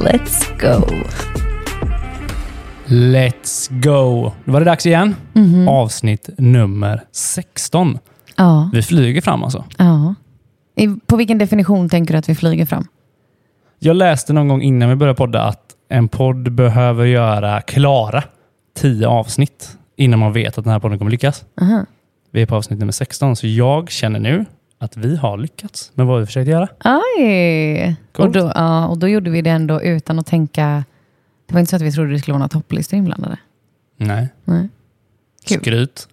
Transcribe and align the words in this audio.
Let's 0.00 0.60
go! 0.60 0.86
Let's 2.86 3.82
go! 3.82 4.32
Då 4.44 4.52
var 4.52 4.60
det 4.60 4.64
dags 4.66 4.86
igen. 4.86 5.14
Avsnitt 5.68 6.30
nummer 6.38 7.02
16. 7.12 7.98
Ja, 8.36 8.70
Vi 8.72 8.82
flyger 8.82 9.20
fram 9.20 9.42
alltså. 9.44 9.64
ja. 9.78 10.14
På 11.06 11.16
vilken 11.16 11.38
definition 11.38 11.88
tänker 11.88 12.14
du 12.14 12.18
att 12.18 12.28
vi 12.28 12.34
flyger 12.34 12.66
fram? 12.66 12.86
Jag 13.78 13.96
läste 13.96 14.32
någon 14.32 14.48
gång 14.48 14.62
innan 14.62 14.88
vi 14.88 14.94
började 14.96 15.16
podda 15.16 15.42
att 15.42 15.62
en 15.88 16.08
podd 16.08 16.52
behöver 16.52 17.04
göra 17.04 17.60
klara 17.60 18.22
10 18.76 19.08
avsnitt 19.08 19.76
innan 19.96 20.18
man 20.18 20.32
vet 20.32 20.58
att 20.58 20.64
den 20.64 20.72
här 20.72 20.80
podden 20.80 20.98
kommer 20.98 21.10
lyckas. 21.10 21.44
Aha. 21.60 21.84
Vi 22.30 22.42
är 22.42 22.46
på 22.46 22.56
avsnitt 22.56 22.78
nummer 22.78 22.92
16, 22.92 23.36
så 23.36 23.46
jag 23.46 23.90
känner 23.90 24.20
nu 24.20 24.44
att 24.84 24.96
vi 24.96 25.16
har 25.16 25.36
lyckats 25.38 25.90
med 25.94 26.06
vad 26.06 26.20
vi 26.20 26.26
försökte 26.26 26.50
göra. 26.50 26.68
Aj! 26.78 27.88
Och 27.88 28.16
Coolt. 28.16 28.32
då, 28.34 28.52
ja, 28.54 28.86
och 28.86 28.98
då 28.98 29.08
gjorde 29.08 29.30
vi 29.30 29.42
det 29.42 29.50
ändå 29.50 29.82
utan 29.82 30.18
att 30.18 30.26
tänka... 30.26 30.84
Det 31.46 31.54
var 31.54 31.60
inte 31.60 31.70
så 31.70 31.76
att 31.76 31.82
vi 31.82 31.92
trodde 31.92 32.10
det 32.12 32.18
skulle 32.18 32.32
vara 32.32 32.38
några 32.38 32.48
topplistor 32.48 32.96
inblandade. 32.98 33.36
Nej. 33.96 34.28
Nej. 34.44 34.68
Kul. 35.46 35.60
Skryt. 35.60 36.08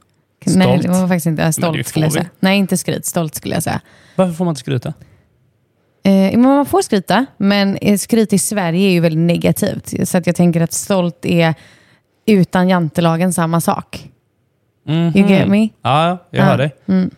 Nej, 0.46 0.68
Stolt. 0.68 0.82
det 0.84 0.90
var 0.90 1.08
faktiskt 1.08 1.26
inte 1.26 1.44
äh, 1.44 1.50
stolt 1.52 1.88
skulle 1.88 2.06
jag 2.06 2.12
vi. 2.12 2.18
säga. 2.20 2.30
Nej, 2.40 2.58
inte 2.58 2.78
skryt. 2.78 3.06
Stolt 3.06 3.36
skulle 3.36 3.54
jag 3.54 3.64
säga. 3.64 3.82
Varför 4.16 4.34
får 4.34 4.46
man 4.46 4.52
inte 4.52 4.60
skryta? 4.60 4.94
Eh, 6.04 6.38
man 6.40 6.66
får 6.66 6.82
skryta, 6.82 7.26
men 7.38 7.76
eh, 7.76 7.98
skryt 7.98 8.34
i 8.34 8.40
Sverige 8.40 8.88
är 8.88 8.92
ju 8.92 9.00
väldigt 9.00 9.20
negativt. 9.20 10.08
Så 10.10 10.18
att 10.18 10.28
jag 10.28 10.36
tänker 10.36 10.62
att 10.62 10.74
stolt 10.74 11.26
är 11.26 11.54
utan 12.26 12.70
jantelagen 12.70 13.34
samma 13.34 13.62
sak. 13.62 14.10
Mhm. 14.86 14.96
You 15.16 15.30
get 15.30 15.48
me? 15.48 15.70
Ja, 15.82 16.08
jag 16.10 16.18
Ja. 16.32 16.44
hör 16.44 16.58
dig. 16.58 16.76
Mm. 16.88 17.10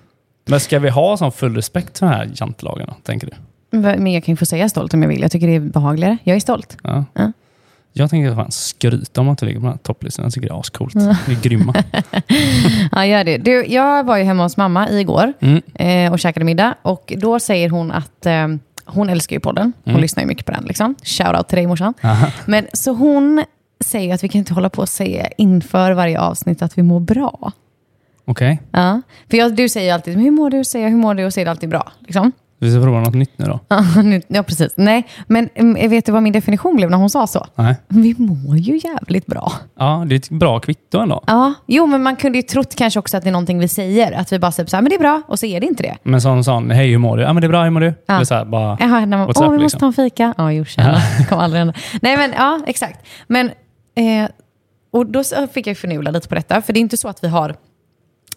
Men 0.51 0.59
ska 0.59 0.79
vi 0.79 0.89
ha 0.89 1.17
sån 1.17 1.31
full 1.31 1.55
respekt 1.55 1.99
för 1.99 2.05
den 2.05 2.15
här 2.15 2.29
jantelagen 2.35 2.85
då, 2.89 2.95
tänker 3.03 3.27
du? 3.27 3.33
Men 3.77 4.13
jag 4.13 4.23
kan 4.23 4.31
ju 4.33 4.37
få 4.37 4.45
säga 4.45 4.69
stolt 4.69 4.93
om 4.93 5.01
jag 5.01 5.09
vill. 5.09 5.21
Jag 5.21 5.31
tycker 5.31 5.47
det 5.47 5.55
är 5.55 5.59
behagligare. 5.59 6.17
Jag 6.23 6.35
är 6.35 6.39
stolt. 6.39 6.77
Ja. 6.83 7.05
Ja. 7.13 7.31
Jag 7.93 8.09
tänker 8.09 8.35
fan 8.35 8.51
skryta 8.51 9.21
om 9.21 9.25
man 9.27 9.33
inte 9.33 9.45
ligger 9.45 9.59
på 9.59 9.65
den 9.65 9.71
här 9.73 9.79
topplistan. 9.83 10.23
Jag 10.25 10.33
tycker 10.33 10.47
det 10.49 10.53
är 10.55 10.59
ascoolt. 10.59 10.95
Vi 11.27 11.33
är 11.33 11.41
grymma. 11.41 11.73
Ja, 12.91 13.05
gör 13.05 13.23
det. 13.23 13.37
Du, 13.37 13.65
jag 13.65 14.03
var 14.03 14.17
ju 14.17 14.23
hemma 14.23 14.43
hos 14.43 14.57
mamma 14.57 14.89
igår 14.89 15.33
Mm. 15.39 15.61
eh, 15.73 16.11
och 16.11 16.19
käkade 16.19 16.45
middag. 16.45 16.75
Och 16.81 17.13
då 17.17 17.39
säger 17.39 17.69
hon 17.69 17.91
att 17.91 18.25
eh, 18.25 18.47
hon 18.85 19.09
älskar 19.09 19.35
ju 19.35 19.39
podden. 19.39 19.73
Hon 19.83 19.91
Mm. 19.91 20.01
lyssnar 20.01 20.23
ju 20.23 20.27
mycket 20.27 20.45
på 20.45 20.51
den. 20.51 20.63
Liksom. 20.63 20.95
Shoutout 21.03 21.47
till 21.47 21.55
dig 21.57 21.67
morsan. 21.67 21.93
Aha. 22.03 22.27
Men, 22.45 22.67
så 22.73 22.91
hon 22.93 23.43
säger 23.79 24.13
att 24.13 24.23
vi 24.23 24.27
kan 24.29 24.39
inte 24.39 24.53
hålla 24.53 24.69
på 24.69 24.81
och 24.81 24.89
säga 24.89 25.27
inför 25.37 25.91
varje 25.91 26.19
avsnitt 26.19 26.61
att 26.61 26.77
vi 26.77 26.83
mår 26.83 26.99
bra. 26.99 27.51
Okej, 28.25 28.61
Ja. 28.71 29.01
För 29.29 29.37
jag, 29.37 29.55
du 29.55 29.69
säger 29.69 29.87
ju 29.87 29.93
alltid, 29.93 30.17
hur 30.17 30.31
mår 30.31 30.49
du? 30.49 30.63
Säger 30.63 30.85
jag, 30.85 30.91
hur 30.91 30.97
mår 30.97 31.13
du? 31.13 31.25
Och 31.25 31.33
säger 31.33 31.47
alltid 31.47 31.69
bra. 31.69 31.91
Liksom. 31.99 32.31
vi 32.59 32.71
ska 32.71 32.81
prova 32.81 32.99
något 32.99 33.13
nytt 33.13 33.31
nu 33.37 33.45
då. 33.45 33.59
Ja, 34.27 34.43
precis. 34.43 34.73
Nej, 34.75 35.07
men 35.27 35.49
mm, 35.55 35.89
vet 35.89 36.05
du 36.05 36.11
vad 36.11 36.23
min 36.23 36.33
definition 36.33 36.75
blev 36.75 36.89
när 36.89 36.97
hon 36.97 37.09
sa 37.09 37.27
så? 37.27 37.47
Nej. 37.55 37.75
Vi 37.87 38.15
mår 38.17 38.57
ju 38.57 38.79
jävligt 38.83 39.25
bra. 39.25 39.51
Ja, 39.79 40.03
det 40.07 40.15
är 40.15 40.17
ett 40.17 40.29
bra 40.29 40.59
kvitto 40.59 40.99
ändå. 40.99 41.23
Ja, 41.27 41.53
jo, 41.67 41.85
men 41.87 42.03
man 42.03 42.15
kunde 42.15 42.37
ju 42.37 42.41
trott 42.41 42.75
kanske 42.75 42.99
också 42.99 43.17
att 43.17 43.23
det 43.23 43.29
är 43.29 43.31
någonting 43.31 43.59
vi 43.59 43.67
säger. 43.67 44.11
Att 44.11 44.31
vi 44.31 44.39
bara 44.39 44.51
säger 44.51 44.69
så 44.69 44.77
här, 44.77 44.81
men 44.81 44.89
det 44.89 44.95
är 44.95 44.99
bra, 44.99 45.21
och 45.27 45.39
så 45.39 45.45
är 45.45 45.59
det 45.59 45.65
inte 45.65 45.83
det. 45.83 45.97
Men 46.03 46.21
sån 46.21 46.43
sån, 46.43 46.71
hej 46.71 46.89
hur 46.91 46.97
mår 46.97 47.17
du? 47.17 47.23
Ja 47.23 47.33
men 47.33 47.41
det 47.41 47.47
är 47.47 47.49
bra, 47.49 47.63
hur 47.63 47.69
mår 47.69 47.81
du? 47.81 47.93
Ja. 48.05 48.15
Eller 48.15 48.25
så 48.25 48.33
här, 48.33 48.45
bara, 48.45 48.77
Jaha, 48.79 49.05
när 49.05 49.17
man, 49.17 49.31
åh, 49.35 49.41
vi 49.43 49.47
måste 49.49 49.57
liksom? 49.63 49.79
ta 49.79 49.85
en 49.85 49.93
fika. 49.93 50.33
Ja, 50.37 50.51
jo, 50.51 50.65
tjena. 50.65 50.93
Det 51.17 51.25
kommer 51.29 51.43
aldrig 51.43 51.59
hända. 51.59 51.73
Nej, 52.01 52.17
men 52.17 52.31
ja, 52.37 52.59
exakt. 52.67 53.07
Men, 53.27 53.51
eh, 53.95 54.29
och 54.91 55.05
då 55.05 55.23
fick 55.53 55.67
jag 55.67 55.77
förnula 55.77 56.11
lite 56.11 56.27
på 56.27 56.35
detta, 56.35 56.61
för 56.61 56.73
det 56.73 56.79
är 56.79 56.81
inte 56.81 56.97
så 56.97 57.07
att 57.07 57.23
vi 57.23 57.27
har 57.27 57.55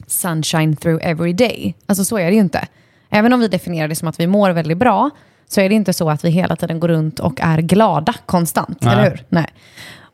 sunshine 0.07 0.77
through 0.77 1.07
every 1.07 1.33
day. 1.33 1.75
Alltså 1.87 2.05
så 2.05 2.19
är 2.19 2.27
det 2.27 2.35
ju 2.35 2.41
inte. 2.41 2.69
Även 3.11 3.33
om 3.33 3.41
vi 3.41 3.49
definierar 3.49 3.89
det 3.89 3.95
som 3.95 4.09
att 4.09 4.21
vi 4.21 4.27
mår 4.27 4.51
väldigt 4.51 4.79
bra, 4.79 5.11
så 5.49 5.61
är 5.61 5.69
det 5.69 5.75
inte 5.75 5.93
så 5.93 6.11
att 6.11 6.25
vi 6.25 6.31
hela 6.31 6.57
tiden 6.57 6.81
går 6.81 6.89
runt 6.89 7.21
och 7.21 7.41
är 7.41 7.59
glada 7.59 8.15
konstant, 8.27 8.79
Nej. 8.81 8.93
eller 8.93 9.11
hur? 9.11 9.25
Nej. 9.29 9.47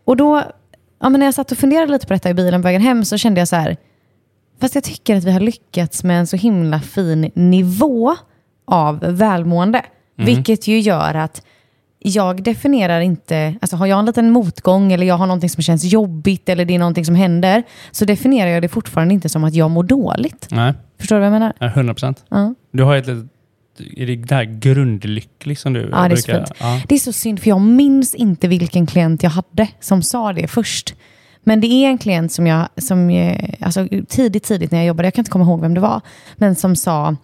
Och 0.04 0.16
då, 0.16 0.42
ja, 1.00 1.08
men 1.08 1.18
när 1.18 1.26
jag 1.26 1.34
satt 1.34 1.52
och 1.52 1.58
funderade 1.58 1.92
lite 1.92 2.06
på 2.06 2.12
detta 2.12 2.30
i 2.30 2.34
bilen 2.34 2.62
på 2.62 2.64
vägen 2.64 2.82
hem, 2.82 3.04
så 3.04 3.18
kände 3.18 3.40
jag 3.40 3.48
så 3.48 3.56
här, 3.56 3.76
Fast 4.60 4.74
jag 4.74 4.84
tycker 4.84 5.16
att 5.16 5.24
vi 5.24 5.32
har 5.32 5.40
lyckats 5.40 6.04
med 6.04 6.18
en 6.18 6.26
så 6.26 6.36
himla 6.36 6.80
fin 6.80 7.30
nivå 7.34 8.16
av 8.66 8.98
välmående. 8.98 9.82
Vilket 10.16 10.66
ju 10.68 10.78
gör 10.78 11.14
att 11.14 11.42
jag 12.02 12.42
definierar 12.42 13.00
inte, 13.00 13.54
alltså 13.60 13.76
har 13.76 13.86
jag 13.86 13.98
en 13.98 14.06
liten 14.06 14.30
motgång 14.30 14.92
eller 14.92 15.06
jag 15.06 15.14
har 15.14 15.26
någonting 15.26 15.50
som 15.50 15.62
känns 15.62 15.84
jobbigt 15.84 16.48
eller 16.48 16.64
det 16.64 16.74
är 16.74 16.78
någonting 16.78 17.04
som 17.04 17.14
händer, 17.14 17.62
så 17.90 18.04
definierar 18.04 18.50
jag 18.50 18.62
det 18.62 18.68
fortfarande 18.68 19.14
inte 19.14 19.28
som 19.28 19.44
att 19.44 19.54
jag 19.54 19.70
mår 19.70 19.82
dåligt. 19.82 20.48
Nej, 20.50 20.74
Förstår 20.98 21.16
du 21.16 21.20
vad 21.20 21.26
jag 21.26 21.32
menar? 21.32 21.52
ja, 21.58 21.66
100 21.66 21.94
procent. 21.94 22.24
Ja. 22.28 22.54
Du 22.72 22.82
har 22.82 22.96
ett 22.96 23.06
litet, 23.06 23.26
är 23.96 24.06
det 24.06 24.16
det 24.16 24.34
här 24.34 24.44
grundlycklig 24.44 25.58
som 25.58 25.72
du 25.72 25.88
Ja, 25.92 26.08
det 26.08 26.14
är 26.14 26.16
så. 26.16 26.52
Ja. 26.60 26.82
Det 26.88 26.94
är 26.94 26.98
så 26.98 27.12
synd, 27.12 27.40
för 27.40 27.48
jag 27.48 27.60
minns 27.60 28.14
inte 28.14 28.48
vilken 28.48 28.86
klient 28.86 29.22
jag 29.22 29.30
hade 29.30 29.68
som 29.80 30.02
sa 30.02 30.32
det 30.32 30.48
först. 30.48 30.94
Men 31.44 31.60
det 31.60 31.66
är 31.66 31.88
en 31.88 31.98
klient 31.98 32.32
som 32.32 32.46
jag, 32.46 32.68
som, 32.76 33.10
eh, 33.10 33.50
alltså 33.60 33.88
tidigt, 34.08 34.44
tidigt 34.44 34.70
när 34.70 34.78
jag 34.78 34.86
jobbade, 34.86 35.06
jag 35.06 35.14
kan 35.14 35.22
inte 35.22 35.30
komma 35.30 35.44
ihåg 35.44 35.60
vem 35.60 35.74
det 35.74 35.80
var, 35.80 36.00
men 36.36 36.54
som 36.54 36.76
sa, 36.76 37.16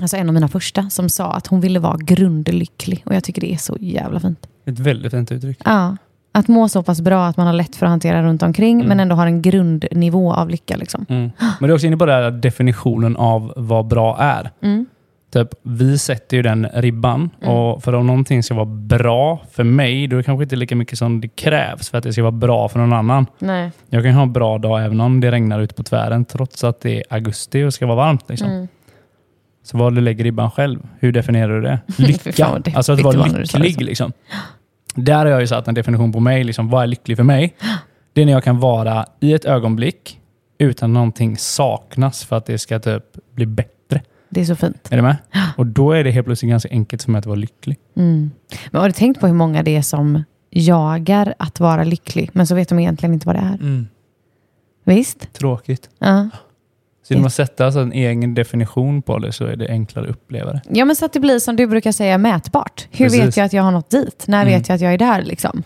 alltså 0.00 0.16
en 0.16 0.28
av 0.28 0.34
mina 0.34 0.48
första, 0.48 0.90
som 0.90 1.08
sa 1.08 1.32
att 1.32 1.46
hon 1.46 1.60
ville 1.60 1.78
vara 1.78 1.96
grundlycklig. 1.96 3.02
Och 3.06 3.14
jag 3.14 3.24
tycker 3.24 3.40
det 3.40 3.52
är 3.52 3.56
så 3.56 3.76
jävla 3.80 4.20
fint. 4.20 4.46
Ett 4.64 4.78
väldigt 4.78 5.12
fint 5.12 5.32
uttryck. 5.32 5.58
Ja, 5.64 5.96
att 6.32 6.48
må 6.48 6.68
så 6.68 6.82
pass 6.82 7.00
bra 7.00 7.26
att 7.26 7.36
man 7.36 7.46
har 7.46 7.54
lätt 7.54 7.76
för 7.76 7.86
att 7.86 7.90
hantera 7.90 8.22
runt 8.22 8.42
omkring, 8.42 8.88
men 8.88 9.00
ändå 9.00 9.16
har 9.16 9.26
en 9.26 9.42
grundnivå 9.42 10.32
av 10.32 10.50
lycka. 10.50 10.76
Liksom. 10.76 11.06
Mm. 11.08 11.30
Men 11.60 11.68
det 11.68 11.72
är 11.72 11.74
också 11.74 11.86
inne 11.86 11.96
på 11.96 12.06
den 12.06 12.22
här 12.22 12.30
definitionen 12.30 13.16
av 13.16 13.52
vad 13.56 13.86
bra 13.86 14.16
är. 14.18 14.50
Mm. 14.62 14.86
Typ, 15.32 15.48
vi 15.62 15.98
sätter 15.98 16.36
ju 16.36 16.42
den 16.42 16.66
ribban 16.74 17.30
och 17.42 17.82
för 17.82 17.92
om 17.92 18.06
någonting 18.06 18.42
ska 18.42 18.54
vara 18.54 18.64
bra 18.66 19.40
för 19.52 19.64
mig, 19.64 20.06
då 20.06 20.16
är 20.16 20.18
det 20.18 20.24
kanske 20.24 20.42
inte 20.42 20.56
lika 20.56 20.76
mycket 20.76 20.98
som 20.98 21.20
det 21.20 21.28
krävs 21.28 21.90
för 21.90 21.98
att 21.98 22.04
det 22.04 22.12
ska 22.12 22.22
vara 22.22 22.32
bra 22.32 22.68
för 22.68 22.78
någon 22.78 22.92
annan. 22.92 23.26
Nej. 23.38 23.70
Jag 23.88 24.04
kan 24.04 24.12
ha 24.12 24.22
en 24.22 24.32
bra 24.32 24.58
dag 24.58 24.84
även 24.84 25.00
om 25.00 25.20
det 25.20 25.30
regnar 25.30 25.60
ute 25.60 25.74
på 25.74 25.82
tvären, 25.82 26.24
trots 26.24 26.64
att 26.64 26.80
det 26.80 26.96
är 26.96 27.04
augusti 27.10 27.64
och 27.64 27.74
ska 27.74 27.86
vara 27.86 27.96
varmt. 27.96 28.28
Liksom. 28.28 28.68
Mm. 29.66 29.80
Så 29.80 29.84
vad 29.84 29.94
du 29.94 30.00
lägger 30.00 30.24
ribban 30.24 30.50
själv, 30.50 30.78
hur 30.98 31.12
definierar 31.12 31.54
du 31.54 31.60
det? 31.60 31.80
Lycka, 32.02 32.62
alltså 32.74 32.92
att 32.92 33.00
vara 33.00 33.26
lycklig. 33.26 33.48
så. 33.48 33.82
Liksom. 33.82 34.12
Där 34.94 35.18
har 35.18 35.26
jag 35.26 35.40
ju 35.40 35.46
satt 35.46 35.68
en 35.68 35.74
definition 35.74 36.12
på 36.12 36.20
mig, 36.20 36.44
liksom, 36.44 36.68
vad 36.68 36.82
är 36.82 36.86
lycklig 36.86 37.16
för 37.16 37.24
mig? 37.24 37.54
Det 38.12 38.22
är 38.22 38.26
när 38.26 38.32
jag 38.32 38.44
kan 38.44 38.60
vara 38.60 39.06
i 39.20 39.32
ett 39.32 39.44
ögonblick 39.44 40.20
utan 40.58 40.90
att 40.90 40.94
någonting 40.94 41.36
saknas 41.36 42.24
för 42.24 42.36
att 42.36 42.46
det 42.46 42.58
ska 42.58 42.78
typ 42.78 43.04
bli 43.34 43.46
bättre. 43.46 44.02
Det 44.28 44.40
är 44.40 44.44
så 44.44 44.56
fint. 44.56 44.88
Är 44.90 44.96
du 44.96 45.02
med? 45.02 45.16
Och 45.56 45.66
då 45.66 45.92
är 45.92 46.04
det 46.04 46.10
helt 46.10 46.26
plötsligt 46.26 46.50
ganska 46.50 46.68
enkelt 46.68 47.02
för 47.02 47.10
mig 47.10 47.18
att 47.18 47.26
vara 47.26 47.36
lycklig. 47.36 47.76
Mm. 47.96 48.30
Men 48.70 48.80
har 48.80 48.88
du 48.88 48.92
tänkt 48.92 49.20
på 49.20 49.26
hur 49.26 49.34
många 49.34 49.62
det 49.62 49.76
är 49.76 49.82
som 49.82 50.24
jagar 50.50 51.34
att 51.38 51.60
vara 51.60 51.84
lycklig, 51.84 52.30
men 52.32 52.46
så 52.46 52.54
vet 52.54 52.68
de 52.68 52.78
egentligen 52.78 53.14
inte 53.14 53.26
vad 53.26 53.36
det 53.36 53.40
är? 53.40 53.86
Visst? 54.84 55.32
Tråkigt. 55.32 55.90
Ja. 55.98 56.28
Så 57.06 57.12
genom 57.14 57.26
att 57.26 57.34
sätta 57.34 57.64
alltså 57.66 57.80
en 57.80 57.92
egen 57.92 58.34
definition 58.34 59.02
på 59.02 59.18
det 59.18 59.32
så 59.32 59.44
är 59.44 59.56
det 59.56 59.68
enklare 59.68 60.04
att 60.04 60.10
uppleva 60.10 60.52
det. 60.52 60.60
ja, 60.70 60.84
men 60.84 60.96
så 60.96 61.04
att 61.04 61.12
det 61.12 61.20
blir 61.20 61.38
som 61.38 61.56
du 61.56 61.66
brukar 61.66 61.92
säga 61.92 62.18
mätbart. 62.18 62.86
Hur 62.90 63.04
Precis. 63.06 63.20
vet 63.20 63.36
jag 63.36 63.44
att 63.46 63.52
jag 63.52 63.62
har 63.62 63.70
nått 63.70 63.90
dit? 63.90 64.24
När 64.28 64.42
Mm. 64.42 64.54
vet 64.58 64.68
jag 64.68 64.74
att 64.76 64.80
jag 64.82 64.94
är 64.94 64.98
där? 64.98 65.22
Liksom? 65.22 65.62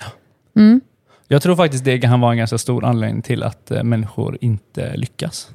Mm. 0.56 0.81
Jag 1.29 1.43
tror 1.43 1.56
faktiskt 1.56 1.85
det 1.85 1.99
kan 1.99 2.20
vara 2.20 2.32
en 2.32 2.38
ganska 2.38 2.59
stor 2.59 2.85
anledning 2.85 3.23
till 3.23 3.43
att 3.43 3.70
eh, 3.70 3.82
människor 3.82 4.38
inte 4.41 4.97
lyckas. 4.97 5.49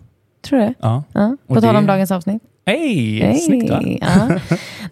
Tror 0.46 0.60
du 0.60 0.66
det? 0.66 0.74
Ja. 0.80 1.04
Ja. 1.14 1.38
På 1.48 1.62
tal 1.62 1.76
om 1.76 1.86
det- 1.86 1.92
dagens 1.94 2.12
avsnitt. 2.12 2.44
Hej! 2.66 3.20
Hej. 3.22 3.38
Snyggt 3.40 3.70
va? 3.70 3.82
Ja. 4.02 4.40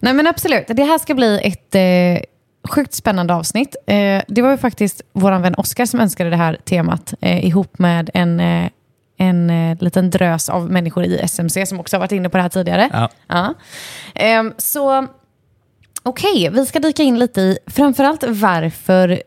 Nej 0.00 0.14
men 0.14 0.26
absolut, 0.26 0.64
det 0.68 0.82
här 0.84 0.98
ska 0.98 1.14
bli 1.14 1.40
ett 1.44 1.74
eh, 1.74 2.24
sjukt 2.70 2.94
spännande 2.94 3.34
avsnitt. 3.34 3.76
Eh, 3.86 4.22
det 4.28 4.42
var 4.42 4.50
ju 4.50 4.56
faktiskt 4.56 5.02
vår 5.12 5.38
vän 5.38 5.54
Oskar 5.54 5.86
som 5.86 6.00
önskade 6.00 6.30
det 6.30 6.36
här 6.36 6.58
temat 6.64 7.14
eh, 7.20 7.44
ihop 7.46 7.78
med 7.78 8.10
en, 8.14 8.40
eh, 8.40 8.68
en 9.16 9.50
eh, 9.50 9.76
liten 9.80 10.10
drös 10.10 10.48
av 10.48 10.70
människor 10.70 11.04
i 11.04 11.18
SMC 11.18 11.66
som 11.66 11.80
också 11.80 11.96
har 11.96 12.00
varit 12.00 12.12
inne 12.12 12.28
på 12.28 12.36
det 12.36 12.42
här 12.42 12.48
tidigare. 12.48 12.88
Ja. 12.92 13.08
Ja. 13.28 13.54
Ehm, 14.14 14.54
så 14.58 15.06
okej, 16.02 16.50
vi 16.50 16.66
ska 16.66 16.80
dyka 16.80 17.02
in 17.02 17.18
lite 17.18 17.40
i 17.40 17.58
framförallt 17.66 18.24
varför 18.28 19.22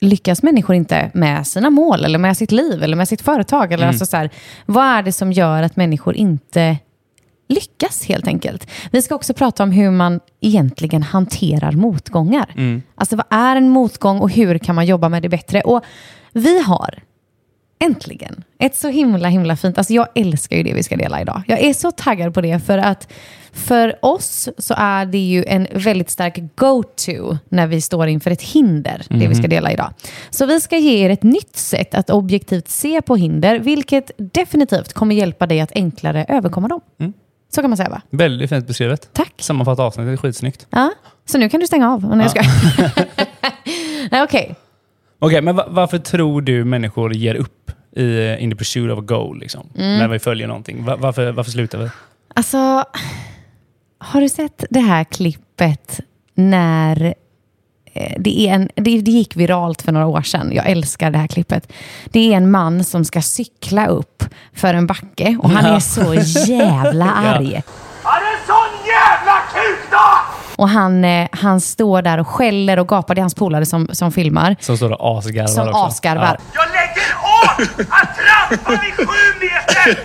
lyckas 0.00 0.42
människor 0.42 0.76
inte 0.76 1.10
med 1.14 1.46
sina 1.46 1.70
mål 1.70 2.04
eller 2.04 2.18
med 2.18 2.36
sitt 2.36 2.52
liv 2.52 2.82
eller 2.82 2.96
med 2.96 3.08
sitt 3.08 3.22
företag? 3.22 3.72
Eller 3.72 3.86
alltså 3.86 4.06
så 4.06 4.16
här, 4.16 4.30
vad 4.66 4.84
är 4.84 5.02
det 5.02 5.12
som 5.12 5.32
gör 5.32 5.62
att 5.62 5.76
människor 5.76 6.14
inte 6.14 6.76
lyckas 7.48 8.04
helt 8.04 8.26
enkelt. 8.26 8.70
Vi 8.90 9.02
ska 9.02 9.14
också 9.14 9.34
prata 9.34 9.62
om 9.62 9.70
hur 9.70 9.90
man 9.90 10.20
egentligen 10.40 11.02
hanterar 11.02 11.72
motgångar. 11.72 12.52
Alltså 12.94 13.16
vad 13.16 13.26
är 13.30 13.56
en 13.56 13.68
motgång 13.68 14.20
och 14.20 14.30
hur 14.30 14.58
kan 14.58 14.74
man 14.74 14.86
jobba 14.86 15.08
med 15.08 15.22
det 15.22 15.28
bättre? 15.28 15.60
Och 15.60 15.84
vi 16.32 16.62
har 16.62 17.02
äntligen 17.84 18.44
ett 18.58 18.76
så 18.76 18.88
himla 18.88 19.28
himla 19.28 19.56
fint, 19.56 19.78
alltså 19.78 19.92
jag 19.92 20.08
älskar 20.14 20.56
ju 20.56 20.62
det 20.62 20.74
vi 20.74 20.82
ska 20.82 20.96
dela 20.96 21.20
idag. 21.20 21.42
Jag 21.46 21.60
är 21.60 21.72
så 21.74 21.90
taggad 21.90 22.34
på 22.34 22.40
det 22.40 22.58
för 22.66 22.78
att 22.78 23.12
för 23.52 24.04
oss 24.04 24.48
så 24.58 24.74
är 24.76 25.06
det 25.06 25.18
ju 25.18 25.44
en 25.44 25.66
väldigt 25.74 26.10
stark 26.10 26.38
go-to 26.56 27.36
när 27.48 27.66
vi 27.66 27.80
står 27.80 28.06
inför 28.08 28.30
ett 28.30 28.42
hinder, 28.42 29.02
det 29.08 29.26
vi 29.28 29.34
ska 29.34 29.46
dela 29.48 29.72
idag. 29.72 29.90
Så 30.30 30.46
vi 30.46 30.60
ska 30.60 30.76
ge 30.76 31.04
er 31.04 31.10
ett 31.10 31.22
nytt 31.22 31.56
sätt 31.56 31.94
att 31.94 32.10
objektivt 32.10 32.68
se 32.68 33.02
på 33.02 33.16
hinder, 33.16 33.58
vilket 33.58 34.10
definitivt 34.16 34.92
kommer 34.92 35.14
hjälpa 35.14 35.46
dig 35.46 35.60
att 35.60 35.72
enklare 35.74 36.26
överkomma 36.28 36.68
dem. 36.68 36.80
Så 37.54 37.60
kan 37.60 37.70
man 37.70 37.76
säga 37.76 37.88
va? 37.88 38.02
Väldigt 38.10 38.50
fint 38.50 38.66
beskrivet. 38.66 39.08
Tack. 39.12 39.32
Sammanfatta 39.38 39.82
avsnittet, 39.82 40.20
skitsnyggt. 40.20 40.66
Ja, 40.70 40.90
så 41.26 41.38
nu 41.38 41.48
kan 41.48 41.60
du 41.60 41.66
stänga 41.66 41.92
av. 41.92 42.16
Nej, 42.16 42.26
jag 42.26 42.30
ska. 42.30 42.42
Nej, 44.10 44.22
okej. 44.22 44.54
Okej, 45.18 45.42
men 45.42 45.56
va- 45.56 45.66
varför 45.68 45.98
tror 45.98 46.40
du 46.42 46.64
människor 46.64 47.14
ger 47.14 47.34
upp 47.34 47.61
i 47.96 48.36
In 48.40 48.50
the 48.50 48.56
pursuit 48.56 48.92
of 48.92 48.98
a 48.98 49.02
goal? 49.04 49.38
Liksom, 49.38 49.68
Mm. 49.76 49.98
När 49.98 50.08
vi 50.08 50.18
följer 50.18 50.46
någonting. 50.46 50.84
Va- 50.84 50.96
varför, 50.96 51.32
varför 51.32 51.50
slutar 51.50 51.78
vi? 51.78 51.88
Alltså, 52.34 52.84
har 53.98 54.20
du 54.20 54.28
sett 54.28 54.64
det 54.70 54.80
här 54.80 55.04
klippet 55.04 56.00
när 56.34 57.14
eh, 57.92 58.12
det, 58.18 58.40
är 58.48 58.54
en, 58.54 58.68
det, 58.74 58.82
det 59.00 59.10
gick 59.10 59.36
viralt 59.36 59.82
för 59.82 59.92
några 59.92 60.06
år 60.06 60.22
sedan. 60.22 60.50
Jag 60.52 60.66
älskar 60.70 61.10
det 61.10 61.18
här 61.18 61.26
klippet. 61.26 61.72
Det 62.06 62.32
är 62.32 62.36
en 62.36 62.50
man 62.50 62.84
som 62.84 63.04
ska 63.04 63.22
cykla 63.22 63.86
upp 63.86 64.24
för 64.54 64.74
en 64.74 64.86
backe 64.86 65.36
och 65.42 65.50
han 65.50 65.64
är 65.64 65.80
så 65.80 66.14
jävla 66.52 67.10
arg. 67.12 67.62
Han 68.02 68.22
är 68.22 68.32
en 68.32 68.46
sån 68.46 68.86
jävla 68.86 69.38
kuk 69.54 69.78
då! 69.90 69.98
Och 70.62 70.68
han, 70.68 71.04
eh, 71.04 71.28
han 71.32 71.60
står 71.60 72.02
där 72.02 72.18
och 72.18 72.28
skäller 72.28 72.78
och 72.78 72.88
gapar. 72.88 73.14
Det 73.14 73.18
är 73.18 73.22
hans 73.22 73.34
polare 73.34 73.66
som, 73.66 73.88
som 73.92 74.12
filmar. 74.12 74.56
Som 74.60 74.76
står 74.76 75.02
och 75.02 75.18
asgarvar 75.18 75.46
Som 75.46 75.68
också. 75.68 75.78
asgarvar. 75.80 76.38
Jag 76.54 76.64
lägger 76.68 77.12
av 77.22 77.86
att 77.90 78.08
trampa 78.16 78.70
vid 78.82 78.94
sju 79.08 79.22
meter! 79.40 80.04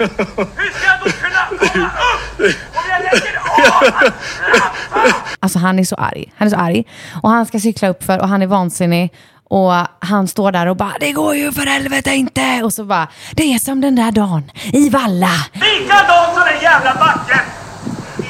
Hur 0.56 0.72
ska 0.72 0.86
jag 0.88 1.00
då 1.06 1.12
kunna 1.12 1.70
komma 1.72 1.88
upp 1.88 2.40
om 2.76 2.84
jag 2.90 3.00
lägger 3.04 3.38
av 3.38 3.84
att 3.84 3.96
trampa? 3.96 5.18
Alltså 5.40 5.60
han 5.60 5.80
är 5.80 5.84
så 5.84 5.96
arg. 5.96 6.34
Han 6.38 6.48
är 6.48 6.52
så 6.52 6.58
arg. 6.58 6.84
Och 7.22 7.30
han 7.30 7.46
ska 7.46 7.60
cykla 7.60 7.88
upp 7.88 8.04
för 8.04 8.20
och 8.22 8.28
han 8.30 8.42
är 8.42 8.48
vansinnig. 8.48 9.14
Och 9.50 9.74
han 10.00 10.28
står 10.28 10.52
där 10.52 10.66
och 10.68 10.76
bara, 10.78 10.94
det 11.00 11.12
går 11.12 11.36
ju 11.36 11.52
för 11.52 11.66
helvete 11.66 12.12
inte. 12.16 12.64
Och 12.64 12.74
så 12.74 12.84
bara, 12.84 13.08
det 13.32 13.54
är 13.54 13.60
som 13.60 13.82
den 13.82 13.96
där 13.96 14.12
dagen 14.12 14.52
i 14.74 14.90
Valla. 14.90 15.32
Likadant 15.54 16.34
som 16.34 16.44
den 16.54 16.62
jävla 16.62 16.94
backen 16.94 17.40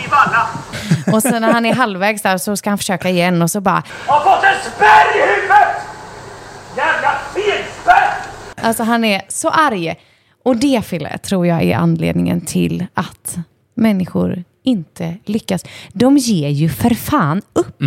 i 0.08 0.10
Valla. 0.10 0.48
Och 1.14 1.22
sen 1.22 1.42
när 1.42 1.54
han 1.54 1.66
är 1.66 1.74
halvvägs 1.74 2.22
där 2.22 2.38
så 2.38 2.58
ska 2.58 2.70
han 2.70 2.78
försöka 2.78 3.10
igen 3.10 3.42
och 3.42 3.52
så 3.52 3.62
bara, 3.62 3.84
Har 4.08 4.20
fått 4.20 4.44
en 4.44 4.72
spärr 4.72 5.18
i 5.18 5.36
huvudet! 5.36 5.68
Jävla 6.78 7.12
felspärr! 7.34 8.14
alltså 8.62 8.84
han 8.84 9.04
är 9.06 9.22
så 9.28 9.50
arg. 9.50 9.96
Och 10.44 10.58
det 10.58 10.86
Fille 10.86 11.18
tror 11.18 11.48
jag 11.48 11.64
är 11.64 11.76
anledningen 11.78 12.42
till 12.42 12.86
att 12.94 13.38
människor 13.76 14.44
inte 14.64 15.18
lyckas. 15.26 15.66
De 15.94 16.18
ger 16.18 16.50
ju 16.50 16.70
för 16.70 16.90
fan 16.90 17.42
upp. 17.54 17.82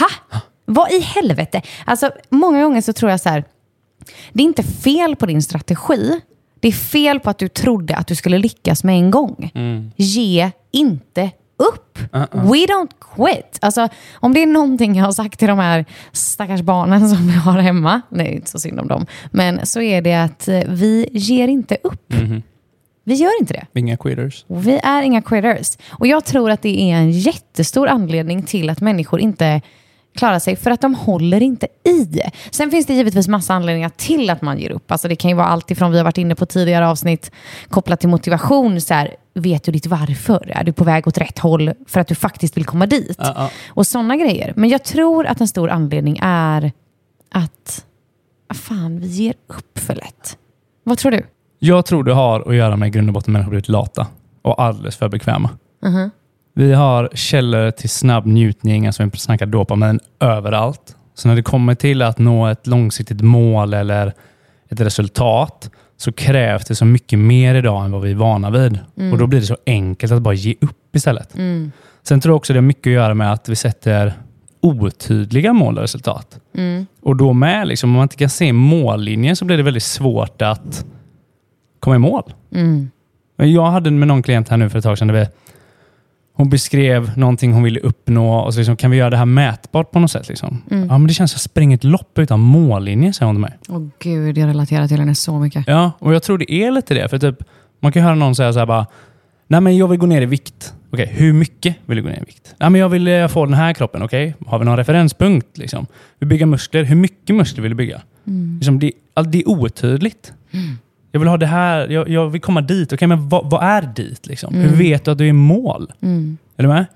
Ha? 0.00 0.36
Vad 0.64 0.92
i 0.92 1.00
helvete? 1.00 1.62
Alltså 1.84 2.10
många 2.30 2.62
gånger 2.62 2.80
så 2.80 2.92
tror 2.92 3.10
jag 3.10 3.20
så 3.20 3.28
här, 3.28 3.44
det 4.32 4.42
är 4.42 4.46
inte 4.46 4.62
fel 4.62 5.16
på 5.16 5.26
din 5.26 5.42
strategi. 5.42 6.20
Det 6.60 6.68
är 6.68 6.72
fel 6.72 7.20
på 7.20 7.30
att 7.30 7.38
du 7.38 7.48
trodde 7.48 7.96
att 7.96 8.06
du 8.06 8.14
skulle 8.14 8.38
lyckas 8.38 8.84
med 8.84 8.94
en 8.96 9.10
gång. 9.10 9.50
Ge 9.96 10.50
inte 10.70 11.30
upp. 11.56 11.98
We 12.30 12.66
don't 12.66 12.90
quit. 13.00 13.58
Alltså, 13.60 13.88
om 14.14 14.32
det 14.32 14.42
är 14.42 14.46
någonting 14.46 14.94
jag 14.94 15.04
har 15.04 15.12
sagt 15.12 15.38
till 15.38 15.48
de 15.48 15.58
här 15.58 15.84
stackars 16.12 16.60
barnen 16.60 17.08
som 17.08 17.26
vi 17.26 17.32
har 17.32 17.58
hemma, 17.58 18.00
nej 18.08 18.34
inte 18.34 18.50
så 18.50 18.58
synd 18.58 18.80
om 18.80 18.88
dem, 18.88 19.06
men 19.30 19.66
så 19.66 19.80
är 19.80 20.02
det 20.02 20.14
att 20.14 20.48
eh, 20.48 20.60
vi 20.66 21.08
ger 21.12 21.48
inte 21.48 21.76
upp. 21.82 22.14
Vi 23.04 23.14
gör 23.14 23.40
inte 23.40 23.54
det. 23.54 23.80
Inga 23.80 23.96
quitters. 23.96 24.44
Vi 24.48 24.80
är 24.82 25.02
inga 25.02 25.22
quitters. 25.22 25.78
Och 25.90 26.06
jag 26.06 26.24
tror 26.24 26.50
att 26.50 26.62
det 26.62 26.80
är 26.80 26.96
en 26.96 27.10
jättestor 27.10 27.88
anledning 27.88 28.42
till 28.42 28.70
att 28.70 28.80
människor 28.80 29.20
inte 29.20 29.60
klarar 30.16 30.38
sig 30.38 30.56
för 30.56 30.70
att 30.70 30.80
de 30.80 30.94
håller 30.94 31.42
inte 31.42 31.66
i. 31.84 32.20
Sen 32.50 32.70
finns 32.70 32.86
det 32.86 32.94
givetvis 32.94 33.28
massa 33.28 33.54
anledningar 33.54 33.88
till 33.88 34.30
att 34.30 34.42
man 34.42 34.58
ger 34.58 34.70
upp. 34.70 34.90
Alltså 34.90 35.08
det 35.08 35.16
kan 35.16 35.30
ju 35.30 35.36
vara 35.36 35.46
allt 35.46 35.70
ifrån, 35.70 35.90
vi 35.90 35.96
har 35.96 36.04
varit 36.04 36.18
inne 36.18 36.34
på 36.34 36.46
tidigare 36.46 36.88
avsnitt, 36.88 37.30
kopplat 37.68 38.00
till 38.00 38.08
motivation. 38.08 38.80
Så 38.80 38.94
här, 38.94 39.16
vet 39.34 39.64
du 39.64 39.72
ditt 39.72 39.86
varför? 39.86 40.52
Är 40.54 40.64
du 40.64 40.72
på 40.72 40.84
väg 40.84 41.08
åt 41.08 41.18
rätt 41.18 41.38
håll 41.38 41.72
för 41.86 42.00
att 42.00 42.08
du 42.08 42.14
faktiskt 42.14 42.56
vill 42.56 42.64
komma 42.64 42.86
dit? 42.86 43.16
Ja, 43.18 43.32
ja. 43.36 43.50
Och 43.68 43.86
sådana 43.86 44.16
grejer. 44.16 44.52
Men 44.56 44.68
jag 44.68 44.84
tror 44.84 45.26
att 45.26 45.40
en 45.40 45.48
stor 45.48 45.70
anledning 45.70 46.18
är 46.22 46.72
att, 47.32 47.84
ah, 48.48 48.54
fan, 48.54 49.00
vi 49.00 49.06
ger 49.06 49.34
upp 49.46 49.78
för 49.78 49.94
lätt. 49.94 50.38
Vad 50.84 50.98
tror 50.98 51.10
du? 51.10 51.26
Jag 51.58 51.86
tror 51.86 52.04
det 52.04 52.14
har 52.14 52.48
att 52.48 52.56
göra 52.56 52.76
med 52.76 52.86
i 52.86 52.90
grund 52.90 53.08
och 53.08 53.14
botten 53.14 53.32
människor 53.32 53.50
blivit 53.50 53.68
lata 53.68 54.06
och 54.42 54.62
alldeles 54.62 54.96
för 54.96 55.08
bekväma. 55.08 55.50
Vi 56.58 56.72
har 56.72 57.08
källor 57.14 57.70
till 57.70 57.88
snabb 57.90 58.26
njutning, 58.26 58.86
alltså 58.86 59.04
vi 59.04 59.10
snackar 59.18 59.46
dopamin, 59.46 60.00
överallt. 60.20 60.96
Så 61.14 61.28
när 61.28 61.36
det 61.36 61.42
kommer 61.42 61.74
till 61.74 62.02
att 62.02 62.18
nå 62.18 62.46
ett 62.46 62.66
långsiktigt 62.66 63.20
mål 63.20 63.74
eller 63.74 64.12
ett 64.68 64.80
resultat 64.80 65.70
så 65.96 66.12
krävs 66.12 66.64
det 66.64 66.74
så 66.74 66.84
mycket 66.84 67.18
mer 67.18 67.54
idag 67.54 67.84
än 67.84 67.92
vad 67.92 68.02
vi 68.02 68.10
är 68.10 68.14
vana 68.14 68.50
vid. 68.50 68.78
Och 69.12 69.18
Då 69.18 69.26
blir 69.26 69.40
det 69.40 69.46
så 69.46 69.56
enkelt 69.66 70.12
att 70.12 70.22
bara 70.22 70.34
ge 70.34 70.54
upp 70.60 70.96
istället. 70.96 71.34
Sen 72.02 72.20
tror 72.20 72.30
jag 72.32 72.36
också 72.36 72.52
det 72.52 72.56
har 72.58 72.62
mycket 72.62 72.86
att 72.90 72.94
göra 72.94 73.14
med 73.14 73.32
att 73.32 73.48
vi 73.48 73.56
sätter 73.56 74.12
otydliga 74.60 75.52
mål 75.52 75.76
och 75.76 75.82
resultat. 75.82 76.38
Och 77.02 77.16
då 77.16 77.32
med, 77.32 77.68
liksom, 77.68 77.90
om 77.90 77.94
man 77.94 78.02
inte 78.02 78.16
kan 78.16 78.28
se 78.30 78.52
mållinjen 78.52 79.36
så 79.36 79.44
blir 79.44 79.56
det 79.56 79.62
väldigt 79.62 79.82
svårt 79.82 80.42
att 80.42 80.84
komma 81.80 81.96
i 81.96 81.98
mål. 81.98 82.32
Men 83.36 83.52
Jag 83.52 83.66
hade 83.70 83.90
med 83.90 84.08
någon 84.08 84.22
klient 84.22 84.48
här 84.48 84.56
nu 84.56 84.70
för 84.70 84.78
ett 84.78 84.84
tag 84.84 84.98
sedan 84.98 85.08
där 85.08 85.14
vi, 85.14 85.26
hon 86.36 86.50
beskrev 86.50 87.18
någonting 87.18 87.52
hon 87.52 87.62
ville 87.62 87.80
uppnå 87.80 88.38
och 88.38 88.54
så 88.54 88.60
liksom, 88.60 88.76
kan 88.76 88.90
vi 88.90 88.96
göra 88.96 89.10
det 89.10 89.16
här 89.16 89.24
mätbart 89.24 89.90
på 89.90 89.98
något 89.98 90.10
sätt? 90.10 90.28
Liksom? 90.28 90.62
Ja, 90.68 90.76
men 90.98 91.06
det 91.06 91.14
känns 91.14 91.30
som 91.30 91.36
att 91.36 91.40
jag 91.40 91.50
springer 91.50 91.76
ett 91.76 91.84
lopp 91.84 92.18
utan 92.18 92.40
mållinje, 92.40 93.12
säger 93.12 93.26
hon 93.26 93.36
till 93.36 93.40
mig. 93.40 93.58
Åh 93.68 93.88
gud, 93.98 94.38
jag 94.38 94.48
relaterar 94.48 94.88
till 94.88 94.98
henne 94.98 95.14
så 95.14 95.38
mycket. 95.38 95.64
Ja, 95.66 95.92
och 95.98 96.14
jag 96.14 96.22
tror 96.22 96.38
det 96.38 96.52
är 96.52 96.70
lite 96.70 96.94
det. 96.94 97.08
För 97.08 97.18
typ, 97.18 97.36
man 97.80 97.92
kan 97.92 98.02
höra 98.02 98.14
någon 98.14 98.34
säga 98.34 98.52
så 98.52 98.58
här 98.58 98.66
bara, 98.66 98.86
nej 99.46 99.60
men 99.60 99.76
jag 99.76 99.88
vill 99.88 99.98
gå 99.98 100.06
ner 100.06 100.22
i 100.22 100.26
vikt. 100.26 100.74
Okej, 100.92 101.12
hur 101.12 101.32
mycket 101.32 101.76
vill 101.86 101.96
du 101.96 102.02
gå 102.02 102.08
ner 102.08 102.16
i 102.16 102.24
vikt? 102.26 102.54
Nej 102.60 102.70
men 102.70 102.80
jag 102.80 102.88
vill 102.88 103.08
eh, 103.08 103.28
få 103.28 103.44
den 103.44 103.54
här 103.54 103.72
kroppen. 103.72 104.02
Okej, 104.02 104.34
har 104.46 104.58
vi 104.58 104.64
någon 104.64 104.76
referenspunkt? 104.76 105.58
Liksom? 105.58 105.86
Vi 106.18 106.26
bygger 106.26 106.46
muskler. 106.46 106.84
Hur 106.84 106.96
mycket 106.96 107.36
muskler 107.36 107.62
vill 107.62 107.70
du 107.70 107.76
bygga? 107.76 108.00
Liksom, 108.58 108.78
det, 108.78 108.92
det 109.28 109.38
är 109.38 109.48
otydligt. 109.48 110.32
Jag 111.16 111.20
vill 111.20 111.28
ha 111.28 111.36
det 111.36 111.46
här, 111.46 111.88
jag, 111.88 112.08
jag 112.08 112.28
vill 112.28 112.40
komma 112.40 112.60
dit. 112.60 112.92
Okej, 112.92 113.08
men 113.08 113.28
vad, 113.28 113.50
vad 113.50 113.62
är 113.62 113.82
dit? 113.82 114.26
Liksom? 114.26 114.54
Hur 114.54 114.76
vet 114.76 115.04
du 115.04 115.10
att 115.10 115.18
du 115.18 115.24
är 115.24 115.28
i 115.28 115.32
mål? 115.32 115.92
Är 116.56 116.62
du 116.62 116.68
med? 116.68 116.86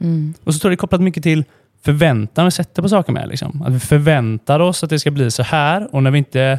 Och 0.45 0.55
så 0.55 0.61
tror 0.61 0.71
jag 0.71 0.73
det 0.73 0.75
är 0.75 0.81
kopplat 0.81 1.01
mycket 1.01 1.23
till 1.23 1.45
förväntan 1.85 2.45
vi 2.45 2.51
sätter 2.51 2.83
på 2.83 2.89
saker 2.89 3.13
med. 3.13 3.29
Liksom. 3.29 3.63
Att 3.63 3.73
vi 3.73 3.81
förväntar 3.81 4.61
oss 4.61 4.85
att 4.85 4.91
det 4.91 4.99
ska 4.99 5.11
bli 5.11 5.31
så 5.31 5.43
här 5.43 5.95
och 5.95 6.03
när 6.03 6.11
vi 6.11 6.19
inte 6.19 6.59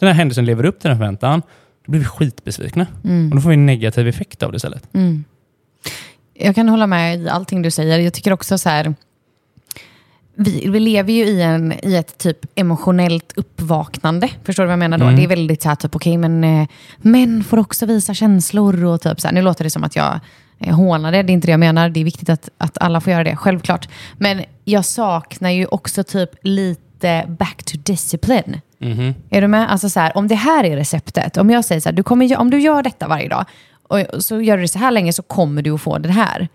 den 0.00 0.06
här 0.06 0.14
händelsen 0.14 0.44
lever 0.44 0.64
upp 0.64 0.80
till 0.80 0.88
den 0.88 0.98
förväntan, 0.98 1.42
då 1.86 1.90
blir 1.90 2.00
vi 2.00 2.06
skitbesvikna. 2.06 2.86
Och 3.30 3.36
då 3.36 3.40
får 3.40 3.48
vi 3.48 3.54
en 3.54 3.66
negativ 3.66 4.08
effekt 4.08 4.42
av 4.42 4.52
det 4.52 4.56
istället. 4.56 4.88
Jag 6.34 6.54
kan 6.54 6.68
hålla 6.68 6.86
med 6.86 7.18
i 7.20 7.28
allting 7.28 7.62
du 7.62 7.70
säger. 7.70 7.98
Jag 7.98 8.12
tycker 8.12 8.32
också 8.32 8.58
så 8.58 8.68
här, 8.68 8.94
vi, 10.38 10.68
vi 10.68 10.80
lever 10.80 11.12
ju 11.12 11.24
i, 11.24 11.42
en, 11.42 11.74
i 11.82 11.94
ett 11.94 12.18
typ 12.18 12.38
emotionellt 12.54 13.32
uppvaknande. 13.36 14.28
Förstår 14.44 14.62
du 14.62 14.66
vad 14.66 14.72
jag 14.72 14.78
menar 14.78 14.98
då? 14.98 15.04
Det 15.16 15.24
är 15.24 15.28
väldigt 15.28 15.62
så 15.62 15.68
här, 15.68 15.76
typ, 15.76 15.96
okej, 15.96 16.16
men 16.16 16.44
eh, 16.44 16.68
män 16.98 17.44
får 17.44 17.58
också 17.58 17.86
visa 17.86 18.14
känslor 18.14 18.84
och 18.84 19.00
typ 19.00 19.20
så 19.20 19.28
här. 19.28 19.34
Nu 19.34 19.42
låter 19.42 19.64
det 19.64 19.70
som 19.70 19.84
att 19.84 19.96
jag 19.96 20.20
eh, 20.58 20.76
hånar 20.76 21.12
det, 21.12 21.22
det 21.22 21.32
är 21.32 21.34
inte 21.34 21.46
det 21.46 21.50
jag 21.50 21.60
menar. 21.60 21.88
Det 21.88 22.00
är 22.00 22.04
viktigt 22.04 22.28
att, 22.28 22.48
att 22.58 22.78
alla 22.78 23.00
får 23.00 23.12
göra 23.12 23.24
det, 23.24 23.36
självklart. 23.36 23.88
Men 24.18 24.42
jag 24.64 24.84
saknar 24.84 25.50
ju 25.50 25.66
också 25.66 26.04
typ 26.04 26.30
lite 26.42 27.24
back 27.38 27.62
to 27.64 27.76
discipline. 27.82 28.60
Är 29.30 29.40
du 29.40 29.48
med? 29.48 29.72
Alltså 29.72 29.90
så 29.90 30.00
här, 30.00 30.16
om 30.16 30.28
det 30.28 30.34
här 30.34 30.64
är 30.64 30.76
receptet, 30.76 31.36
om 31.36 31.50
jag 31.50 31.64
säger 31.64 31.80
så 31.80 31.88
här, 31.88 31.96
du 31.96 32.02
kommer, 32.02 32.36
om 32.36 32.50
du 32.50 32.60
gör 32.60 32.82
detta 32.82 33.08
varje 33.08 33.28
dag 33.28 33.44
och 33.82 34.24
så 34.24 34.40
gör 34.40 34.56
du 34.56 34.62
det 34.62 34.68
så 34.68 34.78
här 34.78 34.90
länge 34.90 35.12
så 35.12 35.22
kommer 35.22 35.62
du 35.62 35.70
att 35.70 35.80
få 35.80 35.98
det 35.98 36.08
här. 36.08 36.48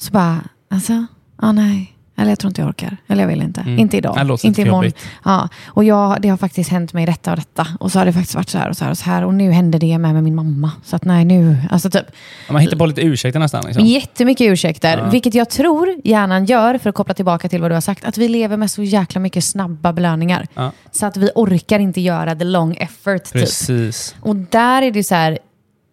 Så 0.00 0.12
bara, 0.12 0.40
alltså, 0.70 1.06
ah, 1.36 1.52
nej. 1.52 1.91
Eller 2.16 2.30
jag 2.30 2.38
tror 2.38 2.50
inte 2.50 2.60
jag 2.60 2.68
orkar. 2.68 2.96
Eller 3.06 3.22
jag 3.22 3.28
vill 3.28 3.42
inte. 3.42 3.64
Inte 3.66 3.96
idag. 3.96 4.18
Inte 4.20 4.48
lite 4.48 4.62
imorgon. 4.62 4.84
jobbigt. 4.84 4.98
Ja. 5.24 5.48
Och 5.66 5.84
jag, 5.84 6.22
det 6.22 6.28
har 6.28 6.36
faktiskt 6.36 6.70
hänt 6.70 6.92
mig 6.92 7.06
detta 7.06 7.30
och 7.30 7.36
detta. 7.36 7.66
Och 7.80 7.92
så 7.92 7.98
har 7.98 8.06
det 8.06 8.12
faktiskt 8.12 8.34
varit 8.34 8.48
så 8.48 8.58
här 8.58 8.68
och 8.68 8.76
så 8.76 8.84
här 8.84 8.90
och 8.90 8.98
så 8.98 9.04
här. 9.04 9.24
Och 9.24 9.34
nu 9.34 9.50
hände 9.50 9.78
det 9.78 9.98
med, 9.98 10.14
med 10.14 10.24
min 10.24 10.34
mamma. 10.34 10.70
Så 10.84 10.96
att 10.96 11.04
nej, 11.04 11.24
nu... 11.24 11.56
Alltså 11.70 11.90
typ, 11.90 12.06
Man 12.50 12.62
hittar 12.62 12.76
på 12.76 12.86
lite 12.86 13.00
ursäkter 13.02 13.40
nästan. 13.40 13.64
Liksom. 13.66 13.84
Jättemycket 13.84 14.44
ursäkter, 14.52 15.10
vilket 15.10 15.34
jag 15.34 15.50
tror 15.50 15.96
hjärnan 16.04 16.44
gör, 16.44 16.78
för 16.78 16.90
att 16.90 16.96
koppla 16.96 17.14
tillbaka 17.14 17.48
till 17.48 17.60
vad 17.60 17.70
du 17.70 17.74
har 17.74 17.80
sagt, 17.80 18.04
att 18.04 18.18
vi 18.18 18.28
lever 18.28 18.56
med 18.56 18.70
så 18.70 18.82
jäkla 18.82 19.20
mycket 19.20 19.44
snabba 19.44 19.92
belöningar. 19.92 20.46
Ja. 20.54 20.72
Så 20.90 21.06
att 21.06 21.16
vi 21.16 21.30
orkar 21.34 21.78
inte 21.78 22.00
göra 22.00 22.34
the 22.34 22.44
long 22.44 22.76
effort. 22.76 23.24
Typ. 23.24 23.32
Precis. 23.32 24.14
Och 24.20 24.36
där 24.36 24.82
är 24.82 24.90
det 24.90 25.04
så 25.04 25.14
här, 25.14 25.38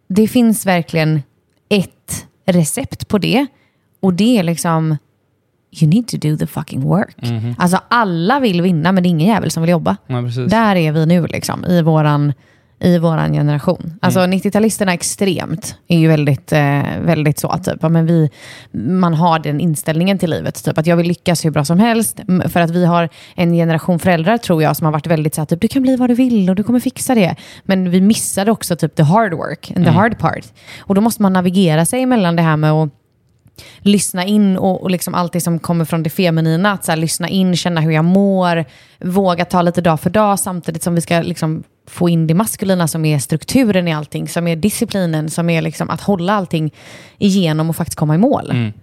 det 0.09 0.27
finns 0.27 0.65
verkligen 0.65 1.21
ett 1.69 2.25
recept 2.45 3.07
på 3.07 3.17
det. 3.17 3.47
Och 4.01 4.13
det 4.13 4.38
är 4.38 4.43
liksom, 4.43 4.97
you 5.71 5.89
need 5.89 6.07
to 6.07 6.17
do 6.17 6.38
the 6.38 6.47
fucking 6.47 6.81
work. 6.81 7.15
Alltså 7.57 7.79
alla 7.88 8.39
vill 8.39 8.61
vinna 8.61 8.91
men 8.91 9.03
det 9.03 9.09
är 9.09 9.11
ingen 9.11 9.27
jävel 9.27 9.51
som 9.51 9.63
vill 9.63 9.69
jobba. 9.69 9.97
Ja. 10.07 10.21
Där 10.47 10.75
är 10.75 10.91
vi 10.91 11.05
nu 11.05 11.27
liksom, 11.27 11.65
i 11.65 11.81
våran, 11.81 12.33
i 12.79 12.97
våran 12.97 13.33
generation. 13.33 13.93
Alltså 14.01 14.19
90-talisterna 14.19 14.93
extremt 14.93 15.75
är 15.88 15.97
ju 15.97 16.07
väldigt, 16.07 16.51
eh, 16.51 16.81
väldigt 17.01 17.39
så. 17.39 17.57
Typ. 17.63 17.77
Ja, 17.81 17.89
Men 17.89 18.05
vi, 18.05 18.29
man 18.71 19.13
har 19.13 19.39
den 19.39 19.59
inställningen 19.59 20.17
till 20.19 20.29
livet. 20.29 20.63
Typ, 20.63 20.77
att 20.77 20.88
jag 20.88 20.97
vill 20.97 21.07
lyckas 21.07 21.45
hur 21.45 21.51
bra 21.51 21.65
som 21.65 21.79
helst. 21.79 22.19
För 22.45 22.59
att 22.59 22.69
vi 22.69 22.85
har 22.85 23.09
en 23.35 23.53
generation 23.53 23.99
föräldrar 23.99 24.38
tror 24.38 24.63
jag 24.63 24.75
som 24.75 24.85
har 24.85 24.91
varit 24.91 25.07
väldigt 25.07 25.35
så 25.35 25.41
här, 25.41 25.45
typ, 25.45 25.61
du 25.61 25.67
kan 25.67 25.81
bli 25.81 25.95
vad 25.95 26.09
du 26.09 26.13
vill 26.13 26.49
och 26.49 26.55
du 26.55 26.63
kommer 26.63 26.79
fixa 26.79 27.15
det. 27.15 27.35
Men 27.63 27.89
vi 27.89 28.01
missade 28.01 28.51
också 28.51 28.75
typ 28.75 28.95
the 28.95 29.03
hard 29.03 29.33
work 29.33 29.73
and 29.75 29.85
the 29.85 29.91
hard 29.91 30.17
part. 30.19 30.45
Och 30.79 30.95
då 30.95 31.01
måste 31.01 31.21
man 31.21 31.33
navigera 31.33 31.85
sig 31.85 32.05
mellan 32.05 32.35
det 32.35 32.41
här 32.41 32.57
med 32.57 32.71
att 32.71 32.89
lyssna 33.80 34.25
in 34.25 34.58
och, 34.58 34.82
och 34.84 34.89
liksom 34.92 35.16
allt 35.16 35.34
det 35.34 35.42
som 35.42 35.60
kommer 35.60 35.86
från 35.86 36.04
det 36.04 36.10
feminina. 36.10 36.72
Att 36.72 36.86
så 36.86 36.92
här, 36.92 36.98
lyssna 36.98 37.30
in, 37.30 37.56
känna 37.56 37.82
hur 37.82 37.92
jag 37.92 38.06
mår, 38.06 38.66
våga 39.00 39.46
ta 39.46 39.62
lite 39.62 39.82
dag 39.82 40.00
för 40.00 40.10
dag 40.10 40.39
samtidigt 40.39 40.84
som 40.84 40.96
vi 40.96 41.01
ska 41.01 41.20
liksom 41.22 41.63
få 41.88 42.10
in 42.10 42.28
det 42.28 42.34
maskulina 42.34 42.88
som 42.88 43.06
är 43.06 43.20
strukturen 43.20 43.88
i 43.88 43.94
allting, 43.94 44.28
som 44.28 44.48
är 44.48 44.56
disciplinen, 44.56 45.30
som 45.30 45.50
är 45.50 45.62
liksom 45.62 45.89
att 45.89 46.01
hålla 46.01 46.34
allting 46.34 46.74
igenom 47.18 47.70
och 47.70 47.75
faktiskt 47.75 47.98
komma 48.00 48.16
i 48.16 48.18
mål. 48.18 48.48
Det 48.48 48.54
är 48.54 48.74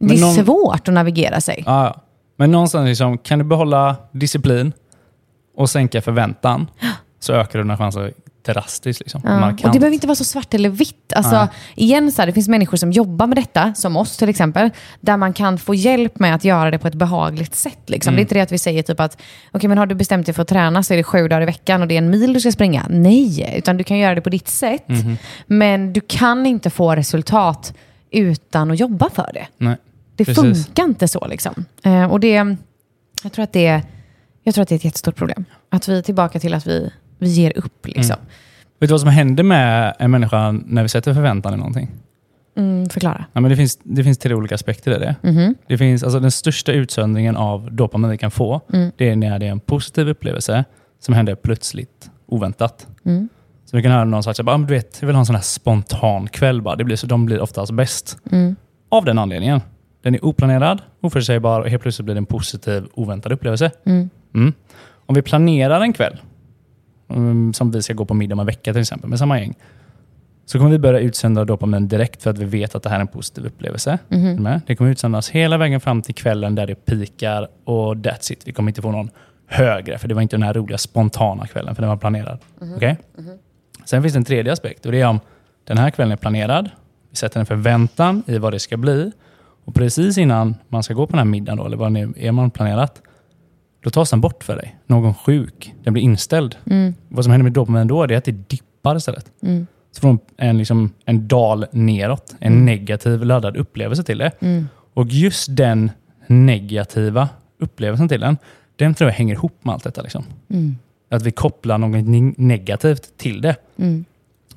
Mm. 0.00 0.20
Någon- 0.20 0.34
svårt 0.34 0.88
att 0.88 0.94
navigera 0.94 1.40
sig. 1.40 1.62
Ja. 1.66 1.94
Men 2.38 2.50
någonstans 2.50 2.86
liksom, 2.88 3.18
kan 3.18 3.38
du 3.38 3.44
behålla 3.44 3.96
disciplin 4.12 4.72
och 5.56 5.70
sänka 5.70 6.02
förväntan 6.02 6.66
så 7.20 7.32
ökar 7.32 7.58
dina 7.58 7.76
chanser 7.76 8.12
drastiskt. 8.46 9.00
Liksom. 9.00 9.20
Ja. 9.24 9.50
Och 9.50 9.72
det 9.72 9.78
behöver 9.78 9.94
inte 9.94 10.06
vara 10.06 10.14
så 10.14 10.24
svart 10.24 10.54
eller 10.54 10.68
vitt. 10.68 11.12
Alltså, 11.16 11.36
Nej. 11.36 11.48
igen, 11.74 12.12
så 12.12 12.22
här, 12.22 12.26
det 12.26 12.32
finns 12.32 12.48
människor 12.48 12.76
som 12.76 12.92
jobbar 12.92 13.26
med 13.26 13.36
detta, 13.36 13.74
som 13.74 13.96
oss 13.96 14.16
till 14.16 14.28
exempel, 14.28 14.70
där 15.00 15.16
man 15.16 15.32
kan 15.32 15.58
få 15.58 15.74
hjälp 15.74 16.18
med 16.18 16.34
att 16.34 16.44
göra 16.44 16.70
det 16.70 16.78
på 16.78 16.88
ett 16.88 16.94
behagligt 16.94 17.54
sätt. 17.54 17.90
Liksom. 17.90 18.10
Mm. 18.10 18.16
Det 18.16 18.20
är 18.20 18.22
inte 18.22 18.34
det 18.34 18.40
att 18.40 18.52
vi 18.52 18.58
säger 18.58 18.82
typ 18.82 19.00
att 19.00 19.22
okej, 19.52 19.68
men 19.68 19.78
har 19.78 19.86
du 19.86 19.94
bestämt 19.94 20.26
dig 20.26 20.34
för 20.34 20.42
att 20.42 20.48
träna 20.48 20.82
så 20.82 20.92
är 20.94 20.98
det 20.98 21.04
sju 21.04 21.28
dagar 21.28 21.42
i 21.42 21.46
veckan 21.46 21.82
och 21.82 21.88
det 21.88 21.94
är 21.94 21.98
en 21.98 22.10
mil 22.10 22.32
du 22.32 22.40
ska 22.40 22.52
springa. 22.52 22.86
Nej, 22.90 23.54
utan 23.58 23.76
du 23.76 23.84
kan 23.84 23.98
göra 23.98 24.14
det 24.14 24.20
på 24.20 24.30
ditt 24.30 24.48
sätt. 24.48 24.88
Mhm. 24.88 25.16
Men 25.46 25.92
du 25.92 26.00
kan 26.00 26.46
inte 26.46 26.70
få 26.70 26.94
resultat 26.94 27.74
utan 28.10 28.70
att 28.70 28.80
jobba 28.80 29.10
för 29.10 29.30
det. 29.34 29.46
Nej. 29.58 29.76
Det 30.16 30.24
Precis. 30.24 30.66
funkar 30.66 30.84
inte 30.84 31.08
så. 31.08 31.26
Liksom. 31.26 31.64
Eh, 31.82 32.04
och 32.04 32.20
det, 32.20 32.56
jag, 33.22 33.32
tror 33.32 33.42
att 33.42 33.52
det, 33.52 33.82
jag 34.42 34.54
tror 34.54 34.62
att 34.62 34.68
det 34.68 34.74
är 34.74 34.76
ett 34.76 34.84
jättestort 34.84 35.16
problem. 35.16 35.44
Att 35.70 35.88
vi 35.88 35.98
är 35.98 36.02
tillbaka 36.02 36.40
till 36.40 36.54
att 36.54 36.66
vi, 36.66 36.90
vi 37.18 37.28
ger 37.28 37.58
upp. 37.58 37.86
Liksom. 37.86 38.16
Vet 38.80 38.88
du 38.88 38.92
vad 38.92 39.00
som 39.00 39.10
händer 39.10 39.44
med 39.44 39.96
en 39.98 40.10
människa 40.10 40.52
när 40.52 40.82
vi 40.82 40.88
sätter 40.88 41.14
förväntan 41.14 41.54
i 41.54 41.56
någonting? 41.56 41.90
Mm, 42.56 42.88
förklara. 42.88 43.24
Ja, 43.32 43.40
men 43.40 43.50
det, 43.50 43.56
finns, 43.56 43.78
det 43.82 44.04
finns 44.04 44.18
tre 44.18 44.34
olika 44.34 44.54
aspekter 44.54 44.96
i 44.96 44.98
det. 44.98 45.16
Mhm. 45.22 45.54
det 45.68 45.78
finns, 45.78 46.02
alltså, 46.02 46.20
den 46.20 46.30
största 46.30 46.72
utsöndringen 46.72 47.36
av 47.36 47.72
dopamin 47.72 48.10
vi 48.10 48.18
kan 48.18 48.30
få, 48.30 48.60
Mm. 48.72 48.90
det 48.96 49.10
är 49.10 49.16
när 49.16 49.38
det 49.38 49.46
är 49.46 49.50
en 49.50 49.60
positiv 49.60 50.08
upplevelse 50.08 50.64
som 51.00 51.14
händer 51.14 51.34
plötsligt, 51.34 52.10
oväntat. 52.26 52.86
Mm. 53.04 53.28
Så 53.64 53.76
vi 53.76 53.82
kan 53.82 53.92
höra 53.92 54.04
någon 54.04 54.22
säga, 54.22 54.34
ah, 54.46 54.58
du 54.58 54.74
vet, 54.74 54.96
jag 55.00 55.06
vill 55.06 55.16
ha 55.16 55.20
en 55.20 55.26
sån 55.26 55.34
här 55.34 55.42
spontan 55.42 56.28
kväll. 56.28 56.62
Bara. 56.62 56.76
Det 56.76 56.84
blir, 56.84 56.96
så 56.96 57.06
de 57.06 57.26
blir 57.26 57.40
oftast 57.40 57.72
bäst. 57.72 58.18
Mm. 58.32 58.56
Av 58.88 59.04
den 59.04 59.18
anledningen. 59.18 59.60
Den 60.02 60.14
är 60.14 60.24
oplanerad, 60.24 60.82
oförutsägbar 61.00 61.60
och 61.60 61.68
helt 61.68 61.82
plötsligt 61.82 62.04
blir 62.04 62.14
det 62.14 62.18
en 62.18 62.26
positiv, 62.26 62.84
oväntad 62.94 63.32
upplevelse. 63.32 63.70
Mm. 63.86 64.10
Mm. 64.34 64.52
Om 65.06 65.14
vi 65.14 65.22
planerar 65.22 65.80
en 65.80 65.92
kväll, 65.92 66.12
mm, 66.12 66.22
som 67.52 67.70
vi 67.70 67.82
ska 67.82 67.94
gå 67.94 68.04
på 68.04 68.14
middag 68.14 68.34
om 68.34 68.40
en 68.40 68.46
vecka 68.46 68.72
till 68.72 68.82
exempel, 68.82 69.10
med 69.10 69.18
samma 69.18 69.40
gäng, 69.40 69.54
så 70.46 70.58
kommer 70.58 70.70
vi 70.70 70.78
börja 70.78 71.00
utsända 71.00 71.44
dopamin 71.44 71.88
direkt 71.88 72.22
för 72.22 72.30
att 72.30 72.38
vi 72.38 72.44
vet 72.44 72.74
att 72.74 72.82
det 72.82 72.88
här 72.88 72.96
är 72.96 73.00
en 73.00 73.06
positiv 73.06 73.46
upplevelse. 73.46 73.98
Med? 74.42 74.60
Det 74.66 74.76
kommer 74.76 74.90
utsändas 74.90 75.30
hela 75.30 75.58
vägen 75.58 75.80
fram 75.80 76.02
till 76.02 76.14
kvällen 76.14 76.54
där 76.54 76.66
det 76.66 76.74
pikar 76.74 77.48
och 77.64 77.94
that's 77.94 78.32
it. 78.32 78.42
Vi 78.44 78.52
kommer 78.52 78.70
inte 78.70 78.82
få 78.82 78.90
någon 78.90 79.10
högre, 79.46 79.98
för 79.98 80.08
det 80.08 80.14
var 80.14 80.22
inte 80.22 80.36
den 80.36 80.42
här 80.42 80.54
roliga 80.54 80.78
spontana 80.78 81.46
kvällen, 81.46 81.74
för 81.74 81.82
den 81.82 81.88
var 81.88 81.96
planerad. 81.96 82.38
Okej? 82.76 82.96
Sen 83.84 84.02
finns 84.02 84.14
det 84.14 84.18
en 84.18 84.24
tredje 84.24 84.52
aspekt 84.52 84.86
och 84.86 84.92
det 84.92 85.00
är 85.00 85.06
om 85.06 85.20
den 85.64 85.78
här 85.78 85.90
kvällen 85.90 86.12
är 86.12 86.16
planerad, 86.16 86.70
vi 87.10 87.16
sätter 87.16 87.40
en 87.40 87.46
förväntan 87.46 88.22
i 88.26 88.38
vad 88.38 88.52
det 88.52 88.58
ska 88.58 88.76
bli 88.76 89.12
och 89.64 89.74
precis 89.74 90.18
innan 90.18 90.54
man 90.68 90.82
ska 90.82 90.94
gå 90.94 91.06
på 91.06 91.10
den 91.10 91.18
här 91.18 91.24
middagen, 91.24 91.58
då, 91.58 91.66
eller 91.66 91.76
vad 91.76 91.92
nu 91.92 92.12
är 92.16 92.32
man 92.32 92.50
planerat, 92.50 93.02
då 93.80 93.90
tas 93.90 94.10
den 94.10 94.20
bort 94.20 94.44
för 94.44 94.56
dig. 94.56 94.76
Någon 94.86 95.14
sjuk, 95.14 95.74
den 95.84 95.92
blir 95.92 96.02
inställd. 96.02 96.56
Vad 97.08 97.24
som 97.24 97.30
händer 97.30 97.42
med 97.44 97.52
dopamin 97.52 97.86
då 97.86 98.02
är 98.02 98.12
att 98.16 98.24
det 98.24 98.48
dippar 98.50 98.96
istället. 98.96 99.26
Mm. 99.42 99.66
Så 99.92 100.00
får 100.00 100.08
de 100.08 100.18
en, 100.36 100.58
liksom, 100.58 100.92
en 101.04 101.28
dal 101.28 101.66
neråt, 101.72 102.34
en 102.40 102.64
negativ 102.64 103.24
laddad 103.24 103.56
upplevelse 103.56 104.02
till 104.02 104.18
det. 104.18 104.30
Mm. 104.40 104.68
Och 104.94 105.06
just 105.08 105.56
den 105.56 105.90
negativa 106.26 107.28
upplevelsen 107.58 108.08
till 108.08 108.20
den, 108.20 108.36
den 108.76 108.94
tror 108.94 109.10
jag 109.10 109.14
hänger 109.14 109.34
ihop 109.34 109.64
med 109.64 109.72
allt 109.74 109.84
detta. 109.84 110.02
Liksom. 110.02 110.24
Mm. 110.50 110.76
Att 111.10 111.22
vi 111.22 111.30
kopplar 111.30 111.78
något 111.78 112.04
ne- 112.04 112.34
negativt 112.38 113.16
till 113.16 113.40
det. 113.40 113.56
Mm. 113.78 114.04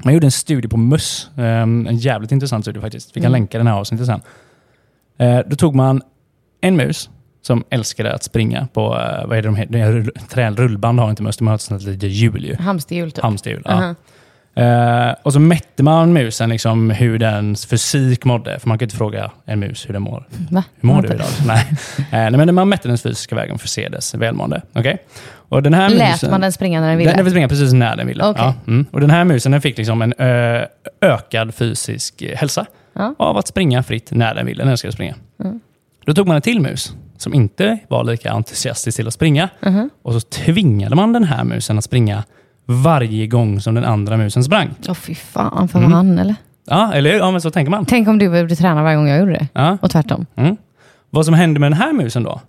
Man 0.04 0.14
gjorde 0.14 0.28
en 0.28 0.32
studie 0.32 0.68
på 0.68 0.78
möss, 0.78 1.30
ehm, 1.38 1.88
en 1.88 1.98
jävligt 1.98 2.32
intressant 2.32 2.66
studie 2.66 2.80
faktiskt. 2.82 3.18
Vi 3.18 3.22
kan 3.22 3.32
Mm. 3.32 3.42
länka 3.42 3.58
den 3.58 3.68
här 3.68 3.74
avsnittet 3.76 4.06
sen. 4.08 4.22
Eh, 5.18 5.40
Då 5.48 5.56
tog 5.56 5.76
man 5.76 6.02
en 6.62 6.76
mus 6.76 7.10
som 7.42 7.64
älskade 7.70 8.14
att 8.14 8.24
springa 8.24 8.68
på, 8.74 8.82
eh, 8.82 9.28
vad 9.28 9.38
är 9.38 9.42
det 9.42 9.48
de 9.48 9.56
heter? 9.56 9.74
Det 9.74 9.80
är 9.80 9.92
rull- 9.92 10.12
Trä, 10.30 10.52
rullband 10.52 11.00
har 11.00 11.10
inte 11.10 11.24
möss, 11.24 11.38
de 11.38 11.48
har 11.48 11.56
ett 11.56 11.62
sånt 11.62 11.84
litet 11.84 12.10
hjul 12.12 12.46
ju. 12.46 12.56
Hamsterhjul 12.56 13.12
typ. 13.12 13.24
Hamsterhjul. 13.24 13.62
Ja. 13.66 13.72
Aha. 13.72 13.96
Eh, 14.56 15.16
och 15.24 15.34
så 15.34 15.40
mätte 15.40 15.84
man 15.84 16.14
musen 16.14 16.50
liksom 16.50 16.90
hur 16.90 17.20
dens 17.20 17.66
fysik 17.66 18.26
mådde. 18.26 18.60
För 18.60 18.68
man 18.68 18.78
kan 18.78 18.86
inte 18.86 18.96
fråga 18.96 19.32
en 19.46 19.60
mus 19.60 19.90
hur 19.90 19.94
den 19.94 20.02
mår. 20.02 20.28
Va? 20.52 20.64
Hur 20.82 20.88
mår 20.88 20.96
du 20.96 21.02
inte- 21.02 21.14
idag? 21.14 21.28
Nej. 21.48 21.66
Nej, 22.32 22.32
men 22.46 22.56
man 22.56 22.70
mätte 22.70 22.88
dens 22.88 23.02
fysiska 23.02 23.36
vägen 23.36 23.58
för 23.60 23.66
att 23.66 23.70
se 23.70 23.90
dess 23.90 24.14
välmående. 24.16 24.62
Okej? 24.74 24.98
Och 25.34 25.64
den 25.64 25.74
här 25.74 25.90
Lät 25.90 26.12
musen, 26.12 26.32
man 26.32 26.42
den 26.42 26.52
springa 26.52 26.82
när 26.82 26.88
den 26.90 26.98
ville? 26.98 27.10
Den, 27.10 27.18
den 27.18 27.26
fick 27.26 27.32
springa 27.34 27.48
precis 27.48 27.74
när 27.74 27.96
den 27.96 28.08
ville. 28.08 28.24
Okej. 28.24 28.44
Ja, 28.46 28.54
mm. 28.68 28.86
Och 28.92 29.02
den 29.02 29.10
här 29.10 29.24
musen 29.24 29.52
den 29.52 29.62
fick 29.62 29.78
liksom 29.78 30.02
en 30.02 30.14
ökad 31.02 31.56
fysisk 31.56 32.24
hälsa 32.36 32.66
Ja. 32.94 33.16
av 33.20 33.38
att 33.38 33.48
springa 33.48 33.84
fritt 33.84 34.12
när 34.12 34.36
den 34.36 34.46
ville, 34.46 34.64
när 34.64 34.70
den 34.72 34.78
skulle 34.78 34.94
springa. 34.94 35.16
Då 36.06 36.14
tog 36.14 36.28
man 36.28 36.36
en 36.36 36.42
till 36.42 36.60
mus 36.62 36.94
som 37.22 37.34
inte 37.34 37.80
var 37.88 38.04
lika 38.04 38.32
entusiastisk 38.32 38.96
till 38.98 39.08
att 39.08 39.14
springa 39.14 39.50
Mhm. 39.62 39.90
och 40.02 40.14
så 40.14 40.20
tvingade 40.20 40.96
man 40.96 41.14
den 41.14 41.24
här 41.24 41.44
musen 41.44 41.78
att 41.78 41.84
springa 41.84 42.24
varje 42.66 43.28
gång 43.28 43.62
som 43.62 43.76
den 43.76 43.86
andra 43.86 44.18
musen 44.18 44.44
sprang. 44.44 44.70
Åh 44.88 44.94
fy 44.94 45.16
fan, 45.16 45.68
för 45.68 45.80
Mm. 45.80 45.92
han 45.92 46.20
eller? 46.20 46.36
Ja, 46.68 46.94
eller? 46.94 47.14
Ja, 47.18 47.32
men 47.32 47.42
så 47.42 47.52
tänker 47.52 47.72
man. 47.72 47.86
Tänk 47.86 48.08
om 48.08 48.18
du 48.18 48.30
behövde 48.30 48.56
träna 48.56 48.84
varje 48.84 48.96
gång 48.96 49.08
jag 49.08 49.20
gjorde 49.20 49.32
det. 49.34 49.48
Ja. 49.54 49.78
Och 49.82 49.92
tvärtom. 49.92 50.26
Mm. 50.36 50.58
Vad 51.10 51.26
som 51.26 51.34
hände 51.34 51.60
med 51.60 51.72
den 51.72 51.78
här 51.80 51.94
musen 51.94 52.24
då? 52.24 52.42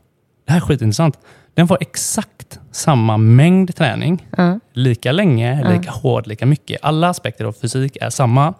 Det 0.46 0.52
här 0.52 0.58
är 0.60 0.64
skitintressant. 0.64 1.18
Den 1.54 1.68
får 1.68 1.78
exakt 1.80 2.60
samma 2.72 3.16
mängd 3.16 3.76
träning, 3.76 4.26
Ja. 4.36 4.60
lika 4.72 5.12
länge, 5.12 5.72
lika 5.72 5.90
hård, 5.90 6.26
lika 6.26 6.46
mycket. 6.46 6.78
Alla 6.82 7.08
aspekter 7.08 7.44
av 7.44 7.52
fysik 7.52 7.96
är 8.00 8.10
samma. 8.10 8.54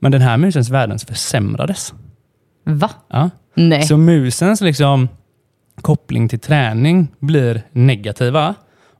Men 0.00 0.12
den 0.12 0.20
här 0.20 0.36
musens 0.36 0.70
värden 0.70 0.98
försämrades. 0.98 1.94
Va? 2.64 2.90
Ja. 3.08 3.30
Nej. 3.54 3.82
Så 3.82 3.96
musens 3.96 4.60
liksom, 4.60 5.08
koppling 5.82 6.28
till 6.28 6.38
träning 6.40 7.08
blir 7.18 7.62
negativa. 7.72 8.54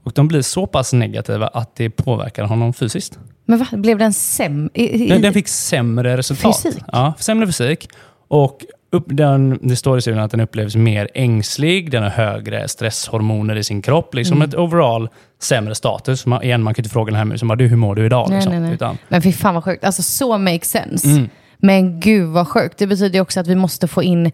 Och 0.04 0.12
de 0.14 0.28
blir 0.28 0.42
så 0.42 0.66
pass 0.66 0.92
negativa 0.92 1.46
att 1.46 1.76
det 1.76 1.90
påverkar 1.90 2.44
honom 2.44 2.72
fysiskt. 2.72 3.18
Men 3.46 3.58
va? 3.58 3.66
Blev 3.72 3.98
den 3.98 4.12
sämre? 4.12 4.70
Den, 5.08 5.22
den 5.22 5.32
fick 5.32 5.48
sämre 5.48 6.16
resultat. 6.16 6.62
Fysik? 6.62 6.82
Ja, 6.92 7.14
sämre 7.18 7.46
fysik. 7.46 7.88
Och 8.28 8.64
upp, 8.92 9.04
den, 9.06 9.58
det 9.62 9.76
står 9.76 9.98
i 9.98 10.00
studien 10.02 10.22
att 10.22 10.30
den 10.30 10.40
upplevs 10.40 10.76
mer 10.76 11.08
ängslig, 11.14 11.90
den 11.90 12.02
har 12.02 12.10
högre 12.10 12.68
stresshormoner 12.68 13.56
i 13.56 13.64
sin 13.64 13.82
kropp. 13.82 14.14
Liksom 14.14 14.36
Mm. 14.36 14.48
ett 14.48 14.54
overall 14.54 15.08
sämre 15.42 15.74
status. 15.74 16.26
Man, 16.26 16.42
igen, 16.42 16.62
man 16.62 16.74
kan 16.74 16.82
inte 16.82 16.92
fråga 16.92 17.10
den 17.10 17.18
här 17.18 17.24
musen, 17.24 17.48
bara, 17.48 17.56
du, 17.56 17.66
hur 17.66 17.76
mår 17.76 17.94
du 17.94 18.06
idag? 18.06 18.26
Nej, 18.28 18.36
liksom. 18.36 18.52
nej, 18.52 18.60
nej. 18.60 18.72
Utan, 18.74 18.98
Men 19.08 19.22
fy 19.22 19.32
fan 19.32 19.54
vad 19.54 19.64
sjukt. 19.64 19.84
Alltså 19.84 20.02
så 20.02 20.38
makes 20.38 20.70
sense. 20.70 21.08
Mm. 21.08 21.28
Men 21.58 22.00
gud 22.00 22.28
vad 22.28 22.48
sjukt. 22.48 22.78
Det 22.78 22.86
betyder 22.86 23.20
också 23.20 23.40
att 23.40 23.46
vi 23.46 23.54
måste 23.54 23.88
få 23.88 24.02
in 24.02 24.32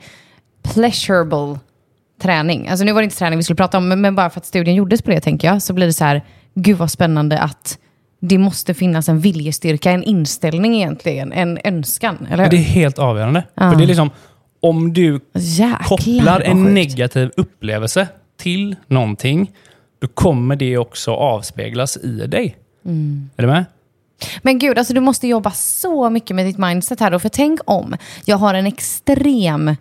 pleasurable 0.75 1.59
träning. 2.23 2.69
Alltså 2.69 2.85
nu 2.85 2.93
var 2.93 3.01
det 3.01 3.05
inte 3.05 3.17
träning 3.17 3.37
vi 3.37 3.43
skulle 3.43 3.57
prata 3.57 3.79
om, 3.79 3.89
men, 3.89 4.01
men 4.01 4.15
bara 4.15 4.31
för 4.31 4.41
att 4.41 4.47
studien 4.47 4.77
gjordes 4.77 5.03
på 5.03 5.11
det 5.11 5.21
tänker 5.21 5.49
jag, 5.49 5.63
så 5.63 5.73
blir 5.73 5.87
det 5.87 5.93
så 5.93 6.05
här, 6.05 6.23
gud 6.55 6.77
vad 6.77 6.91
spännande 6.91 7.39
att 7.39 7.79
det 8.21 8.39
måste 8.39 8.75
finnas 8.75 9.09
en 9.09 9.21
viljestyrka, 9.21 9.91
en 9.91 10.03
inställning 10.03 10.77
egentligen, 10.77 11.33
en 11.33 11.59
önskan. 11.65 12.27
Eller 12.31 12.45
hur? 12.45 12.51
det 12.51 12.57
är 12.57 12.63
helt 12.63 12.99
avgörande. 12.99 13.45
Ja. 13.55 13.71
För 13.71 13.79
det 13.79 13.85
är 13.85 13.87
liksom, 13.87 14.11
om 14.61 14.93
du 14.93 15.21
Jäklar 15.35 15.85
kopplar 15.85 16.41
en 16.41 16.75
negativ 16.75 17.31
upplevelse 17.37 18.09
till 18.37 18.77
någonting, 18.87 19.51
då 19.99 20.09
kommer 20.09 20.57
det 20.57 20.79
också 20.79 21.11
avspeglas 21.11 21.97
i 21.97 22.27
dig. 22.27 22.57
Mm. 22.85 23.31
Är 23.37 23.43
du 23.43 23.49
med? 23.49 23.65
Men 24.43 24.59
gud, 24.59 24.79
alltså 24.79 24.95
du 24.95 25.01
måste 25.01 25.29
jobba 25.29 25.51
så 25.51 26.11
mycket 26.11 26.37
med 26.37 26.47
ditt 26.47 26.59
mindset 26.59 27.01
här 27.01 27.11
då. 27.11 27.19
För 27.19 27.29
tänk 27.29 27.61
om 27.65 27.97
jag 28.25 28.37
har 28.37 28.55
en 28.55 28.67
extrem 28.67 29.77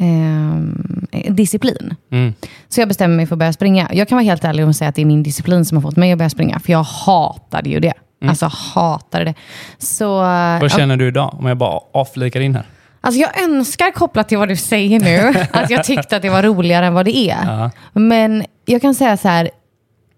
ehm, 0.00 1.06
disciplin. 1.28 1.94
Mm. 2.10 2.34
Så 2.68 2.80
jag 2.80 2.88
bestämmer 2.88 3.16
mig 3.16 3.26
för 3.26 3.34
att 3.34 3.38
börja 3.38 3.52
springa. 3.52 3.90
Jag 3.92 4.08
kan 4.08 4.16
vara 4.16 4.24
helt 4.24 4.44
ärlig 4.44 4.66
och 4.66 4.76
säga 4.76 4.88
att 4.88 4.94
det 4.94 5.02
är 5.02 5.06
min 5.06 5.22
disciplin 5.22 5.64
som 5.64 5.76
har 5.76 5.82
fått 5.82 5.96
mig 5.96 6.12
att 6.12 6.18
börja 6.18 6.30
springa. 6.30 6.58
För 6.58 6.72
jag 6.72 6.82
hatade 6.82 7.70
ju 7.70 7.80
det. 7.80 7.94
Alltså 8.24 8.50
hatade 8.52 9.24
det. 9.24 9.34
Så... 9.78 10.18
Vad 10.60 10.72
känner 10.72 10.96
du 10.96 11.08
idag? 11.08 11.36
Om 11.38 11.46
jag 11.46 11.56
bara 11.56 11.80
avflikar 11.92 12.40
in 12.40 12.54
här. 12.54 12.64
Alltså 13.00 13.20
jag 13.20 13.42
önskar 13.42 13.90
kopplat 13.90 14.28
till 14.28 14.38
vad 14.38 14.48
du 14.48 14.56
säger 14.56 15.00
nu, 15.00 15.34
att 15.52 15.70
jag 15.70 15.84
tyckte 15.84 16.16
att 16.16 16.22
det 16.22 16.30
var 16.30 16.42
roligare 16.42 16.86
än 16.86 16.94
vad 16.94 17.04
det 17.04 17.16
är. 17.16 17.38
Ja. 17.44 17.70
Men 17.92 18.44
jag 18.64 18.82
kan 18.82 18.94
säga 18.94 19.16
så 19.16 19.28
här, 19.28 19.50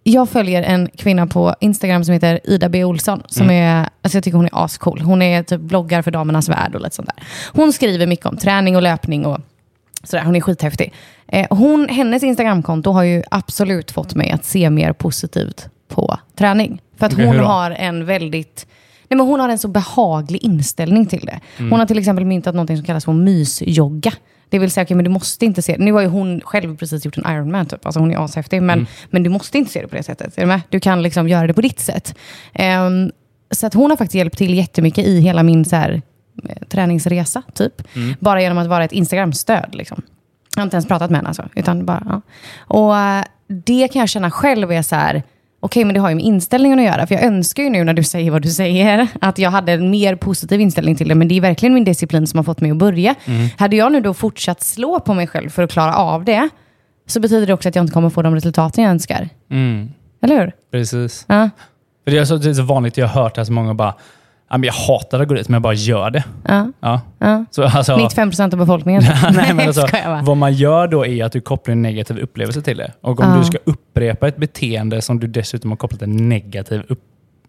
jag 0.03 0.29
följer 0.29 0.63
en 0.63 0.89
kvinna 0.97 1.27
på 1.27 1.55
Instagram 1.61 2.05
som 2.05 2.13
heter 2.13 2.41
Ida 2.45 2.69
B. 2.69 2.85
Olsson. 2.85 3.23
Som 3.27 3.51
är, 3.51 3.89
alltså 4.03 4.17
jag 4.17 4.25
tycker 4.25 4.37
hon 4.37 4.47
är 4.47 4.65
ascool. 4.65 5.01
Hon 5.01 5.23
är 5.23 5.43
typ 5.43 5.61
bloggar 5.61 6.03
för 6.03 6.11
damernas 6.11 6.49
värld 6.49 6.75
och 6.75 6.81
lite 6.81 6.97
sånt 6.97 7.09
där. 7.17 7.27
Hon 7.53 7.73
skriver 7.73 8.07
mycket 8.07 8.27
om 8.27 8.37
träning 8.37 8.77
och 8.77 8.83
löpning 8.83 9.27
och 9.27 9.39
sådär. 10.05 10.25
Hon 10.25 10.37
är 10.37 10.41
skithäftig. 10.41 10.93
Eh, 11.29 11.47
hon, 11.51 11.89
hennes 11.89 12.23
Instagramkonto 12.23 12.91
har 12.91 13.03
ju 13.03 13.23
absolut 13.31 13.91
fått 13.91 14.15
mig 14.15 14.31
att 14.31 14.45
se 14.45 14.71
mer 14.71 14.93
positivt 14.93 15.69
på 15.89 16.19
träning. 16.39 16.81
För 16.99 17.07
att 17.07 17.13
hon 17.13 17.39
har 17.39 17.71
en 17.71 18.05
väldigt 18.07 18.67
Nej, 19.09 19.17
men 19.19 19.27
hon 19.27 19.41
har 19.41 19.49
en 19.49 19.59
så 19.59 19.69
behaglig 19.69 20.43
inställning 20.45 21.07
till 21.07 21.27
det. 21.27 21.41
Mm. 21.59 21.71
Hon 21.71 21.81
har 21.81 21.87
till 21.87 21.99
exempel 21.99 22.25
myntat 22.25 22.55
något 22.55 22.67
som 22.69 22.83
kallas 22.83 23.05
för 23.05 23.13
mysjogga. 23.13 24.13
Det 24.49 24.59
vill 24.59 24.71
säga, 24.71 24.85
okay, 24.85 24.95
men 24.95 25.05
du 25.05 25.11
måste 25.11 25.45
inte 25.45 25.63
se 25.63 25.77
Nu 25.79 25.93
har 25.93 26.01
ju 26.01 26.07
hon 26.07 26.41
själv 26.41 26.77
precis 26.77 27.05
gjort 27.05 27.17
en 27.19 27.33
Ironman, 27.33 27.67
typ. 27.67 27.87
alltså 27.87 28.01
hon 28.01 28.11
är 28.13 28.25
ashäftig. 28.25 28.63
Men, 28.63 28.79
Mm. 28.79 28.87
men 29.11 29.23
du 29.23 29.31
måste 29.31 29.59
inte 29.59 29.73
se 29.73 29.83
det 29.83 29.89
på 29.89 29.97
det 29.97 30.03
sättet. 30.03 30.37
Är 30.39 30.41
du 30.43 30.47
med? 30.47 30.61
Du 30.69 30.81
kan 30.81 31.03
liksom 31.03 31.29
göra 31.29 31.47
det 31.47 31.55
på 31.55 31.61
ditt 31.61 31.81
sätt. 31.81 32.15
Ehm, 32.53 33.11
så 33.51 33.67
att 33.67 33.75
hon 33.75 33.91
har 33.91 33.97
faktiskt 33.97 34.15
hjälpt 34.15 34.39
till 34.39 34.55
jättemycket 34.55 35.07
i 35.07 35.21
hela 35.21 35.43
min 35.43 35.65
så 35.65 35.77
här, 35.77 36.03
träningsresa. 36.69 37.43
Typ. 37.55 37.97
Mm. 37.97 38.15
Bara 38.21 38.43
genom 38.43 38.59
att 38.59 38.67
vara 38.67 38.85
ett 38.85 38.93
Instagram-stöd. 38.93 39.75
Liksom. 39.75 40.03
Jag 40.55 40.61
har 40.61 40.65
inte 40.65 40.77
ens 40.77 40.87
pratat 40.89 41.11
med 41.11 41.19
henne. 41.19 41.29
Alltså, 41.29 41.49
utan 41.55 41.87
bara, 41.87 42.03
ja. 42.09 42.21
Och 42.59 42.97
eh, 42.99 43.25
det 43.47 43.89
kan 43.89 44.01
jag 44.01 44.09
känna 44.09 44.31
själv 44.31 44.73
är 44.73 44.83
så 44.83 44.97
här, 44.97 45.23
okej 45.61 45.85
men 45.85 45.95
det 45.95 46.01
har 46.01 46.09
ju 46.09 46.15
med 46.15 46.25
inställningen 46.25 46.79
att 46.79 46.85
göra. 46.85 47.07
För 47.07 47.15
jag 47.15 47.25
önskar 47.25 47.63
ju 47.63 47.71
nu 47.71 47.85
när 47.85 47.95
du 47.95 48.05
säger 48.05 48.31
vad 48.31 48.43
du 48.43 48.51
säger, 48.51 49.09
att 49.21 49.39
jag 49.39 49.51
hade 49.51 49.73
en 49.73 49.91
mer 49.91 50.17
positiv 50.17 50.61
inställning 50.61 50.97
till 50.97 51.09
det. 51.09 51.15
Men 51.15 51.29
det 51.29 51.37
är 51.37 51.41
verkligen 51.41 51.75
min 51.75 51.85
disciplin 51.85 52.27
som 52.27 52.39
har 52.39 52.45
fått 52.45 52.61
mig 52.61 52.71
att 52.71 52.77
börja. 52.77 53.15
Hade 53.57 53.77
jag 53.77 53.93
nu 53.93 54.01
då 54.01 54.15
fortsatt 54.15 54.63
slå 54.63 55.01
på 55.01 55.15
mig 55.15 55.27
själv 55.27 55.51
för 55.51 55.63
att 55.63 55.73
klara 55.73 55.97
av 55.97 56.25
det, 56.25 56.49
så 57.07 57.21
betyder 57.21 57.47
det 57.47 57.55
också 57.55 57.69
att 57.69 57.75
jag 57.75 57.83
inte 57.83 57.93
kommer 57.93 58.11
få 58.11 58.23
de 58.23 58.35
resultaten 58.35 58.85
jag 58.85 58.91
önskar. 58.91 59.29
Mm, 59.51 59.91
Eller 60.23 60.41
hur? 60.41 60.53
precis. 60.71 61.25
Ja. 61.29 61.51
För 62.05 62.11
det, 62.11 62.19
är 62.19 62.25
så, 62.25 62.37
det 62.37 62.51
är 62.51 62.55
så 62.55 62.63
vanligt, 62.63 62.97
jag 62.97 63.09
har 63.09 63.23
hört 63.23 63.35
det 63.35 63.41
här 63.41 63.45
så 63.45 63.53
många 63.53 63.75
bara, 63.75 63.95
ja, 64.55 64.59
men 64.59 64.67
jag 64.67 64.75
hatar 64.75 65.21
att 65.21 65.29
gå 65.29 65.35
dit, 65.35 65.49
men 65.49 65.55
jag 65.55 65.63
bara 65.63 65.73
gör 65.75 66.11
det. 66.11 66.25
Ja. 66.49 66.73
Ja. 66.81 67.01
Ja. 67.19 67.45
Så, 67.51 67.63
alltså, 67.63 67.97
95 67.97 68.31
procent 68.31 68.53
av 68.55 68.59
befolkningen. 68.59 69.03
Nej, 69.33 69.55
men 69.55 69.67
alltså, 69.67 69.87
vad 70.23 70.37
man 70.37 70.53
gör 70.53 70.89
då 70.89 71.07
är 71.07 71.25
att 71.25 71.33
du 71.33 71.41
kopplar 71.41 71.73
en 71.73 71.83
negativ 71.83 72.19
upplevelse 72.19 72.63
till 72.63 72.77
det. 72.77 72.93
Och 73.01 73.21
om 73.21 73.29
Ja. 73.31 73.39
du 73.39 73.45
ska 73.45 73.59
upprepa 73.65 74.29
ett 74.29 74.37
beteende 74.37 75.03
som 75.03 75.21
du 75.21 75.27
dessutom 75.27 75.71
har 75.71 75.77
kopplat 75.77 76.03
en 76.03 76.29
negativ, 76.29 76.83
upp, 76.89 77.01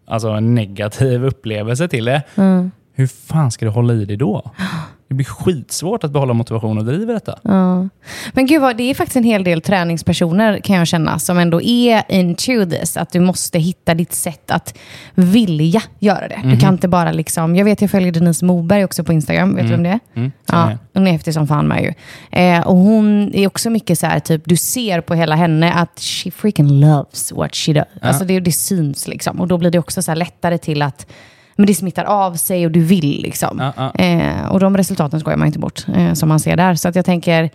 alltså 0.08 0.28
en 0.30 0.56
negativ 0.56 1.26
upplevelse 1.26 1.88
till 1.88 2.06
det, 2.06 2.22
Mm. 2.36 2.72
hur 2.94 3.08
fan 3.08 3.52
ska 3.52 3.66
du 3.66 3.72
hålla 3.72 3.94
i 3.94 4.06
det 4.06 4.16
då? 4.16 4.52
Det 5.08 5.14
blir 5.14 5.26
skitsvårt 5.26 6.04
att 6.04 6.12
behålla 6.12 6.34
motivation 6.34 6.78
och 6.78 6.86
driva 6.86 7.14
detta. 7.14 7.40
Ja. 7.42 7.90
Men 8.34 8.46
gud, 8.46 8.62
vad, 8.62 8.78
det 8.78 8.84
är 8.84 8.94
faktiskt 8.94 9.16
en 9.16 9.24
hel 9.24 9.44
del 9.44 9.62
träningspersoner 9.62 10.60
kan 10.60 10.76
jag 10.76 10.88
känna 10.88 11.20
som 11.20 11.38
ändå 11.38 11.62
är 11.62 12.04
into 12.10 12.66
this. 12.70 12.98
Att 12.98 13.12
du 13.12 13.20
måste 13.20 13.60
hitta 13.60 13.94
ditt 13.94 14.14
sätt 14.14 14.52
att 14.52 14.78
vilja 15.16 15.82
göra 16.00 16.28
det. 16.28 16.42
Du 16.44 16.60
kan 16.60 16.74
inte 16.74 16.88
bara 16.88 17.12
liksom, 17.12 17.56
jag 17.56 17.66
vet 17.66 17.82
jag 17.82 17.92
följer 17.92 18.12
Denise 18.12 18.46
Moberg 18.46 18.84
också 18.84 19.04
på 19.04 19.14
Instagram, 19.14 19.56
vet 19.56 19.66
du 19.66 19.72
vem 19.72 19.84
det 19.84 19.90
är? 19.90 20.00
Mm. 20.16 20.32
Ja, 20.46 20.72
hon 20.94 21.08
är 21.08 21.12
häftig 21.12 21.34
som 21.34 21.48
fan 21.48 21.68
med 21.68 21.84
ju. 21.84 21.94
Eh, 22.40 22.68
och 22.68 22.76
hon 22.76 23.34
är 23.34 23.48
också 23.48 23.70
mycket 23.70 24.00
så 24.00 24.06
här, 24.06 24.20
typ, 24.20 24.42
du 24.46 24.58
ser 24.58 25.02
på 25.02 25.14
hela 25.14 25.36
henne 25.36 25.74
att 25.74 26.00
she 26.00 26.32
freaking 26.32 26.80
loves 26.80 27.32
what 27.32 27.56
she 27.56 27.74
does. 27.74 27.86
Alltså 28.02 28.26
det, 28.26 28.40
det 28.40 28.52
syns 28.52 29.08
liksom. 29.08 29.40
Och 29.42 29.48
då 29.48 29.58
blir 29.58 29.72
det 29.72 29.80
också 29.80 30.02
så 30.02 30.14
lättare 30.14 30.58
till 30.58 30.82
att 30.82 31.08
men 31.56 31.68
det 31.68 31.74
smittar 31.74 32.04
av 32.04 32.34
sig 32.34 32.66
och 32.66 32.72
du 32.72 32.80
vill 32.80 33.22
liksom. 33.22 33.58
Ja, 33.60 33.92
ja. 33.96 34.04
Eh, 34.04 34.46
och 34.52 34.60
de 34.60 34.78
resultaten 34.78 35.20
skojar 35.20 35.38
man 35.38 35.48
inte 35.48 35.60
bort, 35.60 35.86
eh, 35.96 36.14
som 36.14 36.30
man 36.30 36.40
ser 36.40 36.56
där. 36.58 36.76
Så 36.76 36.88
att 36.90 36.96
jag 36.96 37.06
tänker, 37.06 37.50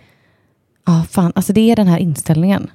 ja 0.85 1.03
fan, 1.09 1.31
alltså 1.35 1.53
det 1.53 1.71
är 1.71 1.75
den 1.75 1.87
här 1.87 1.97
inställningen. 1.97 2.71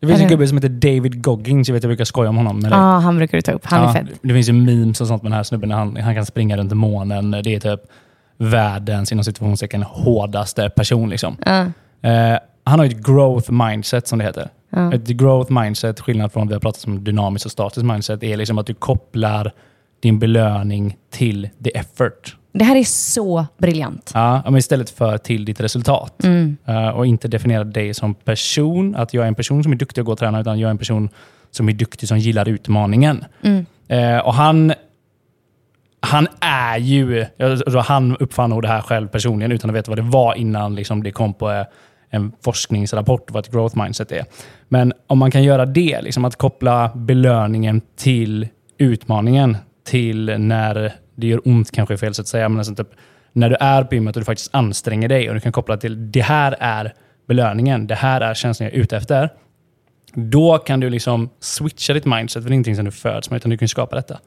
Det 0.00 0.06
finns 0.06 0.20
en 0.20 0.28
gubbe 0.28 0.48
som 0.48 0.56
heter 0.56 0.68
David 0.68 1.22
Goggins, 1.22 1.68
jag 1.68 1.74
vet 1.74 1.82
jag 1.82 1.88
brukar 1.88 2.04
skoja 2.04 2.28
om 2.30 2.36
honom. 2.36 2.68
Ja, 2.70 2.76
han 2.76 3.16
brukar 3.16 3.38
du 3.38 3.42
ta 3.42 3.52
upp. 3.52 3.64
Han 3.64 3.82
är 3.82 3.86
Ja, 3.86 3.92
fett. 3.92 4.06
Det 4.22 4.34
finns 4.34 4.48
ju 4.48 4.52
memes 4.52 5.00
och 5.00 5.06
sånt 5.06 5.22
med 5.22 5.32
den 5.32 5.36
här 5.36 5.42
snubben. 5.42 5.70
Han, 5.70 5.96
han 5.96 6.14
kan 6.14 6.26
springa 6.26 6.56
runt 6.56 6.72
månen. 6.72 7.30
Det 7.30 7.54
är 7.54 7.60
typ 7.60 7.80
världens, 8.36 9.12
inom 9.12 9.24
situationstecken, 9.24 9.82
hårdaste 9.82 10.70
person. 10.70 11.10
Liksom. 11.10 11.36
Ja. 11.44 11.64
Eh, 12.10 12.38
han 12.64 12.78
har 12.78 12.86
ju 12.86 12.90
ett 12.90 13.06
growth 13.06 13.52
mindset 13.52 14.08
som 14.08 14.18
det 14.18 14.24
heter. 14.24 14.48
Ett 14.92 15.06
growth 15.06 15.52
mindset, 15.52 16.00
skillnad 16.00 16.32
från 16.32 16.40
vad 16.40 16.48
vi 16.48 16.54
har 16.54 16.60
pratat 16.60 16.86
om 16.86 17.04
dynamiskt 17.04 17.46
och 17.46 17.52
statiskt 17.52 17.86
mindset, 17.86 18.22
är 18.22 18.36
liksom 18.36 18.58
att 18.58 18.66
du 18.66 18.74
kopplar 18.74 19.52
din 20.00 20.18
belöning 20.18 20.96
till 21.10 21.48
the 21.64 21.78
effort. 21.78 22.36
Det 22.52 22.64
här 22.64 22.76
är 22.76 22.84
så 22.84 23.46
briljant. 23.58 24.10
Ja, 24.14 24.42
men 24.44 24.56
istället 24.56 24.90
för 24.90 25.18
till 25.18 25.44
ditt 25.44 25.60
resultat. 25.60 26.24
Eh, 26.64 26.88
och 26.88 27.06
inte 27.06 27.28
definiera 27.28 27.64
dig 27.64 27.94
som 27.94 28.14
person, 28.14 28.96
att 28.96 29.14
jag 29.14 29.24
är 29.24 29.28
en 29.28 29.34
person 29.34 29.62
som 29.62 29.72
är 29.72 29.76
duktig 29.76 30.00
att 30.00 30.06
gå 30.06 30.12
och 30.12 30.18
träna, 30.18 30.40
utan 30.40 30.58
jag 30.58 30.68
är 30.68 30.70
en 30.70 30.78
person 30.78 31.08
som 31.50 31.68
är 31.68 31.72
duktig 31.72 32.08
som 32.08 32.18
gillar 32.18 32.48
utmaningen. 32.48 33.24
Eh, 33.88 34.18
och 34.18 34.34
han, 34.34 34.72
han 36.00 36.28
är 36.40 36.78
ju, 36.78 37.26
alltså 37.38 37.78
han 37.78 38.16
uppfann 38.16 38.50
nog 38.50 38.62
det 38.62 38.68
här 38.68 38.80
själv 38.80 39.08
personligen 39.08 39.52
utan 39.52 39.70
att 39.70 39.76
veta 39.76 39.90
vad 39.90 39.98
det 39.98 40.02
var 40.02 40.34
innan 40.34 40.74
liksom 40.74 41.02
det 41.02 41.10
kom 41.10 41.34
på 41.34 41.50
eh, 41.50 41.64
en 42.10 42.32
forskningsrapport 42.44 43.30
vad 43.30 43.44
ett 43.44 43.52
growth 43.52 43.82
mindset 43.82 44.12
är. 44.12 44.24
Men 44.68 44.92
om 45.06 45.18
man 45.18 45.30
kan 45.30 45.42
göra 45.42 45.66
det, 45.66 46.00
liksom 46.02 46.24
att 46.24 46.36
koppla 46.36 46.90
belöningen 46.94 47.80
till 47.96 48.48
utmaningen, 48.78 49.56
till 49.86 50.38
när 50.38 50.92
det 51.14 51.26
gör 51.26 51.48
ont 51.48 51.70
kanske 51.70 51.94
är 51.94 51.98
fel 51.98 52.14
sätt 52.14 52.22
att 52.22 52.28
säga, 52.28 52.48
men 52.48 52.58
alltså 52.58 52.74
typ, 52.74 52.88
när 53.32 53.50
du 53.50 53.56
är 53.60 53.84
på 53.84 53.94
gymmet 53.94 54.16
och 54.16 54.20
du 54.20 54.24
faktiskt 54.24 54.54
anstränger 54.54 55.08
dig 55.08 55.28
och 55.28 55.34
du 55.34 55.40
kan 55.40 55.52
koppla 55.52 55.76
till 55.76 56.12
det 56.12 56.20
här 56.20 56.56
är 56.60 56.94
belöningen, 57.28 57.86
det 57.86 57.94
här 57.94 58.20
är 58.20 58.34
känslan 58.34 58.64
jag 58.64 58.74
är 58.74 58.80
ute 58.80 58.96
efter. 58.96 59.30
Då 60.14 60.58
kan 60.58 60.80
du 60.80 60.90
liksom 60.90 61.30
switcha 61.40 61.92
ditt 61.92 62.04
mindset, 62.04 62.42
för 62.42 62.50
det 62.50 62.52
är 62.52 62.54
ingenting 62.54 62.76
som 62.76 62.84
du 62.84 62.90
föds 62.90 63.30
med, 63.30 63.36
utan 63.36 63.50
du 63.50 63.58
kan 63.58 63.68
skapa 63.68 63.96
detta. 63.96 64.18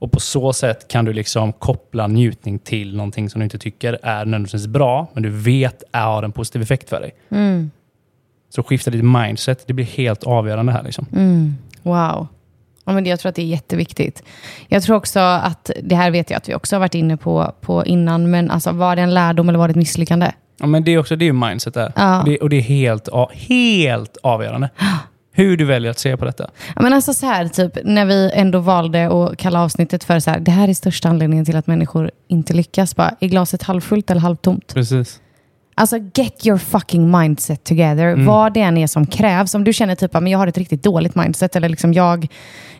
Och 0.00 0.12
på 0.12 0.20
så 0.20 0.52
sätt 0.52 0.88
kan 0.88 1.04
du 1.04 1.12
liksom 1.12 1.52
koppla 1.52 2.06
njutning 2.06 2.58
till 2.58 2.96
någonting 2.96 3.30
som 3.30 3.38
du 3.38 3.44
inte 3.44 3.58
tycker 3.58 3.98
är 4.02 4.24
nödvändigtvis 4.24 4.66
bra, 4.66 5.06
men 5.14 5.22
du 5.22 5.30
vet 5.30 5.82
har 5.92 6.22
en 6.22 6.32
positiv 6.32 6.62
effekt 6.62 6.88
för 6.88 7.00
dig. 7.00 7.14
Så 8.50 8.62
skifta 8.62 8.90
ditt 8.90 9.04
mindset, 9.04 9.66
det 9.66 9.72
blir 9.72 9.84
helt 9.84 10.24
avgörande 10.24 10.72
här. 10.72 10.82
Liksom. 10.82 11.06
Wow. 11.82 12.26
Ja, 12.88 12.94
men 12.94 13.06
jag 13.06 13.20
tror 13.20 13.30
att 13.30 13.36
det 13.36 13.42
är 13.42 13.46
jätteviktigt. 13.46 14.22
Jag 14.68 14.82
tror 14.82 14.96
också 14.96 15.18
att, 15.20 15.70
det 15.82 15.94
här 15.94 16.10
vet 16.10 16.30
jag 16.30 16.38
att 16.38 16.48
vi 16.48 16.54
också 16.54 16.76
har 16.76 16.80
varit 16.80 16.94
inne 16.94 17.16
på, 17.16 17.54
på 17.60 17.84
innan, 17.84 18.30
men 18.30 18.50
alltså, 18.50 18.72
var 18.72 18.96
det 18.96 19.02
en 19.02 19.14
lärdom 19.14 19.48
eller 19.48 19.58
var 19.58 19.68
det 19.68 19.72
ett 19.72 19.76
misslyckande? 19.76 20.32
Ja, 20.60 20.66
men 20.66 20.84
det 20.84 20.94
är 20.94 20.98
också 20.98 21.16
det 21.16 21.24
är 21.24 21.26
ju 21.26 21.32
mindset 21.32 21.74
där. 21.74 21.92
Ja. 21.96 22.22
Det, 22.26 22.38
och 22.38 22.50
det 22.50 22.56
är 22.56 22.60
helt, 22.60 23.08
helt 23.32 24.16
avgörande. 24.22 24.70
Hur 25.32 25.56
du 25.56 25.64
väljer 25.64 25.90
att 25.90 25.98
se 25.98 26.16
på 26.16 26.24
detta. 26.24 26.50
Ja, 26.76 26.82
men 26.82 26.92
alltså 26.92 27.14
så 27.14 27.26
här, 27.26 27.48
typ, 27.48 27.78
när 27.84 28.04
vi 28.04 28.30
ändå 28.34 28.58
valde 28.58 29.06
att 29.06 29.36
kalla 29.36 29.62
avsnittet 29.62 30.04
för 30.04 30.20
så 30.20 30.30
här, 30.30 30.40
det 30.40 30.50
här 30.50 30.68
är 30.68 30.74
största 30.74 31.08
anledningen 31.08 31.44
till 31.44 31.56
att 31.56 31.66
människor 31.66 32.10
inte 32.28 32.54
lyckas. 32.54 32.96
Bara, 32.96 33.14
är 33.20 33.28
glaset 33.28 33.62
halvfullt 33.62 34.10
eller 34.10 34.20
halvtomt? 34.20 34.74
Precis. 34.74 35.20
Alltså 35.78 35.98
get 36.14 36.46
your 36.46 36.58
fucking 36.58 37.10
mindset 37.10 37.64
together. 37.64 38.14
Vad 38.26 38.54
det 38.54 38.60
än 38.60 38.78
är 38.78 38.86
som 38.86 39.06
krävs. 39.06 39.54
Om 39.54 39.64
du 39.64 39.72
känner 39.72 39.94
typ 39.94 40.14
att 40.14 40.30
jag 40.30 40.38
har 40.38 40.46
ett 40.46 40.58
riktigt 40.58 40.82
dåligt 40.82 41.14
mindset 41.14 41.56
eller 41.56 41.68
liksom 41.68 41.92
jag, 41.92 42.28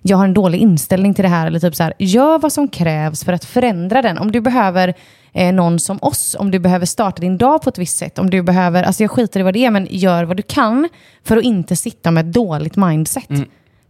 jag 0.02 0.16
har 0.16 0.24
en 0.24 0.34
dålig 0.34 0.58
inställning 0.58 1.14
till 1.14 1.22
det 1.22 1.28
här. 1.28 1.46
Eller 1.46 1.60
typ 1.60 1.74
så 1.74 1.82
här, 1.82 1.92
gör 1.98 2.38
vad 2.38 2.52
som 2.52 2.68
krävs 2.68 3.24
för 3.24 3.32
att 3.32 3.44
förändra 3.44 4.02
den. 4.02 4.18
Om 4.18 4.32
du 4.32 4.40
behöver 4.40 4.94
eh, 5.32 5.52
någon 5.52 5.78
som 5.78 5.98
oss, 6.02 6.36
om 6.38 6.50
du 6.50 6.58
behöver 6.58 6.86
starta 6.86 7.20
din 7.20 7.38
dag 7.38 7.62
på 7.62 7.70
ett 7.70 7.78
visst 7.78 7.98
sätt. 7.98 8.18
Om 8.18 8.30
du 8.30 8.42
behöver, 8.42 8.82
alltså 8.82 9.02
jag 9.02 9.10
skiter 9.10 9.40
i 9.40 9.42
vad 9.42 9.54
det 9.54 9.64
är, 9.64 9.70
men 9.70 9.86
gör 9.90 10.24
vad 10.24 10.36
du 10.36 10.42
kan 10.42 10.88
för 11.24 11.36
att 11.36 11.44
inte 11.44 11.76
sitta 11.76 12.10
med 12.10 12.26
ett 12.26 12.32
dåligt 12.32 12.76
mindset. 12.76 13.28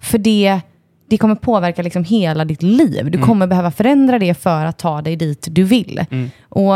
För 0.01 0.19
det, 0.19 0.61
det 1.11 1.19
kommer 1.19 1.35
påverka 1.35 1.83
liksom 1.83 2.05
hela 2.05 2.45
ditt 2.45 2.63
liv. 2.63 3.11
Du 3.11 3.19
kommer 3.19 3.47
behöva 3.47 3.71
förändra 3.71 4.19
det 4.19 4.35
för 4.35 4.65
att 4.65 4.79
ta 4.79 5.03
dig 5.03 5.17
dit 5.17 5.49
du 5.51 5.65
vill. 5.65 6.05
Och 6.49 6.75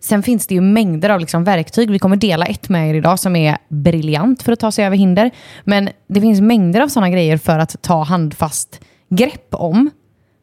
Sen 0.00 0.22
finns 0.22 0.46
det 0.46 0.54
ju 0.54 0.60
mängder 0.60 1.10
av 1.10 1.20
liksom 1.20 1.44
verktyg. 1.44 1.90
Vi 1.90 1.98
kommer 1.98 2.16
dela 2.16 2.46
ett 2.46 2.68
med 2.68 2.90
er 2.90 2.94
idag 2.94 3.18
som 3.18 3.36
är 3.36 3.56
briljant 3.68 4.42
för 4.42 4.52
att 4.52 4.60
ta 4.60 4.72
sig 4.72 4.84
över 4.84 4.96
hinder. 4.96 5.30
Men 5.64 5.88
det 6.08 6.20
finns 6.20 6.40
mängder 6.40 6.80
av 6.80 6.88
sådana 6.88 7.10
grejer 7.10 7.36
för 7.36 7.58
att 7.58 7.82
ta 7.82 8.02
handfast 8.02 8.80
grepp 9.10 9.54
om. 9.54 9.90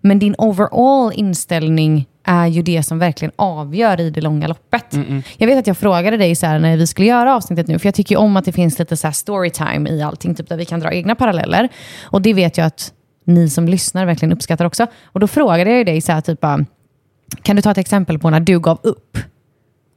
Men 0.01 0.19
din 0.19 0.35
overall 0.37 1.13
inställning 1.15 2.05
är 2.23 2.47
ju 2.47 2.61
det 2.61 2.83
som 2.83 2.99
verkligen 2.99 3.31
avgör 3.35 3.99
i 4.01 4.09
det 4.09 4.21
långa 4.21 4.47
loppet. 4.47 4.95
Jag 5.37 5.47
vet 5.47 5.57
att 5.57 5.67
jag 5.67 5.77
frågade 5.77 6.17
dig 6.17 6.35
så 6.35 6.45
när 6.57 6.77
vi 6.77 6.87
skulle 6.87 7.07
göra 7.07 7.35
avsnittet 7.35 7.67
nu, 7.67 7.79
för 7.79 7.87
jag 7.87 7.95
tycker 7.95 8.17
om 8.17 8.37
att 8.37 8.45
det 8.45 8.51
finns 8.51 8.79
lite 8.79 8.97
så 8.97 9.11
storytime 9.11 9.89
i 9.89 10.01
allting, 10.01 10.35
typ 10.35 10.49
där 10.49 10.57
vi 10.57 10.65
kan 10.65 10.79
dra 10.79 10.91
egna 10.91 11.15
paralleller. 11.15 11.69
Och 12.03 12.21
det 12.21 12.33
vet 12.33 12.57
jag 12.57 12.67
att 12.67 12.93
ni 13.25 13.49
som 13.49 13.67
lyssnar 13.67 14.05
verkligen 14.05 14.33
uppskattar 14.33 14.65
också. 14.65 14.87
Och 15.05 15.19
då 15.19 15.27
frågade 15.27 15.71
jag 15.71 15.85
dig 15.85 16.01
så 16.01 16.11
här, 16.11 16.21
typ 16.21 16.39
kan 17.41 17.55
du 17.55 17.61
ta 17.61 17.71
ett 17.71 17.77
exempel 17.77 18.19
på 18.19 18.29
när 18.29 18.39
du 18.39 18.59
gav 18.59 18.79
upp? 18.83 19.17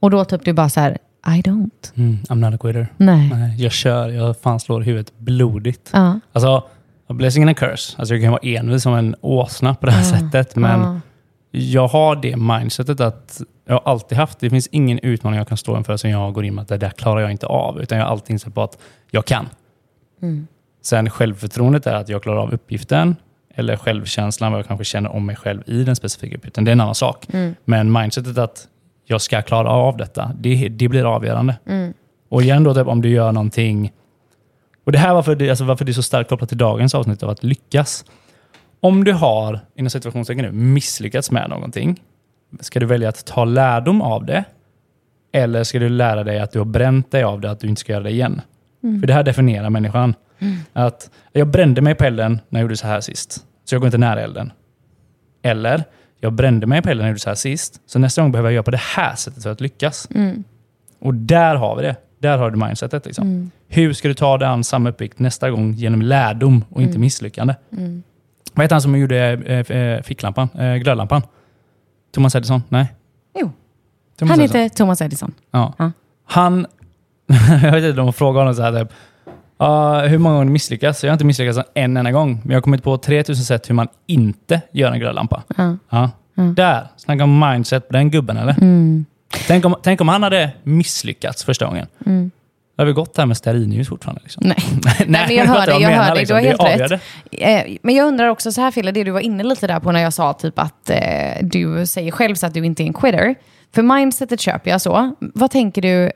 Och 0.03 0.09
då 0.09 0.25
typ 0.25 0.45
du 0.45 0.53
bara 0.53 0.69
så 0.69 0.79
här, 0.79 0.97
I 1.27 1.41
don't. 1.41 1.93
Mm, 1.95 2.17
I'm 2.29 2.35
not 2.35 2.53
a 2.53 2.57
quitter. 2.61 2.87
Nej. 2.97 3.29
Nej, 3.33 3.61
jag 3.61 3.71
kör, 3.71 4.09
jag 4.09 4.37
fan 4.37 4.59
slår 4.59 4.81
huvudet 4.81 5.17
blodigt. 5.17 5.89
Ja. 5.93 6.19
Alltså, 6.33 6.63
a 7.07 7.13
blessing 7.13 7.43
and 7.43 7.49
a 7.49 7.53
curse. 7.53 7.95
Alltså, 7.97 8.13
jag 8.13 8.23
kan 8.23 8.31
vara 8.31 8.41
envis 8.43 8.83
som 8.83 8.93
en 8.93 9.15
åsna 9.21 9.75
på 9.75 9.85
det 9.85 9.91
här 9.91 10.03
sättet, 10.03 10.55
men 10.55 11.01
jag 11.51 11.87
har 11.87 12.15
det 12.15 12.35
mindsetet 12.35 12.99
att 12.99 13.41
jag 13.65 13.73
har 13.73 13.81
alltid 13.91 14.17
haft, 14.17 14.39
det 14.39 14.49
finns 14.49 14.67
ingen 14.67 14.99
utmaning 14.99 15.37
jag 15.37 15.47
kan 15.47 15.57
stå 15.57 15.77
inför 15.77 15.97
som 15.97 16.09
jag 16.09 16.33
går 16.33 16.45
in 16.45 16.55
med 16.55 16.61
att 16.61 16.67
det 16.67 16.77
där 16.77 16.89
klarar 16.89 17.21
jag 17.21 17.31
inte 17.31 17.45
av. 17.45 17.81
Utan 17.81 17.97
jag 17.97 18.05
har 18.05 18.11
alltid 18.11 18.31
insett 18.33 18.53
på 18.53 18.63
att 18.63 18.77
jag 19.11 19.25
kan. 19.25 19.49
Sen 20.81 21.09
självförtroendet 21.09 21.87
är 21.87 21.95
att 21.95 22.09
jag 22.09 22.23
klarar 22.23 22.37
av 22.37 22.53
uppgiften. 22.53 23.15
Eller 23.55 23.77
självkänslan, 23.77 24.51
vad 24.51 24.59
jag 24.59 24.67
kanske 24.67 24.85
känner 24.85 25.11
om 25.11 25.25
mig 25.25 25.35
själv 25.35 25.63
i 25.65 25.83
den 25.83 25.95
specifika 25.95 26.37
uppgiften. 26.37 26.65
Det 26.65 26.71
är 26.71 26.73
en 26.73 26.81
annan 26.81 26.95
sak. 26.95 27.27
Men 27.65 27.91
mindsetet 27.91 28.37
att 28.37 28.67
jag 29.05 29.21
ska 29.21 29.41
klara 29.41 29.69
av 29.69 29.97
detta, 29.97 30.31
det, 30.39 30.69
det 30.69 30.87
blir 30.87 31.15
avgörande. 31.15 31.57
Och 32.29 32.41
igen 32.41 32.63
då, 32.63 32.73
typ, 32.73 32.87
om 32.87 33.01
du 33.01 33.09
gör 33.09 33.31
någonting... 33.31 33.91
Och 34.85 34.91
det 34.91 34.97
här 34.97 35.13
varför 35.13 35.35
det, 35.35 35.49
alltså 35.49 35.63
varför 35.63 35.85
det 35.85 35.91
är 35.91 35.93
så 35.93 36.03
starkt 36.03 36.29
kopplat 36.29 36.49
till 36.49 36.57
dagens 36.57 36.95
avsnitt 36.95 37.23
av 37.23 37.29
att 37.29 37.43
lyckas. 37.43 38.05
Om 38.79 39.03
du 39.03 39.13
har, 39.13 39.59
inom 39.75 39.89
situationstecken 39.89 40.45
nu, 40.45 40.51
misslyckats 40.51 41.31
med 41.31 41.49
någonting, 41.49 42.01
ska 42.59 42.79
du 42.79 42.85
välja 42.85 43.09
att 43.09 43.25
ta 43.25 43.45
lärdom 43.45 44.01
av 44.01 44.25
det? 44.25 44.43
Eller 45.31 45.63
ska 45.63 45.79
du 45.79 45.89
lära 45.89 46.23
dig 46.23 46.39
att 46.39 46.51
du 46.51 46.59
har 46.59 46.65
bränt 46.65 47.11
dig 47.11 47.23
av 47.23 47.41
det, 47.41 47.51
att 47.51 47.59
du 47.59 47.67
inte 47.67 47.79
ska 47.79 47.91
göra 47.91 48.03
det 48.03 48.11
igen? 48.11 48.41
För 48.81 49.07
det 49.07 49.13
här 49.13 49.23
definierar 49.23 49.69
människan. 49.69 50.15
Att 50.73 51.09
jag 51.31 51.47
brände 51.47 51.81
mig 51.81 51.95
på 51.95 52.03
elden 52.03 52.39
när 52.49 52.59
jag 52.59 52.63
gjorde 52.63 52.77
så 52.77 52.87
här 52.87 53.01
sist, 53.01 53.45
så 53.65 53.75
jag 53.75 53.81
går 53.81 53.87
inte 53.87 53.97
nära 53.97 54.21
elden. 54.21 54.51
Eller, 55.41 55.83
jag 56.23 56.33
brände 56.33 56.67
mig 56.67 56.81
på 56.81 56.89
elden 56.89 57.01
när 57.01 57.07
jag 57.07 57.11
gjorde 57.11 57.19
så 57.19 57.29
här 57.29 57.35
sist, 57.35 57.81
så 57.85 57.99
nästa 57.99 58.21
gång 58.21 58.31
behöver 58.31 58.49
jag 58.49 58.53
göra 58.53 58.63
på 58.63 58.71
det 58.71 58.81
här 58.95 59.15
sättet 59.15 59.43
för 59.43 59.51
att 59.51 59.61
lyckas. 59.61 60.07
Och 60.99 61.13
där 61.13 61.55
har 61.55 61.75
vi 61.75 61.81
det. 61.81 61.95
Där 62.19 62.37
har 62.37 62.51
du 62.51 62.57
mindsetet. 62.57 63.05
Liksom. 63.05 63.51
Hur 63.67 63.93
ska 63.93 64.07
du 64.07 64.13
ta 64.13 64.37
dig 64.37 64.47
an 64.47 64.63
samma 64.63 64.89
uppgift 64.89 65.19
nästa 65.19 65.51
gång 65.51 65.73
genom 65.73 66.01
lärdom 66.01 66.65
och 66.69 66.81
inte 66.81 66.99
misslyckande? 66.99 67.55
Vad 68.53 68.63
heter 68.63 68.75
han 68.75 68.81
som 68.81 68.97
gjorde 68.97 69.17
eh, 69.17 69.77
eh, 69.77 70.01
ficklampan? 70.01 70.49
Eh, 70.59 70.75
glödlampan? 70.75 71.21
Thomas 72.11 72.35
Edison? 72.35 72.63
Nej? 72.69 72.93
Jo, 73.39 73.51
Thomas 74.17 74.29
han 74.31 74.39
Edison. 74.39 74.61
heter 74.61 74.75
Thomas 74.75 75.01
Edison. 75.01 75.33
Ja. 75.51 75.73
Ja. 75.77 75.91
Han... 76.25 76.65
jag 77.63 77.71
vet 77.71 77.83
inte, 77.83 77.91
de 77.91 78.13
frågar 78.13 78.39
honom 78.39 78.55
så 78.55 78.61
här 78.61 78.83
typ, 78.83 78.93
"Ja, 79.57 79.99
hur 80.01 80.17
många 80.17 80.35
gånger 80.35 80.51
misslyckas? 80.51 81.03
Jag 81.03 81.09
har 81.09 81.13
inte 81.13 81.25
misslyckats 81.25 81.59
en 81.73 81.97
enda 81.97 82.11
gång, 82.11 82.39
men 82.43 82.49
jag 82.51 82.57
har 82.57 82.61
kommit 82.61 82.83
på 82.83 82.97
3000 82.97 83.45
sätt 83.45 83.69
hur 83.69 83.75
man 83.75 83.87
inte 84.07 84.61
gör 84.71 84.91
en 84.91 84.99
glödlampa. 84.99 85.43
Ja. 85.57 85.77
Ja. 85.89 86.09
Där, 86.55 86.87
snacka 86.97 87.23
om 87.23 87.39
mindset 87.39 87.87
på 87.87 87.93
den 87.93 88.11
gubben 88.11 88.37
eller? 88.37 88.55
Tänk, 89.47 89.65
om, 89.65 89.75
tänk 89.83 90.01
om 90.01 90.07
han 90.07 90.23
hade 90.23 90.51
misslyckats 90.63 91.43
första 91.43 91.65
gången. 91.65 91.87
Då 92.75 92.81
har 92.81 92.85
vi 92.85 92.91
gått 92.93 93.17
här 93.17 93.25
med 93.25 93.37
stearinljus 93.37 93.89
fortfarande. 93.89 94.21
Liksom. 94.23 94.43
Nej. 94.47 94.57
Nej, 94.83 94.95
Nej, 95.07 95.25
men 95.27 95.35
jag 95.37 95.45
hör 95.45 95.65
dig, 95.65 95.81
jag 95.81 95.89
hör 95.89 96.09
dig. 96.09 96.19
liksom. 96.19 96.37
Du 96.43 96.55
har 96.57 96.69
helt 96.69 96.91
rätt. 96.91 97.01
Eh, 97.31 97.77
Men 97.83 97.95
jag 97.95 98.07
undrar 98.07 98.27
också 98.27 98.51
så 98.51 98.61
här 98.61 98.71
Fille, 98.71 98.91
det 98.91 99.03
du 99.03 99.11
var 99.11 99.19
inne 99.19 99.43
lite 99.43 99.67
där 99.67 99.79
på 99.79 99.91
när 99.91 99.99
jag 99.99 100.13
sa 100.13 100.33
typ 100.33 100.59
att 100.59 100.89
eh, 100.89 100.97
du 101.41 101.85
säger 101.85 102.11
själv 102.11 102.35
så 102.35 102.45
att 102.45 102.53
du 102.53 102.65
inte 102.65 102.83
är 102.83 102.87
en 102.87 102.93
quitter. 102.93 103.35
För 103.75 103.81
mindsetet 103.81 104.39
köper 104.41 104.71
jag 104.71 104.81
så. 104.81 105.15
Vad 105.19 105.51
tänker 105.51 105.81
du, 105.81 106.11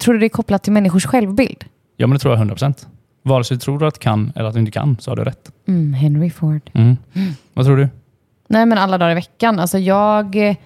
tror 0.00 0.14
du 0.14 0.20
det 0.20 0.26
är 0.26 0.28
kopplat 0.28 0.62
till 0.62 0.72
människors 0.72 1.06
självbild? 1.06 1.64
Ja, 1.96 2.06
men 2.06 2.14
det 2.14 2.18
tror 2.18 2.36
jag 2.36 2.46
100%. 2.46 2.86
Vare 3.22 3.44
sig 3.44 3.56
du 3.56 3.60
tror 3.60 3.84
att 3.84 3.94
du 3.94 4.00
kan 4.00 4.32
eller 4.36 4.48
att 4.48 4.54
du 4.54 4.60
inte 4.60 4.72
kan, 4.72 4.96
så 5.00 5.10
har 5.10 5.16
du 5.16 5.24
rätt. 5.24 5.50
Mm, 5.68 5.92
Henry 5.92 6.30
Ford. 6.30 6.70
Mm. 6.74 6.96
Vad 7.54 7.66
tror 7.66 7.76
du? 7.76 7.88
Nej, 8.48 8.66
men 8.66 8.78
alla 8.78 8.98
dagar 8.98 9.10
i 9.10 9.14
veckan. 9.14 9.58
Alltså 9.58 9.78
jag, 9.78 10.56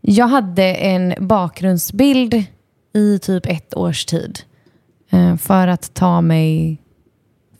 jag 0.00 0.26
hade 0.26 0.64
en 0.64 1.14
bakgrundsbild 1.18 2.44
i 2.92 3.18
typ 3.18 3.46
ett 3.46 3.76
års 3.76 4.04
tid 4.04 4.40
eh, 5.10 5.36
för 5.36 5.68
att 5.68 5.94
ta 5.94 6.20
mig 6.20 6.78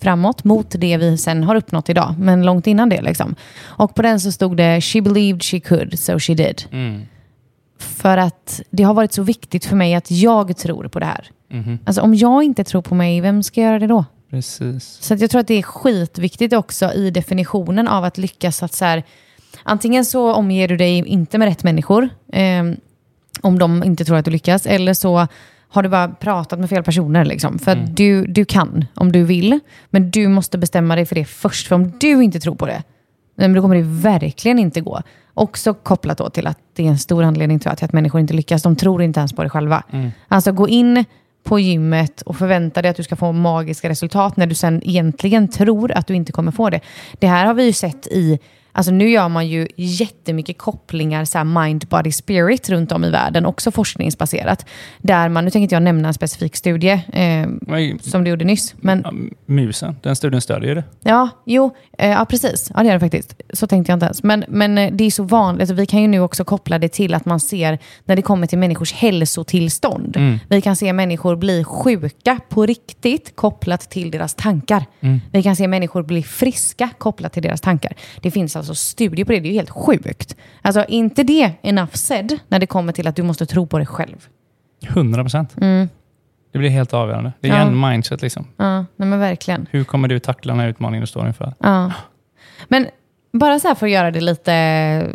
framåt 0.00 0.44
mot 0.44 0.70
det 0.70 0.96
vi 0.96 1.18
sen 1.18 1.44
har 1.44 1.54
uppnått 1.54 1.88
idag, 1.88 2.14
men 2.18 2.42
långt 2.42 2.66
innan 2.66 2.88
det. 2.88 3.02
Liksom. 3.02 3.34
Och 3.62 3.94
på 3.94 4.02
den 4.02 4.20
så 4.20 4.32
stod 4.32 4.56
det 4.56 4.80
“She 4.80 5.02
believed 5.02 5.42
she 5.42 5.60
could, 5.60 5.98
so 5.98 6.18
she 6.18 6.34
did”. 6.34 6.62
För 7.78 8.16
att 8.16 8.60
det 8.70 8.82
har 8.82 8.94
varit 8.94 9.12
så 9.12 9.22
viktigt 9.22 9.64
för 9.64 9.76
mig 9.76 9.94
att 9.94 10.10
jag 10.10 10.56
tror 10.56 10.88
på 10.88 10.98
det 10.98 11.06
här. 11.06 11.30
Alltså 11.84 12.02
om 12.02 12.14
jag 12.14 12.42
inte 12.42 12.64
tror 12.64 12.82
på 12.82 12.94
mig, 12.94 13.20
vem 13.20 13.42
ska 13.42 13.60
göra 13.60 13.78
det 13.78 13.86
då? 13.86 14.04
Precis. 14.30 14.98
Så 15.00 15.14
att 15.14 15.20
jag 15.20 15.30
tror 15.30 15.40
att 15.40 15.46
det 15.46 15.58
är 15.58 15.62
skitviktigt 15.62 16.54
också 16.54 16.92
i 16.92 17.10
definitionen 17.10 17.88
av 17.88 18.04
att 18.04 18.18
lyckas 18.18 18.62
att 18.62 18.72
så 18.72 18.84
här, 18.84 19.02
antingen 19.62 20.04
så 20.04 20.34
omger 20.34 20.68
du 20.68 20.76
dig 20.76 21.06
inte 21.06 21.38
med 21.38 21.48
rätt 21.48 21.64
människor, 21.64 22.08
eh, 22.32 22.64
om 23.40 23.58
de 23.58 23.84
inte 23.84 24.04
tror 24.04 24.16
att 24.16 24.24
du 24.24 24.30
lyckas, 24.30 24.66
eller 24.66 24.94
så 24.94 25.26
har 25.68 25.82
du 25.82 25.88
bara 25.88 26.08
pratat 26.08 26.58
med 26.58 26.68
fel 26.68 26.82
personer. 26.82 27.24
Liksom. 27.24 27.58
För 27.58 27.70
att 27.70 27.96
du, 27.96 28.24
du 28.26 28.44
kan 28.44 28.84
om 28.94 29.12
du 29.12 29.24
vill, 29.24 29.60
men 29.90 30.10
du 30.10 30.28
måste 30.28 30.58
bestämma 30.58 30.96
dig 30.96 31.06
för 31.06 31.14
det 31.14 31.24
först. 31.24 31.66
För 31.66 31.74
om 31.74 31.92
du 32.00 32.24
inte 32.24 32.40
tror 32.40 32.54
på 32.54 32.66
det, 32.66 32.82
men 33.34 33.52
då 33.52 33.62
kommer 33.62 33.76
det 33.76 33.82
verkligen 33.82 34.58
inte 34.58 34.80
gå. 34.80 35.02
Också 35.34 35.74
kopplat 35.74 36.18
då 36.18 36.30
till 36.30 36.46
att 36.46 36.58
det 36.76 36.86
är 36.86 36.88
en 36.88 36.98
stor 36.98 37.22
anledning 37.22 37.58
till 37.58 37.68
att 37.68 37.92
människor 37.92 38.20
inte 38.20 38.34
lyckas. 38.34 38.62
De 38.62 38.76
tror 38.76 39.02
inte 39.02 39.20
ens 39.20 39.32
på 39.32 39.42
det 39.42 39.50
själva. 39.50 39.82
Alltså 40.28 40.52
gå 40.52 40.68
in 40.68 41.04
på 41.42 41.60
gymmet 41.60 42.22
och 42.22 42.36
förväntar 42.36 42.82
dig 42.82 42.90
att 42.90 42.96
du 42.96 43.02
ska 43.02 43.16
få 43.16 43.32
magiska 43.32 43.88
resultat 43.88 44.36
när 44.36 44.46
du 44.46 44.54
sen 44.54 44.82
egentligen 44.84 45.48
tror 45.48 45.92
att 45.92 46.06
du 46.06 46.14
inte 46.14 46.32
kommer 46.32 46.52
få 46.52 46.70
det. 46.70 46.80
Det 47.12 47.26
här 47.26 47.46
har 47.46 47.54
vi 47.54 47.64
ju 47.64 47.72
sett 47.72 48.06
i, 48.06 48.38
alltså 48.72 48.92
nu 48.92 49.10
gör 49.10 49.28
man 49.28 49.48
ju 49.48 49.68
jättemycket 49.76 50.58
kopplingar, 50.58 51.24
så 51.24 51.38
här 51.38 51.44
mind, 51.44 51.86
body, 51.88 52.12
spirit 52.12 52.68
runt 52.68 52.92
om 52.92 53.04
i 53.04 53.10
världen, 53.10 53.46
också 53.46 53.70
forskningsbaserat. 53.70 54.66
Där 54.98 55.28
man, 55.28 55.44
nu 55.44 55.50
tänker 55.50 55.62
inte 55.62 55.74
jag 55.74 55.82
nämna 55.82 56.08
en 56.08 56.14
specifik 56.14 56.56
studie 56.56 57.02
eh, 57.12 57.48
som 58.00 58.24
du 58.24 58.30
gjorde 58.30 58.44
nyss, 58.44 58.74
men 58.80 59.02
ja, 59.04 59.12
musen, 59.46 59.96
den 60.02 60.16
studien 60.16 60.40
stödjer 60.40 60.74
det. 60.74 60.84
Ja, 61.02 61.28
jo, 61.46 61.74
eh, 61.98 62.10
ja 62.10 62.24
precis. 62.24 62.70
Ja, 62.74 62.82
det 62.82 62.88
är 62.88 62.94
det 62.94 63.00
faktiskt. 63.00 63.40
Så 63.52 63.66
tänkte 63.66 63.92
jag 63.92 63.96
inte 63.96 64.06
ens. 64.06 64.22
Men, 64.22 64.44
men 64.48 64.78
eh, 64.78 64.92
det 64.92 65.04
är 65.04 65.10
så 65.10 65.22
vanligt. 65.22 65.60
Alltså, 65.60 65.74
vi 65.74 65.86
kan 65.86 66.02
ju 66.02 66.08
nu 66.08 66.20
också 66.20 66.44
koppla 66.44 66.78
det 66.78 66.88
till 66.88 67.14
att 67.14 67.24
man 67.24 67.40
ser 67.40 67.78
när 68.04 68.16
det 68.16 68.22
kommer 68.22 68.46
till 68.46 68.58
människors 68.58 68.92
hälsotillstånd. 68.92 70.16
Vi 70.48 70.60
kan 70.60 70.76
se 70.76 70.92
människor 70.92 71.36
bli 71.36 71.64
sjuka 71.64 72.40
på 72.48 72.66
riktigt 72.66 73.36
kopplat 73.36 73.90
till 73.90 74.10
deras 74.10 74.34
tankar. 74.34 74.84
Vi 75.32 75.42
kan 75.42 75.56
se 75.56 75.68
människor 75.68 76.02
bli 76.02 76.22
friska 76.22 76.88
kopplat 76.98 77.32
till 77.32 77.42
deras 77.42 77.60
tankar. 77.60 77.92
Det 78.20 78.30
finns 78.30 78.56
alltså 78.60 78.74
studier 78.74 79.24
på 79.24 79.32
det. 79.32 79.40
Det 79.40 79.48
är 79.48 79.50
ju 79.50 79.56
helt 79.56 79.70
sjukt. 79.70 80.36
Alltså, 80.62 80.84
inte 80.88 81.22
det 81.22 81.52
enough 81.62 81.92
said 81.92 82.38
när 82.48 82.58
det 82.58 82.66
kommer 82.66 82.92
till 82.92 83.06
att 83.06 83.16
du 83.16 83.22
måste 83.22 83.46
tro 83.46 83.66
på 83.66 83.78
dig 83.78 83.86
själv? 83.86 84.28
100 84.82 85.22
procent. 85.22 85.54
Det 86.52 86.58
blir 86.58 86.70
helt 86.70 86.94
avgörande. 86.94 87.32
Det 87.40 87.48
är 87.48 87.52
Ja. 87.52 87.60
en 87.60 87.80
mindset. 87.80 88.22
Liksom. 88.22 88.46
Ja, 88.56 88.76
nej 88.96 89.08
men 89.08 89.18
verkligen. 89.18 89.66
Hur 89.70 89.84
kommer 89.84 90.08
du 90.08 90.18
tackla 90.18 90.52
den 90.52 90.60
här 90.60 90.68
utmaningen 90.68 91.00
du 91.00 91.06
står 91.06 91.26
inför? 91.26 91.54
Ja. 91.58 91.92
Men 92.68 92.86
bara 93.32 93.58
så 93.60 93.68
här 93.68 93.74
för 93.74 93.86
att 93.86 93.92
göra 93.92 94.10
det 94.10 94.20
lite 94.20 95.06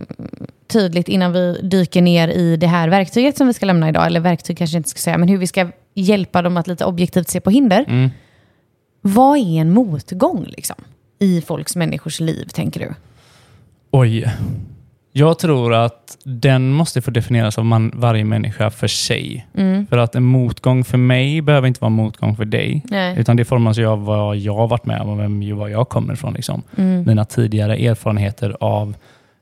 tydligt 0.67 1.07
innan 1.09 1.31
vi 1.31 1.59
dyker 1.63 2.01
ner 2.01 2.27
i 2.27 2.57
det 2.57 2.67
här 2.67 2.89
verktyget 2.89 3.37
som 3.37 3.47
vi 3.47 3.53
ska 3.53 3.65
lämna 3.65 3.89
idag, 3.89 4.05
eller 4.05 4.19
verktyg 4.19 4.57
kanske 4.57 4.75
jag 4.75 4.79
inte 4.79 4.89
ska 4.89 4.99
säga, 4.99 5.17
men 5.17 5.29
hur 5.29 5.37
vi 5.37 5.47
ska 5.47 5.67
hjälpa 5.93 6.41
dem 6.41 6.57
att 6.57 6.67
lite 6.67 6.85
objektivt 6.85 7.29
se 7.29 7.39
på 7.41 7.49
hinder. 7.49 7.85
Mm. 7.87 8.09
Vad 9.01 9.37
är 9.37 9.61
en 9.61 9.73
motgång 9.73 10.45
liksom, 10.47 10.75
i 11.19 11.41
folks 11.41 11.75
människors 11.75 12.19
liv, 12.19 12.45
tänker 12.53 12.79
du? 12.79 12.93
Oj. 13.97 14.25
Jag 15.13 15.39
tror 15.39 15.73
att 15.73 16.17
den 16.23 16.71
måste 16.71 17.01
få 17.01 17.11
definieras 17.11 17.57
av 17.57 17.65
man, 17.65 17.91
varje 17.95 18.23
människa 18.23 18.69
för 18.69 18.87
sig. 18.87 19.47
Mm. 19.57 19.87
För 19.87 19.97
att 19.97 20.15
en 20.15 20.23
motgång 20.23 20.83
för 20.83 20.97
mig 20.97 21.41
behöver 21.41 21.67
inte 21.67 21.81
vara 21.81 21.87
en 21.89 21.93
motgång 21.95 22.35
för 22.35 22.45
dig. 22.45 22.81
Nej. 22.89 23.19
Utan 23.19 23.35
det 23.37 23.45
formas 23.45 23.77
ju 23.77 23.85
av 23.87 24.05
vad 24.05 24.37
jag 24.37 24.55
har 24.55 24.67
varit 24.67 24.85
med 24.85 25.01
om 25.01 25.09
och 25.09 25.19
vem, 25.19 25.57
var 25.57 25.67
jag 25.67 25.89
kommer 25.89 26.13
ifrån. 26.13 26.33
Liksom. 26.33 26.61
Mm. 26.77 27.03
Mina 27.07 27.25
tidigare 27.25 27.75
erfarenheter 27.77 28.57
av 28.59 28.95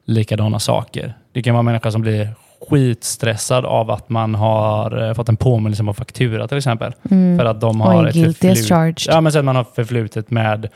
likadana 0.06 0.60
saker. 0.60 1.14
Det 1.32 1.44
kan 1.44 1.54
vara 1.54 1.60
en 1.60 1.66
människa 1.66 1.92
som 1.92 2.02
blir 2.02 2.30
skitstressad 2.70 3.66
av 3.66 3.92
att 3.92 4.10
man 4.10 4.36
har 4.36 5.08
eh, 5.08 5.14
fått 5.14 5.30
en 5.30 5.38
påminnelse 5.38 5.84
om 5.84 5.94
faktura 5.94 6.48
till 6.48 6.58
exempel. 6.58 6.94
För 7.10 7.46
att 7.46 7.62
de 7.62 7.82
har 7.82 7.94
Mm. 7.94 8.04
Oj, 8.06 8.10
ett 8.10 8.16
guilty 8.16 8.50
as 8.50 8.58
förflut- 8.60 8.70
charged. 8.70 9.14
Ja, 9.16 9.22
men 9.22 9.32
så 9.32 9.40
att 9.40 9.46
man 9.46 9.56
har 9.56 9.66
förflutet 9.76 10.32
med 10.32 10.70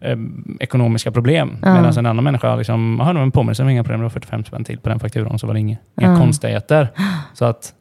eh, 0.00 0.16
ekonomiska 0.60 1.12
problem. 1.12 1.56
Ja. 1.62 1.74
Medan 1.74 1.98
en 1.98 2.06
annan 2.06 2.24
människa 2.24 2.56
liksom, 2.56 3.00
har 3.00 3.14
en 3.14 3.30
påminnelse 3.30 3.62
om 3.62 3.68
inga 3.68 3.84
problem, 3.84 4.00
det 4.00 4.04
var 4.04 4.10
45 4.10 4.44
spänn 4.44 4.64
till 4.64 4.78
på 4.78 4.88
den 4.88 5.00
fakturan, 5.00 5.38
så 5.38 5.46
var 5.46 5.54
det 5.54 5.60
inga, 5.60 5.76
inga 6.00 6.10
Ja. 6.10 6.16
konstigheter. 6.16 6.88
Så 7.34 7.44
att 7.44 7.74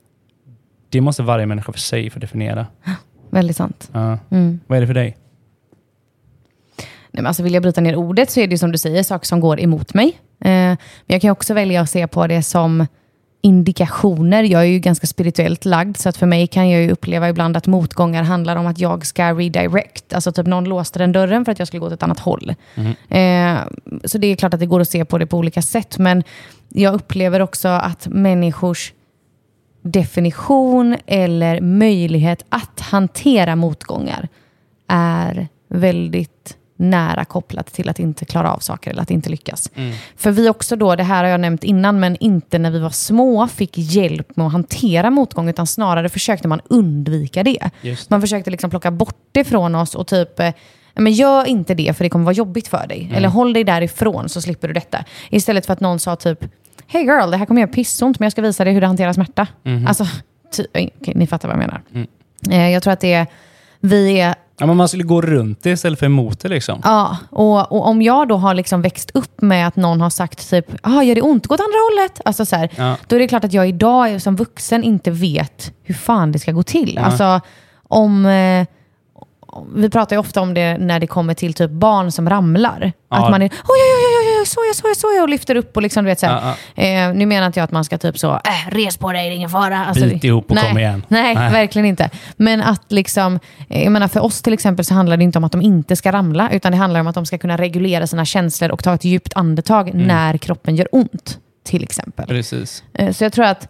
det 0.90 1.02
måste 1.02 1.24
varje 1.24 1.46
människa 1.46 1.72
för 1.72 1.80
sig 1.80 2.10
få 2.10 2.20
definiera. 2.20 2.68
Väldigt 3.30 3.56
sant. 3.56 3.90
Ja. 3.94 4.18
Mm. 4.30 4.60
Vad 4.68 4.78
är 4.78 4.82
det 4.82 4.88
för 4.88 4.94
dig? 4.94 5.18
Nej, 7.12 7.22
men 7.24 7.26
alltså 7.28 7.44
vill 7.44 7.54
jag 7.54 7.64
bryta 7.64 7.82
ner 7.82 7.96
ordet 7.96 8.30
så 8.30 8.40
är 8.40 8.48
det 8.48 8.52
ju 8.52 8.58
som 8.58 8.72
du 8.72 8.78
säger, 8.78 9.04
saker 9.04 9.26
som 9.26 9.40
går 9.40 9.60
emot 9.60 9.94
mig. 9.94 10.08
Eh, 10.40 10.50
men 10.50 10.78
jag 11.06 11.22
kan 11.22 11.32
också 11.32 11.54
välja 11.54 11.82
att 11.82 11.90
se 11.90 12.08
på 12.08 12.28
det 12.28 12.44
som 12.44 12.88
indikationer. 13.42 14.44
Jag 14.44 14.62
är 14.62 14.66
ju 14.66 14.80
ganska 14.80 15.08
spirituellt 15.08 15.66
lagd, 15.66 15.98
så 15.98 16.10
att 16.10 16.18
för 16.18 16.26
mig 16.26 16.48
kan 16.48 16.70
jag 16.70 16.82
ju 16.82 16.92
uppleva 16.92 17.30
ibland 17.30 17.58
att 17.58 17.68
motgångar 17.68 18.24
handlar 18.24 18.56
om 18.56 18.68
att 18.68 18.80
jag 18.80 19.06
ska 19.06 19.34
redirect. 19.34 20.14
Alltså 20.14 20.32
typ 20.32 20.46
någon 20.48 20.64
låste 20.64 21.00
den 21.00 21.12
dörren 21.12 21.46
för 21.46 21.52
att 21.52 21.60
jag 21.60 21.68
skulle 21.68 21.80
gå 21.80 21.88
åt 21.88 21.94
ett 21.94 22.04
annat 22.04 22.20
håll. 22.20 22.56
Eh, 23.10 23.58
så 24.04 24.18
det 24.18 24.28
är 24.28 24.36
klart 24.36 24.54
att 24.54 24.60
det 24.60 24.66
går 24.66 24.80
att 24.80 24.90
se 24.90 25.06
på 25.06 25.18
det 25.18 25.28
på 25.28 25.38
olika 25.38 25.62
sätt, 25.62 25.98
men 25.98 26.24
jag 26.70 26.94
upplever 26.94 27.40
också 27.40 27.68
att 27.68 28.08
människors 28.08 28.94
definition 29.82 30.98
eller 31.06 31.62
möjlighet 31.62 32.46
att 32.50 32.80
hantera 32.80 33.56
motgångar 33.56 34.28
är 34.88 35.48
väldigt 35.68 36.58
nära 36.80 37.26
kopplat 37.26 37.74
till 37.74 37.90
att 37.90 38.00
inte 38.00 38.26
klara 38.26 38.54
av 38.54 38.60
saker 38.60 38.92
eller 38.92 39.02
att 39.02 39.12
inte 39.12 39.30
lyckas. 39.30 39.72
För 40.16 40.32
vi 40.32 40.50
också 40.50 40.76
då, 40.76 40.96
det 40.96 41.04
här 41.04 41.24
har 41.24 41.32
jag 41.32 41.40
nämnt 41.40 41.64
innan, 41.64 42.00
men 42.00 42.16
inte 42.20 42.60
när 42.60 42.72
vi 42.72 42.80
var 42.80 42.90
små 42.90 43.48
fick 43.48 43.78
hjälp 43.78 44.36
med 44.36 44.46
att 44.46 44.52
hantera 44.52 45.10
motgång, 45.10 45.50
utan 45.50 45.68
snarare 45.68 46.10
försökte 46.10 46.48
man 46.48 46.62
undvika 46.70 47.44
det. 47.44 47.70
Just 47.82 48.10
Man 48.10 48.22
försökte 48.22 48.52
liksom 48.52 48.70
plocka 48.70 48.92
bort 48.92 49.16
det 49.32 49.44
från 49.44 49.76
oss 49.76 49.96
och 49.96 50.08
typ, 50.08 50.40
eh, 50.40 50.52
men 50.96 51.14
gör 51.14 51.46
inte 51.46 51.74
det 51.74 51.98
för 51.98 52.04
det 52.04 52.10
kommer 52.10 52.26
vara 52.26 52.36
jobbigt 52.36 52.68
för 52.68 52.88
dig. 52.88 53.12
Eller 53.16 53.28
håll 53.30 53.54
dig 53.54 53.64
därifrån 53.64 54.30
så 54.30 54.42
slipper 54.42 54.68
du 54.68 54.74
detta. 54.74 55.06
Istället 55.30 55.66
för 55.66 55.74
att 55.74 55.80
någon 55.80 56.00
sa 56.00 56.16
typ, 56.16 56.40
Hey 56.88 57.02
girl, 57.04 57.32
det 57.32 57.38
här 57.38 57.46
kommer 57.46 57.62
göra 57.62 57.72
pissont 57.72 58.20
men 58.20 58.26
jag 58.26 58.32
ska 58.32 58.42
visa 58.42 58.64
dig 58.64 58.74
hur 58.74 58.82
du 58.82 58.88
hanterar 58.88 59.14
smärta. 59.14 59.48
Alltså, 59.88 60.06
ty- 60.56 60.66
okej, 60.74 61.14
ni 61.16 61.28
fattar 61.28 61.48
vad 61.48 61.58
jag 61.58 61.60
menar. 61.60 61.82
Eh, 62.52 62.70
Jag 62.72 62.84
tror 62.84 62.94
att 62.94 63.00
det 63.00 63.14
är, 63.14 63.28
vi 63.82 64.20
är 64.20 64.36
Ja, 64.62 64.66
men 64.66 64.78
man 64.78 64.88
skulle 64.88 65.04
gå 65.04 65.22
runt 65.22 65.64
det 65.64 65.70
istället 65.72 66.00
för 66.00 66.06
emot 66.06 66.40
det. 66.40 66.48
Liksom. 66.50 66.82
Ja, 66.84 67.18
och, 67.30 67.72
och 67.72 67.88
om 67.88 68.02
jag 68.02 68.28
då 68.28 68.36
har 68.36 68.54
liksom 68.54 68.82
växt 68.82 69.12
upp 69.14 69.42
med 69.42 69.68
att 69.68 69.76
någon 69.76 70.02
har 70.02 70.10
sagt 70.10 70.50
typ, 70.50 70.66
ah, 70.82 71.02
gör 71.02 71.16
det 71.16 71.22
ont, 71.22 71.48
gå 71.48 71.56
åt 71.56 71.62
andra 71.62 71.78
hållet. 71.90 72.22
Alltså 72.26 72.46
så 72.46 72.56
här, 72.56 72.70
Ja. 72.76 72.96
Då 73.08 73.16
är 73.16 73.20
det 73.20 73.28
klart 73.28 73.44
att 73.44 73.54
jag 73.54 73.70
idag 73.70 74.22
som 74.22 74.36
vuxen 74.36 74.84
inte 74.84 75.12
vet 75.12 75.74
hur 75.84 75.94
fan 75.96 76.32
det 76.32 76.40
ska 76.40 76.52
gå 76.52 76.64
till. 76.64 76.98
Alltså 76.98 77.42
om... 77.88 78.26
Eh, 78.26 78.68
vi 79.76 79.90
pratar 79.90 80.16
ju 80.16 80.20
ofta 80.20 80.42
om 80.42 80.54
det 80.54 80.78
när 80.78 81.00
det 81.00 81.08
kommer 81.08 81.34
till 81.34 81.54
typ 81.54 81.72
barn 81.72 82.12
som 82.12 82.30
ramlar. 82.30 82.92
Ja. 83.12 83.18
Att 83.18 83.32
man 83.32 83.42
är 83.42 83.46
oj, 83.46 83.52
oj, 83.68 84.06
oj, 84.08 84.28
oj, 84.34 84.40
oj, 84.40 84.46
såja, 84.46 84.74
såja, 84.74 84.96
såja 84.96 85.22
och 85.24 85.30
lyfter 85.30 85.56
upp 85.56 85.76
och 85.76 85.82
liksom, 85.84 86.04
du 86.04 86.10
vet 86.10 86.20
så 86.20 86.26
här. 86.26 86.56
Ja, 86.76 86.84
Eh, 86.84 87.14
nu 87.14 87.26
menar 87.26 87.48
inte 87.48 87.60
jag 87.60 87.64
att 87.64 87.72
man 87.72 87.84
ska 87.84 87.98
typ 87.98 88.18
så, 88.20 88.32
äh, 88.34 88.70
res 88.72 88.98
på 88.98 89.12
dig, 89.12 89.30
det 89.30 89.34
är 89.34 89.36
ingen 89.36 89.50
fara. 89.50 89.86
Alltså, 89.86 90.06
Bit 90.06 90.24
ihop 90.24 90.50
och 90.50 90.56
nej, 90.56 90.68
kom 90.70 90.78
igen. 90.78 91.04
Nej, 91.08 91.36
Nej. 91.36 91.52
verkligen 91.52 91.86
inte. 91.86 92.10
Men 92.38 92.62
att 92.62 92.92
liksom, 92.92 93.40
eh, 93.70 93.84
jag 93.84 93.92
menar 93.92 94.08
för 94.08 94.20
oss 94.20 94.42
till 94.42 94.54
exempel 94.54 94.86
så 94.86 94.94
handlar 94.94 95.18
det 95.18 95.24
inte 95.24 95.38
om 95.38 95.44
att 95.44 95.52
de 95.52 95.62
inte 95.62 95.96
ska 95.96 96.12
ramla, 96.12 96.50
utan 96.52 96.72
det 96.72 96.78
handlar 96.78 97.00
om 97.00 97.08
att 97.08 97.16
de 97.16 97.26
ska 97.26 97.38
kunna 97.38 97.58
reglera 97.58 98.08
sina 98.08 98.26
känslor 98.26 98.72
och 98.72 98.84
ta 98.84 98.94
ett 98.94 99.04
djupt 99.04 99.34
andetag 99.36 99.90
Mm. 99.90 100.08
när 100.08 100.38
kroppen 100.38 100.76
gör 100.76 100.88
ont, 100.92 101.38
till 101.66 101.84
exempel. 101.84 102.26
Precis. 102.28 102.84
Eh, 102.94 103.12
Så 103.14 103.24
jag 103.24 103.34
tror 103.34 103.46
att 103.46 103.68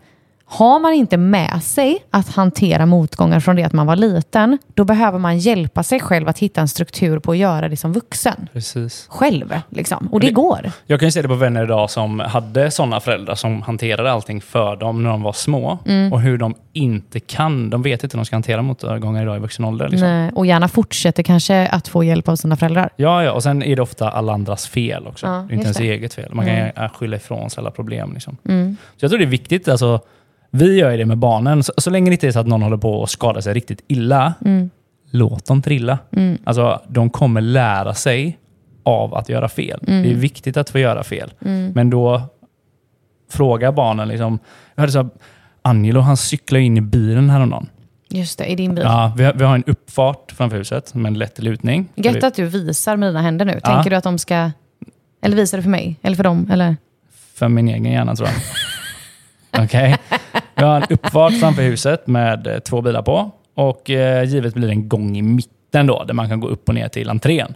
har 0.52 0.80
man 0.80 0.94
inte 0.94 1.18
med 1.18 1.64
sig 1.64 2.06
att 2.12 2.30
hantera 2.30 2.86
motgångar 2.86 3.40
från 3.40 3.56
det 3.56 3.64
att 3.64 3.74
man 3.74 3.88
var 3.88 3.96
liten, 3.96 4.58
då 4.74 4.84
behöver 4.84 5.20
man 5.20 5.38
hjälpa 5.38 5.84
sig 5.84 6.00
själv 6.00 6.28
att 6.30 6.40
hitta 6.40 6.62
en 6.62 6.68
struktur 6.68 7.20
på 7.20 7.32
att 7.32 7.38
göra 7.38 7.70
det 7.70 7.78
som 7.78 7.94
vuxen. 7.94 8.50
Precis. 8.54 9.08
Själv, 9.10 9.60
liksom. 9.70 10.08
Och 10.12 10.20
det 10.20 10.32
går. 10.32 10.72
Jag 10.86 11.00
kan 11.00 11.08
ju 11.08 11.12
se 11.12 11.22
det 11.22 11.28
på 11.28 11.36
vänner 11.36 11.64
idag 11.64 11.90
som 11.90 12.20
hade 12.20 12.72
sådana 12.72 13.00
föräldrar 13.00 13.36
som 13.36 13.62
hanterade 13.62 14.12
allting 14.12 14.42
för 14.42 14.76
dem 14.76 15.04
när 15.04 15.10
de 15.10 15.24
var 15.24 15.34
små. 15.34 15.80
Mm. 15.86 16.14
Och 16.14 16.22
hur 16.22 16.38
de 16.38 16.56
inte 16.74 17.20
kan, 17.20 17.70
de 17.70 17.82
vet 17.82 18.04
inte 18.04 18.18
hur 18.18 18.20
de 18.20 18.26
ska 18.26 18.36
hantera 18.36 18.62
motgångar 18.62 19.24
idag 19.24 19.38
i 19.38 19.40
vuxen 19.40 19.66
ålder. 19.66 19.90
Liksom. 19.90 20.08
Nej, 20.08 20.32
Och 20.36 20.46
gärna 20.46 20.68
fortsätter 20.68 21.24
kanske 21.24 21.68
att 21.68 21.88
få 21.88 22.04
hjälp 22.04 22.30
av 22.30 22.36
sina 22.36 22.58
föräldrar. 22.58 22.90
Ja, 22.96 23.24
ja, 23.24 23.32
och 23.32 23.44
sen 23.44 23.64
är 23.64 23.76
det 23.76 23.82
ofta 23.82 24.10
alla 24.10 24.34
andras 24.34 24.68
fel 24.68 25.08
också. 25.08 25.28
Ja, 25.28 25.46
det 25.50 25.54
inte 25.54 25.64
ens 25.64 25.78
det. 25.78 25.92
eget 25.92 26.14
fel. 26.14 26.34
Man 26.34 26.46
kan 26.46 26.56
ju 26.56 26.62
äh, 26.62 26.90
skylla 26.90 27.16
ifrån 27.16 27.50
sig 27.50 27.62
alla 27.62 27.72
problem. 27.72 28.14
Liksom. 28.14 28.38
Mm. 28.46 28.78
Så 28.98 29.04
jag 29.04 29.12
tror 29.12 29.20
det 29.20 29.26
är 29.26 29.30
viktigt. 29.30 29.68
Alltså, 29.68 30.00
vi 30.52 30.76
gör 30.78 30.92
ju 30.92 30.98
det 30.98 31.06
med 31.06 31.18
barnen. 31.18 31.64
Så, 31.64 31.74
så 31.78 31.90
länge 31.90 32.10
det 32.10 32.14
inte 32.14 32.28
är 32.28 32.32
så 32.32 32.40
att 32.40 32.48
någon 32.48 32.62
håller 32.62 32.78
på 32.78 33.04
att 33.04 33.10
skada 33.10 33.42
sig 33.42 33.54
riktigt 33.54 33.84
illa, 33.88 34.34
Mm. 34.46 34.70
låt 35.12 35.46
dem 35.46 35.62
trilla. 35.62 35.98
Alltså, 36.44 36.82
de 36.88 37.10
kommer 37.10 37.42
lära 37.42 37.94
sig 37.94 38.38
av 38.84 39.16
att 39.16 39.30
göra 39.30 39.50
fel. 39.50 39.80
Mm. 39.88 40.04
Det 40.04 40.12
är 40.12 40.16
viktigt 40.16 40.58
att 40.58 40.70
få 40.70 40.80
göra 40.80 41.04
fel. 41.04 41.34
Men 41.74 41.90
då 41.90 42.22
fråga 43.32 43.72
barnen. 43.72 44.08
Liksom, 44.08 44.40
jag 44.76 44.82
hörde 44.82 44.92
så 44.92 44.98
här, 45.04 45.10
Angelo 45.62 46.00
han 46.00 46.18
cyklar 46.18 46.60
in 46.60 46.78
i 46.78 46.82
bilen 46.82 47.30
häromdagen. 47.30 47.70
Just 48.10 48.38
det, 48.40 48.46
i 48.46 48.56
din 48.56 48.76
bil. 48.76 48.84
Ja, 48.84 49.14
vi, 49.18 49.24
har, 49.24 49.34
vi 49.34 49.44
har 49.44 49.56
en 49.56 49.64
uppfart 49.68 50.32
framför 50.38 50.58
huset 50.58 50.94
med 50.94 51.10
en 51.10 51.18
lätt 51.18 51.40
lutning. 51.40 51.88
Gött 51.96 52.24
att 52.24 52.36
du 52.36 52.46
visar 52.46 52.96
med 52.98 53.10
dina 53.10 53.22
händer 53.22 53.46
nu. 53.46 53.60
Ja. 53.64 53.70
Tänker 53.76 53.90
du 53.90 53.96
att 53.96 54.04
de 54.04 54.18
ska... 54.18 54.52
Eller 55.22 55.36
visar 55.36 55.58
du 55.58 55.62
för 55.62 55.70
mig? 55.70 55.96
Eller 56.02 56.16
för 56.16 56.24
dem? 56.24 56.50
Eller? 56.52 56.78
För 57.34 57.48
min 57.48 57.68
egen 57.68 57.86
hjärna 57.92 58.16
tror 58.16 58.30
jag. 58.30 59.64
Okej. 59.66 59.98
Vi 60.60 60.66
har 60.66 60.76
en 60.76 60.84
uppfart 60.90 61.34
framför 61.40 61.62
huset 61.62 62.08
med 62.08 62.48
eh, 62.48 62.60
två 62.60 62.82
bilar 62.82 63.02
på. 63.02 63.32
Och 63.56 63.90
eh, 63.90 64.24
givet 64.24 64.54
blir 64.54 64.68
det 64.68 64.74
en 64.74 64.90
gång 64.90 65.18
i 65.18 65.22
mitten 65.22 65.88
då, 65.88 66.04
där 66.04 66.14
man 66.14 66.30
kan 66.30 66.40
gå 66.40 66.48
upp 66.48 66.70
och 66.70 66.76
ner 66.76 66.88
till 66.88 67.10
entrén. 67.10 67.54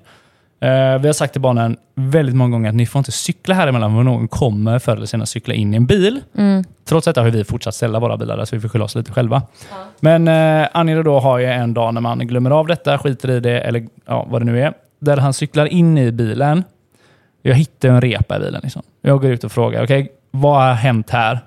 Eh, 0.59 0.99
vi 0.99 1.07
har 1.07 1.13
sagt 1.13 1.33
till 1.33 1.41
barnen 1.41 1.77
väldigt 1.95 2.35
många 2.35 2.51
gånger 2.51 2.69
att 2.69 2.75
ni 2.75 2.85
får 2.85 2.99
inte 2.99 3.11
cykla 3.11 3.55
här 3.55 3.67
emellan 3.67 3.95
för 3.95 4.03
någon 4.03 4.27
kommer 4.27 4.79
förr 4.79 4.95
eller 4.95 5.05
senare 5.05 5.27
cykla 5.27 5.53
in 5.53 5.73
i 5.73 5.77
en 5.77 5.85
bil. 5.85 6.21
Trots 6.85 7.05
detta 7.05 7.21
har 7.21 7.29
vi 7.29 7.43
fortsatt 7.43 7.75
ställa 7.75 7.99
våra 7.99 8.17
bilar 8.17 8.37
där 8.37 8.45
så 8.45 8.55
vi 8.55 8.61
får 8.61 8.69
skylla 8.69 8.85
oss 8.85 8.95
lite 8.95 9.11
själva. 9.11 9.41
Men 9.99 10.27
eh, 10.27 10.67
Angelo 10.73 11.03
då 11.03 11.19
har 11.19 11.39
ju 11.39 11.45
en 11.45 11.73
dag 11.73 11.93
när 11.93 12.01
man 12.01 12.19
glömmer 12.19 12.51
av 12.51 12.67
detta, 12.67 12.97
skiter 12.97 13.31
i 13.31 13.39
det 13.39 13.61
eller 13.61 13.87
ja, 14.05 14.27
vad 14.29 14.41
det 14.41 14.45
nu 14.45 14.61
är. 14.61 14.73
Där 14.99 15.17
han 15.17 15.33
cyklar 15.33 15.65
in 15.65 15.97
i 15.97 16.11
bilen. 16.11 16.63
Jag 17.41 17.55
hittar 17.55 17.89
en 17.89 18.01
repa 18.01 18.37
i 18.37 18.39
bilen. 18.39 18.61
Liksom. 18.63 18.81
Jag 19.01 19.21
går 19.21 19.31
ut 19.31 19.43
och 19.43 19.51
frågar, 19.51 19.83
okej, 19.83 20.11
vad 20.31 20.55
har 20.55 20.73
hänt 20.73 21.09
här? 21.09 21.39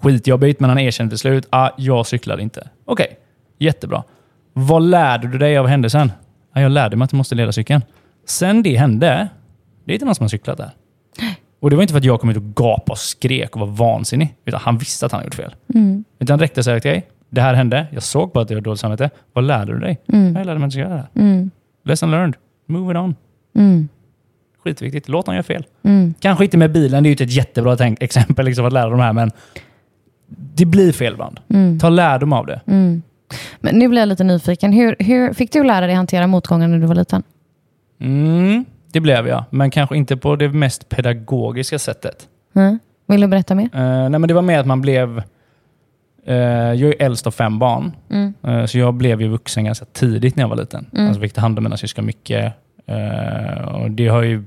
Skitjobbigt, 0.00 0.60
men 0.60 0.70
han 0.70 0.78
erkänner 0.78 1.08
till 1.08 1.18
slut, 1.18 1.46
ah, 1.50 1.70
jag 1.76 2.06
cyklade 2.06 2.42
inte. 2.42 2.68
Okej, 2.84 3.18
jättebra. 3.58 4.04
Vad 4.52 4.82
lärde 4.82 5.28
du 5.28 5.38
dig 5.38 5.58
av 5.58 5.66
händelsen? 5.66 6.12
Ah, 6.52 6.60
jag 6.60 6.72
lärde 6.72 6.96
mig 6.96 7.04
att 7.04 7.10
du 7.10 7.16
måste 7.16 7.34
leda 7.34 7.52
cykeln. 7.52 7.82
Sen 8.26 8.62
det 8.62 8.76
hände, 8.76 9.28
det 9.84 9.92
är 9.92 9.94
inte 9.94 10.06
någon 10.06 10.14
som 10.14 10.24
har 10.24 10.28
cyklat 10.28 10.58
där. 10.58 10.70
Och 11.60 11.70
det 11.70 11.76
var 11.76 11.82
inte 11.82 11.92
för 11.92 11.98
att 11.98 12.04
jag 12.04 12.20
kom 12.20 12.30
ut 12.30 12.36
och 12.36 12.54
gapade 12.56 12.92
och 12.92 12.98
skrek 12.98 13.56
och 13.56 13.60
var 13.60 13.66
vansinnig, 13.66 14.34
utan 14.44 14.60
han 14.60 14.78
visste 14.78 15.06
att 15.06 15.12
han 15.12 15.18
hade 15.18 15.26
gjort 15.26 15.34
fel. 15.34 15.54
Utan 16.18 16.38
det 16.38 16.44
räckte 16.44 16.62
så 16.62 16.70
här, 16.70 16.78
okej, 16.78 17.08
det 17.30 17.40
här 17.40 17.54
hände, 17.54 17.86
jag 17.90 18.02
såg 18.02 18.32
på 18.32 18.40
att 18.40 18.48
det 18.48 18.54
var 18.54 18.60
dåligt 18.60 18.80
samvete. 18.80 19.10
Vad 19.32 19.44
lärde 19.44 19.72
du 19.72 19.78
dig? 19.78 20.00
Jag 20.06 20.46
lärde 20.46 20.58
mig 20.58 20.66
att 20.66 20.74
jag 20.74 20.88
göra 20.88 20.94
det 21.14 21.20
här. 21.22 21.48
Lesson 21.84 22.10
learned. 22.10 22.34
Move 22.66 22.92
it 22.92 22.98
on. 22.98 23.14
Skitviktigt. 24.64 25.08
Låt 25.08 25.26
dem 25.26 25.34
göra 25.34 25.42
fel. 25.42 25.64
Kanske 26.20 26.44
inte 26.44 26.56
med 26.56 26.72
bilen, 26.72 27.02
det 27.02 27.06
är 27.06 27.08
ju 27.08 27.12
inte 27.14 27.24
ett 27.24 27.32
jättebra 27.32 27.76
exempel 28.00 28.44
liksom, 28.44 28.66
att 28.66 28.72
lära 28.72 28.90
dem 28.90 29.00
här, 29.00 29.12
men 29.12 29.30
det 30.28 30.64
blir 30.64 30.92
fel 30.92 31.12
ibland. 31.12 31.40
Ta 31.80 31.88
lärdom 31.88 32.32
av 32.32 32.46
det. 32.46 32.60
Men 33.60 33.74
nu 33.78 33.88
blir 33.88 34.00
jag 34.00 34.08
lite 34.08 34.24
nyfiken. 34.24 34.72
Hur, 34.72 34.96
hur 34.98 35.32
fick 35.32 35.52
du 35.52 35.64
lära 35.64 35.86
dig 35.86 35.94
hantera 35.94 36.26
motgångar 36.26 36.68
när 36.68 36.78
du 36.78 36.86
var 36.86 36.94
liten? 36.94 37.22
Mm, 38.00 38.64
det 38.92 39.00
blev 39.00 39.28
jag, 39.28 39.44
men 39.50 39.70
kanske 39.70 39.96
inte 39.96 40.16
på 40.16 40.36
det 40.36 40.48
mest 40.48 40.88
pedagogiska 40.88 41.78
sättet. 41.78 42.28
Mm. 42.56 42.78
Vill 43.06 43.20
du 43.20 43.26
berätta 43.26 43.54
mer? 43.54 43.64
Eh, 43.74 43.80
nej, 43.80 44.10
men 44.10 44.22
det 44.22 44.34
var 44.34 44.42
mer 44.42 44.58
att 44.58 44.66
man 44.66 44.80
blev... 44.80 45.22
eh, 46.26 46.36
jag 46.36 46.82
är 46.82 47.02
äldst 47.02 47.26
av 47.26 47.30
fem 47.30 47.58
barn, 47.58 47.92
Eh, 48.42 48.64
så 48.64 48.78
jag 48.78 48.94
blev 48.94 49.22
ju 49.22 49.28
vuxen 49.28 49.64
ganska 49.64 49.84
tidigt 49.84 50.36
när 50.36 50.44
jag 50.44 50.48
var 50.48 50.56
liten. 50.56 50.86
Alltså 50.96 51.20
fick 51.20 51.32
ta 51.32 51.40
hand 51.40 51.58
om 51.58 51.64
mina 51.64 51.76
syskon 51.76 52.06
mycket. 52.06 52.52
Och 53.66 53.90
det 53.90 54.08
har 54.08 54.22
ju... 54.22 54.44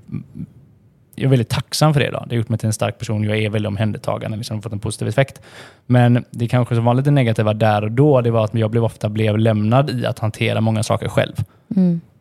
Jag 1.16 1.26
är 1.26 1.30
väldigt 1.30 1.50
tacksam 1.50 1.94
för 1.94 2.00
det. 2.00 2.12
Då. 2.12 2.20
Det 2.20 2.30
har 2.30 2.38
gjort 2.38 2.50
mig 2.50 2.60
till 2.60 2.68
en 2.68 2.74
stark 2.74 3.00
person. 3.00 3.24
Jag 3.24 3.38
är 3.38 3.50
väldigt 3.50 3.68
omhändertagande, 3.68 4.38
liksom 4.38 4.62
fått 4.62 4.74
en 4.74 4.80
positiv 4.80 5.08
effekt. 5.08 5.42
Men 5.86 6.26
det 6.32 6.48
kanske 6.48 6.76
som 6.76 6.86
var 6.86 6.94
lite 6.94 7.12
negativa 7.12 7.54
där 7.54 7.84
och 7.84 7.92
då, 7.92 8.22
det 8.22 8.32
var 8.32 8.44
att 8.44 8.54
jag 8.54 8.72
blev 8.72 8.84
ofta 8.84 9.10
blev 9.10 9.38
lämnad 9.38 9.90
i 9.90 10.06
att 10.06 10.20
hantera 10.20 10.62
många 10.62 10.84
saker 10.84 11.08
själv. 11.08 11.36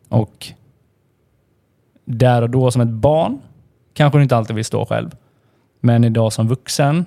Och 0.09 0.47
där 2.05 2.41
och 2.41 2.49
då 2.49 2.71
som 2.71 2.81
ett 2.81 2.87
barn 2.87 3.39
kanske 3.93 4.19
du 4.19 4.23
inte 4.23 4.37
alltid 4.37 4.55
vill 4.55 4.65
stå 4.65 4.85
själv. 4.85 5.11
Men 5.79 6.03
idag 6.03 6.33
som 6.33 6.47
vuxen, 6.47 7.05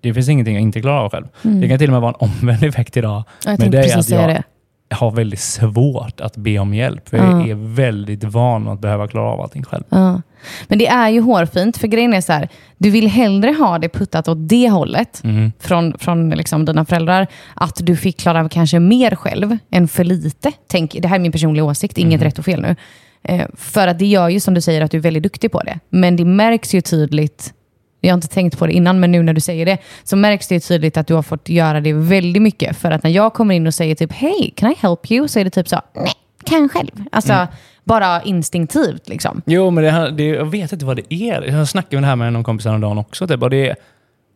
det 0.00 0.14
finns 0.14 0.28
ingenting 0.28 0.54
jag 0.54 0.62
inte 0.62 0.80
klarar 0.80 1.04
av 1.04 1.10
själv. 1.10 1.26
Det 1.42 1.68
kan 1.68 1.78
till 1.78 1.88
och 1.88 1.92
med 1.92 2.00
vara 2.00 2.14
en 2.20 2.28
omvänd 2.28 2.64
effekt 2.64 2.96
idag. 2.96 3.22
Jag 3.44 3.50
med 3.50 3.60
tänkte 3.60 3.76
dig, 3.78 3.82
precis 3.82 3.98
att 3.98 4.04
säga 4.04 4.26
det. 4.26 4.42
Har 4.90 5.10
väldigt 5.10 5.40
svårt 5.40 6.20
att 6.20 6.36
be 6.36 6.58
om 6.58 6.74
hjälp. 6.74 7.08
För 7.08 7.16
Ja. 7.16 7.24
jag 7.40 7.48
är 7.50 7.74
väldigt 7.74 8.24
van 8.24 8.68
att 8.68 8.80
behöva 8.80 9.08
klara 9.08 9.28
av 9.30 9.40
allting 9.40 9.62
själv. 9.64 9.84
Ja. 9.88 10.22
Men 10.68 10.78
det 10.78 10.86
är 10.86 11.08
ju 11.08 11.20
hårfint, 11.20 11.76
för 11.76 11.88
grejen 11.88 12.14
är 12.14 12.20
så 12.20 12.32
här, 12.32 12.48
du 12.78 12.90
vill 12.90 13.08
hellre 13.08 13.50
ha 13.52 13.78
det 13.78 13.88
puttat 13.88 14.28
åt 14.28 14.48
det 14.48 14.68
hållet 14.70 15.20
Mm. 15.24 15.52
från, 15.60 15.98
från 15.98 16.30
liksom 16.30 16.64
dina 16.64 16.84
föräldrar, 16.84 17.26
att 17.54 17.76
du 17.86 17.96
fick 17.96 18.20
klara 18.20 18.48
kanske 18.48 18.78
mer 18.80 19.14
själv 19.14 19.58
än 19.70 19.88
för 19.88 20.04
lite. 20.04 20.52
Tänk, 20.66 20.96
det 21.02 21.08
här 21.08 21.16
är 21.16 21.20
min 21.20 21.32
personliga 21.32 21.64
åsikt, 21.64 21.98
inget 21.98 22.22
rätt 22.22 22.38
och 22.38 22.44
fel 22.44 22.60
nu. 22.62 22.76
Eh, 23.22 23.46
för 23.56 23.88
att 23.88 23.98
det 23.98 24.06
gör 24.06 24.28
ju 24.28 24.40
som 24.40 24.54
du 24.54 24.60
säger 24.60 24.82
att 24.82 24.90
du 24.90 24.96
är 24.96 25.02
väldigt 25.02 25.22
duktig 25.22 25.52
på 25.52 25.60
det. 25.62 25.78
Men 25.88 26.16
det 26.16 26.24
märks 26.24 26.74
ju 26.74 26.80
tydligt, 26.80 27.54
jag 28.00 28.10
har 28.10 28.14
inte 28.14 28.28
tänkt 28.28 28.58
på 28.58 28.66
det 28.66 28.72
innan, 28.72 29.00
men 29.00 29.12
nu 29.12 29.22
när 29.22 29.32
du 29.32 29.40
säger 29.40 29.66
det, 29.66 29.78
så 30.04 30.16
märks 30.16 30.48
det 30.48 30.60
tydligt 30.60 30.96
att 30.96 31.06
du 31.06 31.14
har 31.14 31.22
fått 31.22 31.48
göra 31.48 31.80
det 31.80 31.92
väldigt 31.92 32.42
mycket. 32.42 32.76
För 32.76 32.90
att 32.90 33.02
när 33.02 33.10
jag 33.10 33.34
kommer 33.34 33.54
in 33.54 33.66
och 33.66 33.74
säger 33.74 33.94
typ, 33.94 34.12
hej, 34.12 34.52
can 34.56 34.72
I 34.72 34.74
help 34.78 35.10
you? 35.10 35.28
Så 35.28 35.38
är 35.38 35.44
det 35.44 35.50
typ 35.50 35.68
så, 35.68 35.80
nej, 35.94 36.12
kan 36.44 36.68
själv. 36.68 37.04
Alltså, 37.12 37.46
bara 37.84 38.22
instinktivt 38.22 39.08
liksom. 39.08 39.42
Jo, 39.46 39.70
men 39.70 39.84
det, 39.84 40.10
det, 40.10 40.24
jag 40.24 40.44
vet 40.44 40.72
inte 40.72 40.84
vad 40.84 40.96
det 40.96 41.14
är. 41.14 41.42
Jag 41.42 41.68
snackade 41.68 41.96
med 41.96 42.02
det 42.02 42.06
här 42.06 42.16
med 42.16 42.32
någon 42.32 42.44
kompis 42.44 42.66
häromdagen 42.66 42.98
också. 42.98 43.26
Typ, 43.26 43.42
och 43.42 43.50
det 43.50 43.68
är, 43.68 43.76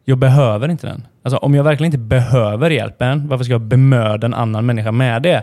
jag 0.05 0.19
behöver 0.19 0.69
inte 0.69 0.87
den. 0.87 1.07
Alltså, 1.23 1.37
om 1.37 1.55
jag 1.55 1.65
verkligen 1.65 1.89
inte 1.89 1.99
behöver 1.99 2.71
hjälpen, 2.71 3.29
varför 3.29 3.45
ska 3.45 3.53
jag 3.53 3.61
bemöda 3.61 4.27
en 4.27 4.35
annan 4.35 4.67
människa 4.67 4.93
med 4.93 5.23
det? 5.23 5.43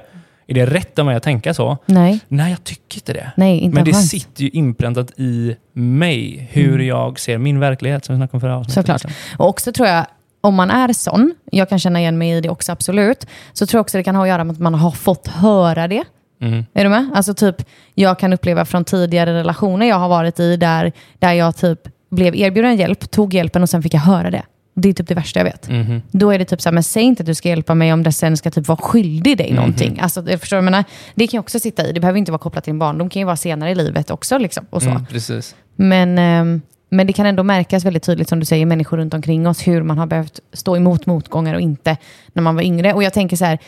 Är 0.49 0.53
det 0.53 0.65
rätt 0.65 0.99
av 0.99 1.05
mig 1.05 1.15
att 1.15 1.23
tänka 1.23 1.53
så? 1.53 1.77
Nej. 1.85 2.19
Nej, 2.27 2.51
jag 2.51 2.63
tycker 2.63 2.97
inte 2.97 3.13
det. 3.13 3.31
Nej, 3.37 3.57
inte 3.59 3.75
Men 3.75 3.85
det 3.85 3.91
chans. 3.91 4.09
sitter 4.09 4.43
ju 4.43 4.49
inpräntat 4.49 5.11
i 5.19 5.55
mig, 5.73 6.49
hur 6.51 6.79
jag 6.79 7.19
ser 7.19 7.37
min 7.37 7.59
verklighet, 7.59 8.05
som 8.05 8.15
vi 8.15 8.19
snackade 8.19 8.35
om 8.37 8.41
förra 8.41 8.57
avsnittet. 8.57 8.73
Såklart. 8.73 9.03
liksom. 9.03 9.35
Och 9.37 9.47
också 9.49 9.71
tror 9.71 9.87
jag, 9.87 10.05
om 10.41 10.55
man 10.55 10.69
är 10.69 10.93
sån, 10.93 11.35
jag 11.51 11.69
kan 11.69 11.79
känna 11.79 11.99
igen 11.99 12.17
mig 12.17 12.31
i 12.31 12.41
det 12.41 12.49
också 12.49 12.71
absolut, 12.71 13.25
så 13.53 13.65
tror 13.65 13.77
jag 13.77 13.81
också 13.81 13.97
det 13.97 14.03
kan 14.03 14.15
ha 14.15 14.23
att 14.23 14.29
göra 14.29 14.43
med 14.43 14.53
att 14.53 14.59
man 14.59 14.73
har 14.73 14.91
fått 14.91 15.27
höra 15.27 15.87
det 15.87 16.03
Mm. 16.41 16.65
Är 16.73 16.83
du 16.83 16.89
med? 16.89 17.09
Alltså 17.13 17.33
typ, 17.33 17.55
jag 17.93 18.19
kan 18.19 18.33
uppleva 18.33 18.65
från 18.65 18.85
tidigare 18.85 19.33
relationer 19.33 19.85
jag 19.85 19.95
har 19.99 20.09
varit 20.09 20.39
i 20.39 20.57
där, 20.57 20.91
där 21.19 21.33
jag 21.33 21.55
typ 21.55 21.79
blev 22.11 22.35
erbjuden 22.35 22.77
hjälp, 22.77 23.11
tog 23.11 23.33
hjälpen 23.33 23.63
och 23.63 23.69
sen 23.69 23.83
fick 23.83 23.93
jag 23.93 24.01
höra 24.01 24.31
det. 24.31 24.43
Det 24.81 24.89
är 24.89 24.93
typ 24.93 25.07
det 25.07 25.15
värsta 25.15 25.39
jag 25.39 25.45
vet. 25.45 25.69
Mhm. 25.69 26.01
Då 26.11 26.31
är 26.31 26.39
det 26.39 26.45
typ 26.45 26.61
så 26.61 26.69
här, 26.69 26.73
men 26.73 26.83
säg 26.83 27.03
inte 27.03 27.23
att 27.23 27.27
du 27.27 27.35
ska 27.35 27.49
hjälpa 27.49 27.75
mig 27.75 27.93
om 27.93 28.03
det 28.03 28.11
sen 28.11 28.37
ska 28.37 28.51
typ 28.51 28.67
vara 28.67 28.77
skyldig 28.77 29.37
dig 29.37 29.53
någonting. 29.53 29.99
Alltså, 30.01 30.29
jag 30.29 30.39
förstår, 30.39 30.57
jag 30.57 30.63
menar, 30.63 30.83
det 31.15 31.27
kan 31.27 31.37
ju 31.37 31.39
också 31.39 31.59
sitta 31.59 31.87
i. 31.87 31.91
Det 31.91 31.99
behöver 31.99 32.19
inte 32.19 32.31
vara 32.31 32.39
kopplat 32.39 32.63
till 32.63 32.71
en 32.71 32.79
barndom. 32.79 33.07
Det 33.07 33.13
kan 33.13 33.19
ju 33.19 33.25
vara 33.25 33.35
senare 33.35 33.71
i 33.71 33.75
livet 33.75 34.11
också. 34.11 34.37
Liksom, 34.37 34.65
och 34.69 34.81
så. 34.83 34.89
Mm, 34.89 35.05
precis. 35.05 35.55
Men, 35.75 36.17
ehm, 36.17 36.61
men 36.89 37.07
det 37.07 37.13
kan 37.13 37.25
ändå 37.25 37.43
märkas 37.43 37.85
väldigt 37.85 38.03
tydligt, 38.03 38.29
som 38.29 38.39
du 38.39 38.45
säger, 38.45 38.65
människor 38.65 38.97
runt 38.97 39.13
omkring 39.13 39.47
oss, 39.47 39.67
hur 39.67 39.83
man 39.83 39.97
har 39.97 40.07
behövt 40.07 40.39
stå 40.53 40.77
emot 40.77 41.05
motgångar 41.05 41.53
och 41.53 41.61
inte 41.61 41.97
när 42.33 42.43
man 42.43 42.55
var 42.55 42.63
yngre. 42.63 42.93
Och 42.93 43.03
jag 43.03 43.13
tänker 43.13 43.37
så 43.37 43.45
här, 43.45 43.59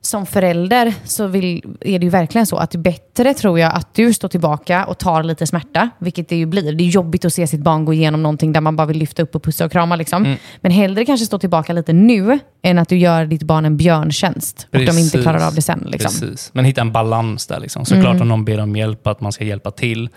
som 0.00 0.26
förälder 0.26 0.94
så 1.04 1.26
vill, 1.26 1.62
är 1.80 1.98
det 1.98 2.04
ju 2.04 2.10
verkligen 2.10 2.46
så 2.46 2.56
att 2.56 2.70
det 2.70 2.78
är 2.78 2.80
bättre 2.80 3.34
tror 3.34 3.58
jag 3.58 3.74
att 3.74 3.94
du 3.94 4.14
står 4.14 4.28
tillbaka 4.28 4.84
och 4.84 4.98
tar 4.98 5.22
lite 5.22 5.46
smärta, 5.46 5.90
vilket 5.98 6.28
det 6.28 6.36
ju 6.36 6.46
blir. 6.46 6.72
Det 6.72 6.84
är 6.84 6.88
jobbigt 6.88 7.24
att 7.24 7.32
se 7.32 7.46
sitt 7.46 7.60
barn 7.60 7.84
gå 7.84 7.92
igenom 7.92 8.22
någonting 8.22 8.52
där 8.52 8.60
man 8.60 8.76
bara 8.76 8.86
vill 8.86 8.98
lyfta 8.98 9.22
upp 9.22 9.34
och 9.34 9.42
pussa 9.42 9.64
och 9.64 9.72
krama. 9.72 9.96
Liksom. 9.96 10.36
Men 10.60 10.72
hellre 10.72 11.04
kanske 11.04 11.26
stå 11.26 11.38
tillbaka 11.38 11.72
lite 11.72 11.92
nu 11.92 12.38
än 12.62 12.78
att 12.78 12.88
du 12.88 12.96
gör 12.96 13.26
ditt 13.26 13.42
barn 13.42 13.64
en 13.64 13.76
björntjänst 13.76 14.66
och 14.72 14.78
de 14.78 14.80
inte 14.80 14.92
Precis. 14.92 15.22
klarar 15.22 15.46
av 15.46 15.54
det 15.54 15.62
sen. 15.62 15.84
Liksom. 15.86 16.10
Mm. 16.10 16.30
Precis. 16.30 16.50
Men 16.54 16.64
hitta 16.64 16.80
en 16.80 16.92
balans 16.92 17.46
där. 17.46 17.60
Liksom. 17.60 17.84
Såklart 17.84 18.20
om 18.20 18.28
någon 18.28 18.44
ber 18.44 18.60
om 18.60 18.76
hjälp, 18.76 19.06
att 19.06 19.20
man 19.20 19.32
ska 19.32 19.44
hjälpa 19.44 19.70
till. 19.70 20.08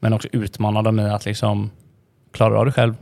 Men 0.00 0.12
också 0.12 0.28
utmana 0.32 0.82
dem 0.82 1.00
i 1.00 1.10
att 1.10 1.24
liksom, 1.24 1.70
klarar 2.32 2.50
du 2.50 2.58
av 2.58 2.66
det 2.66 2.72
själv? 2.72 2.94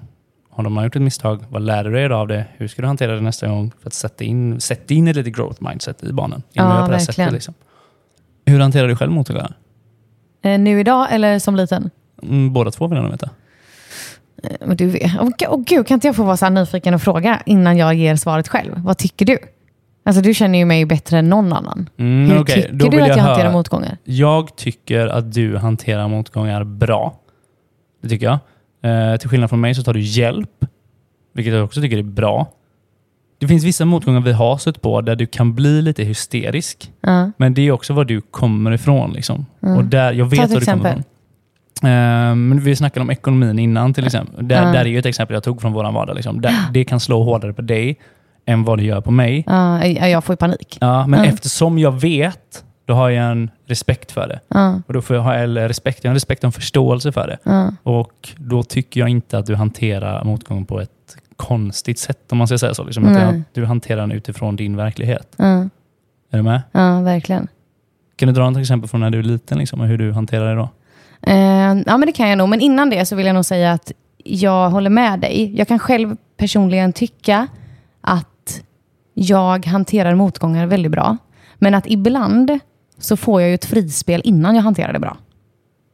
Har 0.57 0.65
de 0.65 0.85
gjort 0.85 0.97
ett 0.97 1.03
misstag, 1.03 1.45
vad 1.49 1.63
lär 1.63 1.85
du 1.85 1.91
dig 1.91 2.07
av 2.07 2.29
det? 2.29 2.45
Hur 2.57 2.69
ska 2.69 2.83
du 2.83 2.89
hantera 2.89 3.15
det 3.15 3.21
nästa 3.21 3.49
gång? 3.49 3.73
För 3.83 3.89
att 3.89 3.95
sätta 3.95 4.25
in, 4.25 4.61
sätta 4.61 4.95
in 4.95 5.09
ett 5.09 5.17
litet 5.17 5.37
growth 5.37 5.63
mindset 5.69 6.05
i 6.05 6.13
barnen. 6.13 6.43
Ja, 6.53 6.83
på 6.87 6.93
det 6.93 7.01
sättet, 7.01 7.33
liksom. 7.33 7.55
Hur 8.47 8.61
hanterar 8.61 8.89
du 8.89 8.97
själv 8.97 9.13
motgångar? 9.13 9.55
Eh, 10.43 10.59
nu 10.59 10.81
idag 10.81 11.07
eller 11.11 11.39
som 11.39 11.57
liten? 11.57 11.91
Mm, 12.23 12.53
båda 12.53 12.71
två 12.71 12.87
vill 12.87 12.97
jag 12.97 13.03
nog 13.03 13.13
veta. 13.13 13.31
Men 14.61 14.77
du 14.77 14.91
gu- 14.91 15.47
åh, 15.51 15.63
gud, 15.67 15.87
kan 15.87 15.95
inte 15.95 16.07
jag 16.09 16.17
få 16.17 16.25
vara 16.25 16.37
så 16.37 16.45
här 16.45 16.51
nyfiken 16.53 16.95
och 16.95 17.03
fråga 17.03 17.43
innan 17.47 17.77
jag 17.77 17.95
ger 17.95 18.17
svaret 18.17 18.49
själv? 18.49 18.73
Vad 18.77 18.99
tycker 18.99 19.27
du? 19.27 19.39
Alltså 20.05 20.23
du 20.23 20.35
känner 20.35 20.59
ju 20.59 20.65
mig 20.65 20.85
bättre 20.87 21.19
än 21.19 21.29
någon 21.29 21.53
annan. 21.53 21.89
Mm, 21.97 22.31
Hur 22.31 22.41
okej, 22.43 22.55
tycker 22.63 22.73
då 22.75 22.89
du 22.89 23.01
att 23.03 23.09
jag 23.09 23.19
jag 23.19 23.23
hanterar 23.23 23.53
motgångar? 23.53 23.97
Jag 24.05 24.57
tycker 24.57 25.07
att 25.07 25.33
du 25.35 25.57
hanterar 25.57 26.09
motgångar 26.09 26.65
bra. 26.65 27.21
Det 28.03 28.09
tycker 28.09 28.27
jag. 28.27 28.39
Eh, 28.83 29.17
till 29.17 29.29
skillnad 29.29 29.51
från 29.51 29.61
mig 29.61 29.75
så 29.75 29.83
tar 29.83 29.95
du 29.95 30.01
hjälp, 30.01 30.65
vilket 31.35 31.55
jag 31.55 31.65
också 31.65 31.81
tycker 31.81 31.99
är 31.99 32.03
bra. 32.03 32.53
Det 33.39 33.49
finns 33.49 33.65
vissa 33.65 33.85
motgångar 33.85 34.21
vi 34.21 34.33
har 34.33 34.59
sett 34.59 34.83
på 34.83 35.01
där 35.01 35.17
du 35.17 35.27
kan 35.27 35.55
bli 35.55 35.83
lite 35.83 36.05
hysterisk. 36.05 36.93
Ja. 37.01 37.31
Men 37.37 37.55
det 37.55 37.63
är 37.63 37.73
också 37.73 37.93
var 37.93 38.05
du 38.05 38.21
kommer 38.21 38.73
ifrån. 38.73 39.13
Liksom. 39.13 39.47
Och 39.61 39.85
där, 39.85 40.13
jag 40.13 40.25
vet 40.25 40.39
var 40.51 40.61
du 40.61 40.67
kommer 40.67 40.91
ifrån. 40.91 41.05
Men 42.49 42.61
vi 42.61 42.77
snackade 42.77 43.03
om 43.03 43.11
ekonomin 43.11 43.59
innan 43.59 43.95
till 43.95 44.07
exempel. 44.07 44.49
Där, 44.49 44.73
där 44.73 44.81
är 44.81 44.85
ju 44.85 44.99
ett 44.99 45.07
exempel 45.07 45.35
jag 45.35 45.43
tog 45.43 45.61
från 45.61 45.73
våran 45.73 45.95
vardag. 45.95 46.15
Liksom. 46.15 46.41
Där, 46.41 46.55
det 46.73 46.85
kan 46.85 47.01
slå 47.01 47.23
hårdare 47.23 47.53
på 47.53 47.63
dig 47.63 47.99
än 48.47 48.65
vad 48.65 48.79
det 48.79 48.85
gör 48.85 49.01
på 49.01 49.11
mig. 49.11 49.45
Ja, 49.47 49.87
jag 49.87 50.25
får 50.25 50.33
ju 50.33 50.37
panik. 50.37 50.79
Ja, 50.81 51.07
men 51.07 51.25
eftersom 51.25 51.79
jag 51.79 52.01
vet, 52.01 52.65
då 52.87 52.95
har 52.95 53.11
jag 53.11 53.31
en 53.31 53.51
respekt 53.67 54.13
för 54.13 54.29
det. 54.29 54.41
Ja, 54.49 54.81
Och 54.87 54.93
då 54.93 55.03
får 55.03 55.17
jag 55.17 55.23
ha 55.23 55.35
eller 55.35 55.69
respekt, 55.69 56.05
jag 56.05 56.09
har 56.09 56.13
en 56.13 56.17
respekt 56.17 56.45
och 56.45 56.49
en 56.49 56.53
förståelse 56.53 57.13
för 57.13 57.27
det. 57.27 57.39
ja. 57.43 57.73
Och 57.83 58.29
då 58.37 58.63
tycker 58.63 59.01
jag 59.01 59.09
inte 59.09 59.39
att 59.39 59.47
du 59.47 59.55
hanterar 59.55 60.25
motgång 60.25 60.65
på 60.65 60.81
ett 60.81 60.91
konstigt 61.37 61.99
sätt, 61.99 62.33
om 62.33 62.39
man 62.39 62.47
ska 62.47 62.59
säga 62.59 62.75
så. 62.75 62.85
Liksom. 62.85 63.05
Att 63.05 63.13
Nej. 63.13 63.43
du, 63.53 63.65
hanterar 63.65 64.01
den 64.01 64.13
utifrån 64.13 64.57
din 64.57 64.77
verklighet. 64.77 65.35
Ja, 65.37 65.45
Är 65.45 65.69
du 66.31 66.43
med? 66.43 66.63
ja, 66.73 67.01
verkligen. 67.01 67.49
Kan 68.17 68.27
du 68.29 68.35
dra 68.35 68.51
något 68.51 68.61
exempel 68.61 68.89
från 68.89 69.01
när 69.01 69.11
du 69.11 69.19
är 69.19 69.23
liten, 69.23 69.59
liksom, 69.59 69.81
och 69.81 69.87
hur 69.87 69.99
du 69.99 70.13
hanterar 70.13 70.49
det 70.49 70.55
då? 70.55 70.69
Eh, 71.23 71.83
ja, 71.87 71.97
men 71.99 72.01
det 72.01 72.13
kan 72.13 72.29
jag 72.29 72.39
nog. 72.39 72.49
Men 72.49 72.61
innan 72.61 72.91
det 72.91 73.07
så 73.07 73.17
vill 73.17 73.27
jag 73.27 73.35
nog 73.35 73.45
säga 73.45 73.73
att 73.73 73.93
jag 74.25 74.71
håller 74.71 74.91
med 74.91 75.21
dig. 75.21 75.55
Jag 75.57 75.69
kan 75.69 75.79
själv 75.79 76.17
personligen 76.37 76.93
tycka 76.93 77.47
att 78.01 78.63
jag 79.15 79.67
hanterar 79.67 80.15
motgångar 80.15 80.67
väldigt 80.67 80.93
bra. 80.93 81.17
Men 81.59 81.75
att 81.75 81.85
ibland 81.87 82.59
så 82.99 83.17
får 83.17 83.41
jag 83.41 83.49
ju 83.49 83.55
ett 83.55 83.65
frispel 83.65 84.21
innan 84.25 84.55
jag 84.57 84.63
hanterar 84.63 84.93
det 84.93 84.99
bra. 84.99 85.17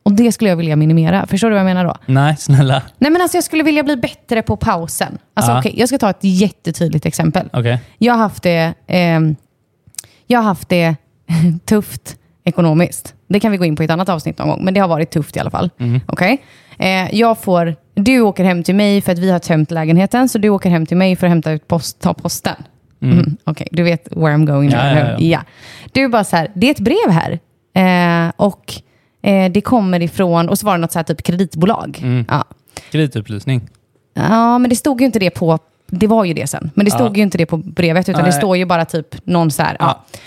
Och 0.05 0.13
det 0.13 0.33
skulle 0.33 0.51
jag 0.51 0.57
vilja 0.57 0.77
minimera. 0.77 1.27
Förstår 1.27 1.49
du 1.49 1.55
vad 1.55 1.61
jag 1.61 1.65
menar 1.65 1.85
då? 1.85 1.97
Nej, 2.07 2.37
snälla. 2.37 2.83
Nej 2.99 3.11
men 3.11 3.23
alltså 3.23 3.37
jag 3.37 3.45
skulle 3.45 3.63
vilja 3.63 3.83
bli 3.83 3.97
bättre 3.97 4.43
på 4.43 4.57
pausen. 4.57 5.19
Alltså 5.35 5.53
Ja. 5.53 5.59
okej, 5.59 5.75
jag 5.77 5.89
ska 5.89 5.99
ta 5.99 6.11
ett 6.11 6.19
jättetydligt 6.21 7.07
exempel. 7.07 7.49
Okej. 7.53 7.81
Jag 7.99 8.13
har 8.15 8.19
haft 8.19 8.43
det, 8.43 8.75
ehm, 8.87 9.37
jag 10.27 10.39
har 10.39 10.45
haft 10.45 10.69
det 10.69 10.97
tufft 11.65 12.17
ekonomiskt. 12.45 13.15
Det 13.29 13.41
kan 13.41 13.53
vi 13.53 13.57
gå 13.59 13.65
in 13.65 13.77
på 13.77 13.83
i 13.83 13.85
ett 13.85 13.91
annat 13.91 14.09
avsnitt 14.09 14.39
någon 14.39 14.49
gång, 14.49 14.65
men 14.65 14.75
det 14.75 14.81
har 14.81 14.89
varit 14.89 15.11
tufft 15.11 15.37
i 15.37 15.41
alla 15.41 15.51
fall. 15.51 15.71
Okej? 16.07 16.43
Eh, 16.79 17.15
jag 17.15 17.39
får, 17.39 17.77
du 17.95 18.21
åker 18.21 18.45
hem 18.45 18.63
till 18.63 18.75
mig 18.75 19.01
för 19.01 19.13
att 19.13 19.19
vi 19.19 19.31
har 19.31 19.39
tömt 19.39 19.71
lägenheten, 19.71 20.29
så 20.29 20.39
du 20.39 20.49
åker 20.49 20.71
hem 20.71 20.87
till 20.87 20.97
mig 20.97 21.17
för 21.17 21.27
att 21.27 21.31
hämta 21.31 21.53
ut 21.53 21.69
post, 21.69 22.01
ta 22.01 22.15
posten. 22.15 22.55
Mm. 23.03 23.37
Okej, 23.45 23.69
du 23.71 23.83
vet 23.83 24.09
where 24.11 24.35
I'm 24.35 24.47
going. 24.47 24.71
Ja, 24.71 24.87
ja, 24.89 24.95
hur? 25.05 25.27
ja. 25.27 25.41
Du 25.93 26.09
bara 26.09 26.25
så 26.25 26.37
här, 26.37 26.51
det 26.55 26.67
är 26.67 26.71
ett 26.71 26.81
brev 26.81 27.11
här. 27.11 27.39
Eh, 27.75 28.33
och 28.37 28.75
eh, 29.23 29.53
det 29.53 29.61
kommer 29.61 30.03
ifrån, 30.03 30.49
och 30.49 30.59
så 30.59 30.67
var 30.67 30.73
det 30.73 30.81
något 30.81 30.93
så 30.93 30.99
här 30.99 31.05
typ 31.05 31.23
kreditbolag. 31.23 32.01
Mm. 32.03 32.25
Ja. 32.29 32.45
Kreditupplysning. 32.91 33.69
Ja, 34.15 34.59
men 34.59 34.71
det 34.71 34.77
stod 34.77 35.01
ju 35.01 35.07
inte 35.07 35.19
det 35.19 35.31
på... 35.31 35.59
Det 35.87 36.07
var 36.07 36.25
ju 36.25 36.35
det 36.35 36.47
sen. 36.47 36.71
Men 36.75 36.85
det 36.85 36.91
stod 36.91 37.07
Ja. 37.13 37.17
ju 37.17 37.23
inte 37.23 37.39
det 37.39 37.47
på 37.47 37.57
brevet, 37.57 38.09
utan 38.09 38.23
det 38.25 38.31
Nej. 38.31 38.39
står 38.39 38.57
ju 38.57 38.65
bara 38.65 38.85
typ 38.85 39.27
någon 39.27 39.51
så 39.51 39.63
här... 39.63 39.77
Ja. 39.79 40.03
Ja. 40.13 40.19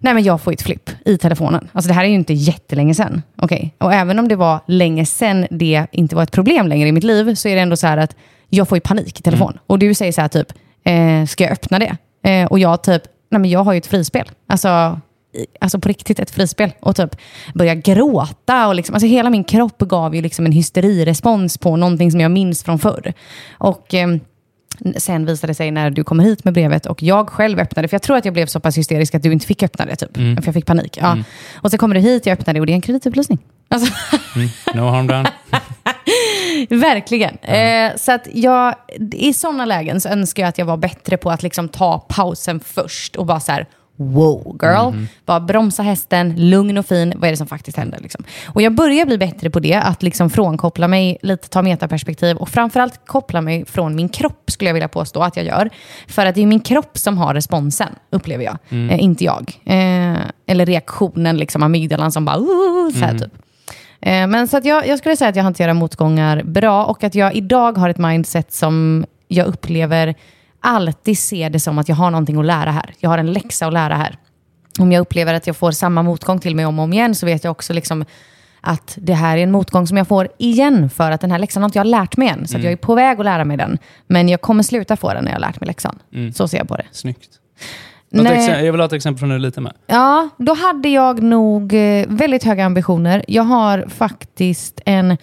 Nej, 0.00 0.14
men 0.14 0.22
jag 0.22 0.40
får 0.40 0.52
ett 0.52 0.62
flipp 0.62 0.90
i 1.04 1.18
telefonen. 1.18 1.68
Alltså 1.72 1.88
det 1.88 1.94
här 1.94 2.04
är 2.04 2.08
ju 2.08 2.14
inte 2.14 2.32
jättelänge 2.32 2.94
sen. 2.94 3.22
Okej. 3.36 3.74
Och 3.78 3.92
även 3.94 4.18
om 4.18 4.28
det 4.28 4.36
var 4.36 4.60
länge 4.66 5.06
sen 5.06 5.46
det 5.50 5.86
inte 5.92 6.16
var 6.16 6.22
ett 6.22 6.32
problem 6.32 6.66
längre 6.68 6.88
i 6.88 6.92
mitt 6.92 7.04
liv, 7.04 7.34
så 7.34 7.48
är 7.48 7.54
det 7.54 7.60
ändå 7.60 7.76
så 7.76 7.86
här 7.86 7.96
att 7.98 8.16
jag 8.48 8.68
får 8.68 8.76
ju 8.76 8.80
panik 8.80 9.20
i 9.20 9.22
telefon. 9.22 9.50
Mm. 9.50 9.60
Och 9.66 9.78
du 9.78 9.94
säger 9.94 10.12
så 10.12 10.20
här 10.20 10.28
typ, 10.28 10.52
eh, 10.84 11.24
ska 11.26 11.44
jag 11.44 11.52
öppna 11.52 11.78
det? 11.78 11.96
Eh, 12.28 12.46
och 12.46 12.58
jag 12.58 12.82
typ, 12.82 13.02
nej 13.30 13.40
men 13.40 13.50
jag 13.50 13.64
har 13.64 13.72
ju 13.72 13.78
ett 13.78 13.86
frispel. 13.86 14.30
Alltså, 14.48 15.00
i- 15.34 15.46
alltså 15.60 15.78
på 15.78 15.88
riktigt 15.88 16.18
ett 16.18 16.30
frispel. 16.30 16.70
Och 16.80 16.96
typ 16.96 17.16
börja 17.54 17.74
gråta. 17.74 18.68
Och 18.68 18.74
liksom, 18.74 18.94
alltså 18.94 19.06
hela 19.06 19.30
min 19.30 19.44
kropp 19.44 19.78
gav 19.78 20.14
ju 20.14 20.22
liksom 20.22 20.46
en 20.46 20.52
hysterirespons 20.52 21.58
på 21.58 21.76
någonting 21.76 22.10
som 22.10 22.20
jag 22.20 22.30
minns 22.30 22.62
från 22.64 22.78
förr. 22.78 23.12
Och... 23.58 23.94
eh, 23.94 24.08
Sen 24.96 25.26
visade 25.26 25.50
det 25.50 25.54
sig 25.54 25.70
när 25.70 25.90
du 25.90 26.04
kommer 26.04 26.24
hit 26.24 26.44
med 26.44 26.54
brevet 26.54 26.86
och 26.86 27.02
jag 27.02 27.28
själv 27.28 27.58
öppnade, 27.58 27.88
för 27.88 27.94
jag 27.94 28.02
tror 28.02 28.16
att 28.16 28.24
jag 28.24 28.34
blev 28.34 28.46
så 28.46 28.60
pass 28.60 28.78
hysterisk 28.78 29.14
att 29.14 29.22
du 29.22 29.32
inte 29.32 29.46
fick 29.46 29.62
öppna 29.62 29.86
det, 29.86 29.96
typ. 29.96 30.16
Mm. 30.16 30.36
för 30.36 30.46
jag 30.46 30.54
fick 30.54 30.66
panik. 30.66 30.98
Ja. 31.00 31.18
Och 31.56 31.70
så 31.70 31.78
kommer 31.78 31.94
du 31.94 32.00
hit, 32.00 32.26
jag 32.26 32.32
öppnar 32.38 32.54
det 32.54 32.60
och 32.60 32.66
det 32.66 32.72
är 32.72 32.74
en 32.74 32.80
kreditupplysning. 32.80 33.38
Alltså, 33.68 33.92
Mm. 34.36 34.48
No 34.74 34.90
harm 34.90 35.06
done. 35.06 35.30
verkligen. 36.70 37.38
Eh, 37.38 37.96
så 37.96 38.12
att 38.12 38.28
jag, 38.32 38.74
i 39.12 39.32
sådana 39.32 39.64
lägen 39.64 40.00
så 40.00 40.08
önskar 40.08 40.42
jag 40.42 40.48
att 40.48 40.58
jag 40.58 40.66
var 40.66 40.76
bättre 40.76 41.16
på 41.16 41.30
att 41.30 41.42
liksom 41.42 41.68
ta 41.68 41.98
pausen 42.08 42.60
först 42.60 43.16
och 43.16 43.26
bara 43.26 43.40
så 43.40 43.52
här, 43.52 43.66
wow 43.98 44.56
girl. 44.62 44.92
Bara 45.26 45.40
bromsa 45.40 45.82
hästen, 45.82 46.50
lugn 46.50 46.78
och 46.78 46.86
fin. 46.86 47.12
Vad 47.16 47.24
är 47.28 47.30
det 47.30 47.36
som 47.36 47.46
faktiskt 47.46 47.76
händer? 47.76 47.98
Liksom. 48.00 48.24
Och 48.46 48.62
jag 48.62 48.74
börjar 48.74 49.06
bli 49.06 49.18
bättre 49.18 49.50
på 49.50 49.60
det, 49.60 49.74
att 49.74 50.02
liksom 50.02 50.30
frånkoppla 50.30 50.88
mig 50.88 51.18
lite, 51.22 51.48
ta 51.48 51.62
metaperspektiv 51.62 52.36
och 52.36 52.48
framförallt 52.48 53.00
koppla 53.06 53.40
mig 53.40 53.64
från 53.66 53.94
min 53.94 54.08
kropp 54.08 54.50
skulle 54.50 54.68
jag 54.68 54.74
vilja 54.74 54.88
påstå 54.88 55.22
att 55.22 55.36
jag 55.36 55.46
gör. 55.46 55.70
För 56.08 56.26
att 56.26 56.34
det 56.34 56.42
är 56.42 56.46
min 56.46 56.60
kropp 56.60 56.98
som 56.98 57.18
har 57.18 57.34
responsen, 57.34 57.88
upplever 58.10 58.44
jag. 58.44 58.58
Eh, 58.70 59.02
inte 59.02 59.24
jag. 59.24 59.60
Eh, 59.64 60.18
eller 60.46 60.66
reaktionen, 60.66 61.36
liksom 61.36 61.62
amygdalan 61.62 62.12
som 62.12 62.24
bara, 62.24 62.36
så 62.92 63.04
här 63.04 63.18
typ. 63.18 63.32
Eh, 64.00 64.26
Men 64.26 64.48
så 64.48 64.56
att 64.56 64.64
jag, 64.64 64.86
jag 64.86 64.98
skulle 64.98 65.16
säga 65.16 65.28
att 65.28 65.36
jag 65.36 65.44
hanterar 65.44 65.74
motgångar 65.74 66.42
bra 66.42 66.84
och 66.84 67.04
att 67.04 67.14
jag 67.14 67.34
idag 67.34 67.78
har 67.78 67.88
ett 67.88 67.98
mindset 67.98 68.52
som 68.52 69.06
jag 69.28 69.46
upplever 69.46 70.14
alltid 70.68 71.18
ser 71.18 71.50
det 71.50 71.60
som 71.60 71.78
att 71.78 71.88
jag 71.88 71.96
har 71.96 72.10
någonting 72.10 72.38
att 72.38 72.46
lära 72.46 72.70
här. 72.70 72.94
Jag 72.98 73.10
har 73.10 73.18
en 73.18 73.32
läxa 73.32 73.66
att 73.66 73.72
lära 73.72 73.94
här. 73.94 74.18
Om 74.78 74.92
jag 74.92 75.00
upplever 75.00 75.34
att 75.34 75.46
jag 75.46 75.56
får 75.56 75.70
samma 75.70 76.02
motgång 76.02 76.40
till 76.40 76.56
mig 76.56 76.66
om 76.66 76.78
och 76.78 76.84
om 76.84 76.92
igen 76.92 77.14
så 77.14 77.26
vet 77.26 77.44
jag 77.44 77.50
också 77.50 77.72
liksom 77.72 78.04
att 78.60 78.98
det 79.00 79.14
här 79.14 79.38
är 79.38 79.42
en 79.42 79.50
motgång 79.50 79.86
som 79.86 79.96
jag 79.96 80.08
får 80.08 80.28
igen 80.38 80.90
för 80.90 81.10
att 81.10 81.20
den 81.20 81.30
här 81.30 81.38
läxan 81.38 81.62
har 81.62 81.68
inte 81.68 81.78
jag 81.78 81.86
lärt 81.86 82.16
mig 82.16 82.28
än. 82.28 82.48
Så 82.48 82.56
att 82.56 82.62
jag 82.62 82.72
är 82.72 82.76
på 82.76 82.94
väg 82.94 83.18
att 83.18 83.24
lära 83.24 83.44
mig 83.44 83.56
den. 83.56 83.78
Men 84.06 84.28
jag 84.28 84.40
kommer 84.40 84.62
sluta 84.62 84.96
få 84.96 85.12
den 85.12 85.24
när 85.24 85.30
jag 85.30 85.36
har 85.36 85.40
lärt 85.40 85.60
mig 85.60 85.66
läxan. 85.66 85.98
Så 86.34 86.48
ser 86.48 86.58
jag 86.58 86.68
på 86.68 86.76
det. 86.76 86.86
Snyggt. 86.92 87.28
Nej. 88.10 88.64
jag 88.64 88.72
vill 88.72 88.80
ha 88.80 88.86
ett 88.86 88.92
exempel 88.92 89.18
från 89.18 89.28
när 89.28 89.36
du 89.36 89.42
lite 89.42 89.60
med. 89.60 89.72
Ja, 89.86 90.28
då 90.36 90.54
hade 90.54 90.88
jag 90.88 91.22
nog 91.22 91.74
eh, 91.74 92.06
väldigt 92.08 92.44
höga 92.44 92.64
ambitioner. 92.64 93.24
Jag 93.28 93.42
har 93.42 93.86
faktiskt 93.88 94.80
en, 94.84 95.16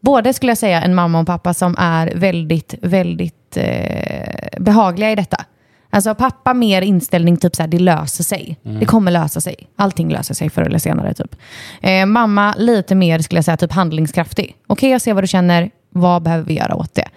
både 0.00 0.32
skulle 0.32 0.50
jag 0.50 0.58
säga 0.58 0.82
en 0.82 0.94
mamma 0.94 1.20
och 1.20 1.26
pappa 1.26 1.54
som 1.54 1.74
är 1.78 2.12
väldigt, 2.14 2.74
väldigt 2.82 3.56
eh, 3.56 4.60
behagliga 4.60 5.10
i 5.10 5.14
detta. 5.14 5.44
Alltså 5.92 6.14
pappa 6.14 6.54
mer 6.54 6.82
inställning 6.82 7.36
typ 7.36 7.56
så 7.56 7.62
här, 7.62 7.68
det 7.68 7.78
löser 7.78 8.24
sig. 8.24 8.56
Det 8.62 8.86
kommer 8.86 9.10
lösa 9.10 9.40
sig. 9.40 9.54
Allting 9.76 10.12
löser 10.12 10.34
sig 10.34 10.50
förr 10.50 10.62
eller 10.62 10.78
senare 10.78 11.14
typ. 11.14 11.36
Eh, 11.80 12.06
mamma 12.06 12.54
lite 12.58 12.94
mer, 12.94 13.18
skulle 13.18 13.38
jag 13.38 13.44
säga, 13.44 13.56
typ 13.56 13.72
handlingskraftig. 13.72 14.54
Okej, 14.66 14.90
jag 14.90 15.00
ser 15.00 15.14
vad 15.14 15.24
du 15.24 15.28
känner. 15.28 15.70
Vad 15.90 16.22
behöver 16.22 16.44
vi 16.44 16.54
göra 16.54 16.74
åt 16.74 16.94
det? 16.94 17.08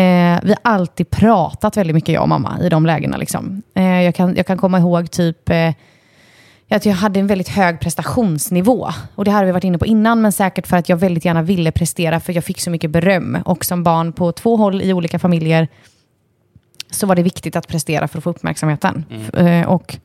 Eh, 0.00 0.40
vi 0.42 0.48
har 0.48 0.58
alltid 0.62 1.10
pratat 1.10 1.76
väldigt 1.76 1.94
mycket, 1.94 2.14
jag 2.14 2.22
och 2.22 2.28
mamma, 2.28 2.58
i 2.62 2.68
de 2.68 2.86
lägena. 2.86 3.16
Liksom. 3.16 3.62
Eh, 3.74 4.02
jag, 4.02 4.14
kan, 4.14 4.36
jag 4.36 4.46
kan 4.46 4.58
komma 4.58 4.78
ihåg 4.78 5.10
typ... 5.10 5.50
Att 6.68 6.86
jag 6.86 6.94
hade 6.94 7.20
en 7.20 7.26
väldigt 7.26 7.48
hög 7.48 7.80
prestationsnivå. 7.80 8.88
Och 9.14 9.24
det 9.24 9.30
har 9.30 9.44
vi 9.44 9.52
varit 9.52 9.64
inne 9.64 9.78
på 9.78 9.86
innan, 9.86 10.20
men 10.20 10.32
säkert 10.32 10.66
för 10.66 10.76
att 10.76 10.88
jag 10.88 10.96
väldigt 10.96 11.24
gärna 11.24 11.42
ville 11.42 11.72
prestera, 11.72 12.20
för 12.20 12.32
jag 12.32 12.44
fick 12.44 12.60
så 12.60 12.70
mycket 12.70 12.90
beröm. 12.90 13.38
Och 13.44 13.64
som 13.64 13.82
barn 13.82 14.12
på 14.12 14.32
två 14.32 14.56
håll 14.56 14.82
i 14.82 14.92
olika 14.92 15.18
familjer 15.18 15.68
så 16.90 17.06
var 17.06 17.14
det 17.14 17.22
viktigt 17.22 17.56
att 17.56 17.68
prestera 17.68 18.08
för 18.08 18.18
att 18.18 18.24
få 18.24 18.30
uppmärksamheten. 18.30 19.04
Eh, 19.34 19.66
Och 19.68 19.96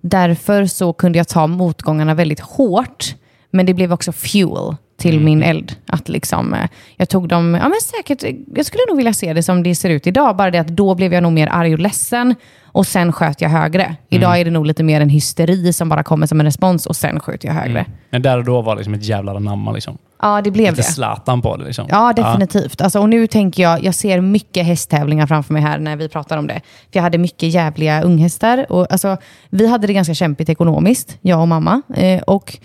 därför 0.00 0.66
så 0.66 0.92
kunde 0.92 1.18
jag 1.18 1.28
ta 1.28 1.46
motgångarna 1.46 2.14
väldigt 2.14 2.40
hårt, 2.40 3.14
men 3.50 3.66
det 3.66 3.74
blev 3.74 3.92
också 3.92 4.12
fuel 4.12 4.76
till 4.96 5.20
min 5.20 5.42
eld. 5.42 5.76
Att 5.86 6.08
liksom, 6.08 6.54
eh, 6.54 6.68
jag 6.96 7.08
tog 7.08 7.28
dem, 7.28 7.58
ja 7.62 7.68
men 7.68 7.80
säkert, 7.80 8.36
jag 8.54 8.66
skulle 8.66 8.82
nog 8.88 8.96
vilja 8.96 9.12
se 9.12 9.32
det 9.32 9.42
som 9.42 9.62
det 9.62 9.74
ser 9.74 9.90
ut 9.90 10.06
idag, 10.06 10.36
bara 10.36 10.50
det 10.50 10.58
att 10.58 10.68
då 10.68 10.94
blev 10.94 11.12
jag 11.12 11.22
nog 11.22 11.32
mer 11.32 11.46
arg 11.46 11.72
och 11.72 11.78
ledsen 11.78 12.34
och 12.74 12.86
sen 12.86 13.12
sköt 13.12 13.40
jag 13.40 13.48
högre. 13.48 13.96
Idag 14.08 14.40
är 14.40 14.44
det 14.44 14.50
nog 14.50 14.66
lite 14.66 14.82
mer 14.82 15.00
en 15.00 15.08
hysteri 15.08 15.72
som 15.72 15.88
bara 15.88 16.02
kommer 16.02 16.26
som 16.26 16.40
en 16.40 16.46
respons 16.46 16.86
och 16.86 16.96
sen 16.96 17.20
skjuter 17.20 17.48
jag 17.48 17.54
högre. 17.54 17.86
Men 18.10 18.22
där 18.22 18.38
och 18.38 18.44
då 18.44 18.62
var 18.62 18.74
det 18.74 18.78
liksom 18.78 18.94
ett 18.94 19.04
jävla 19.04 19.32
anamma. 19.32 19.72
Liksom. 19.72 19.98
Ja, 20.22 20.40
det 20.40 20.50
blev 20.50 20.70
Lite 20.70 20.76
det. 20.76 20.82
Zlatan 20.82 21.42
på 21.42 21.56
det. 21.56 21.64
Liksom. 21.64 21.86
Ja, 21.88 22.12
definitivt. 22.12 22.80
Alltså, 22.80 23.00
och 23.00 23.08
nu 23.08 23.26
tänker 23.26 23.62
jag, 23.62 23.84
jag 23.84 23.94
ser 23.94 24.20
mycket 24.20 24.66
hästtävlingar 24.66 25.26
framför 25.26 25.52
mig 25.52 25.62
här 25.62 25.78
när 25.78 25.96
vi 25.96 26.08
pratar 26.08 26.36
om 26.36 26.46
det. 26.46 26.60
För 26.92 26.98
jag 26.98 27.02
hade 27.02 27.18
mycket 27.18 27.48
jävliga 27.48 28.02
unghästar. 28.02 28.72
Och, 28.72 28.92
alltså, 28.92 29.16
vi 29.50 29.66
hade 29.66 29.86
det 29.86 29.92
ganska 29.92 30.14
kämpigt 30.14 30.48
ekonomiskt, 30.48 31.18
jag 31.20 31.40
och 31.40 31.48
mamma. 31.48 31.82
Eh, 31.94 32.22
och 32.22 32.58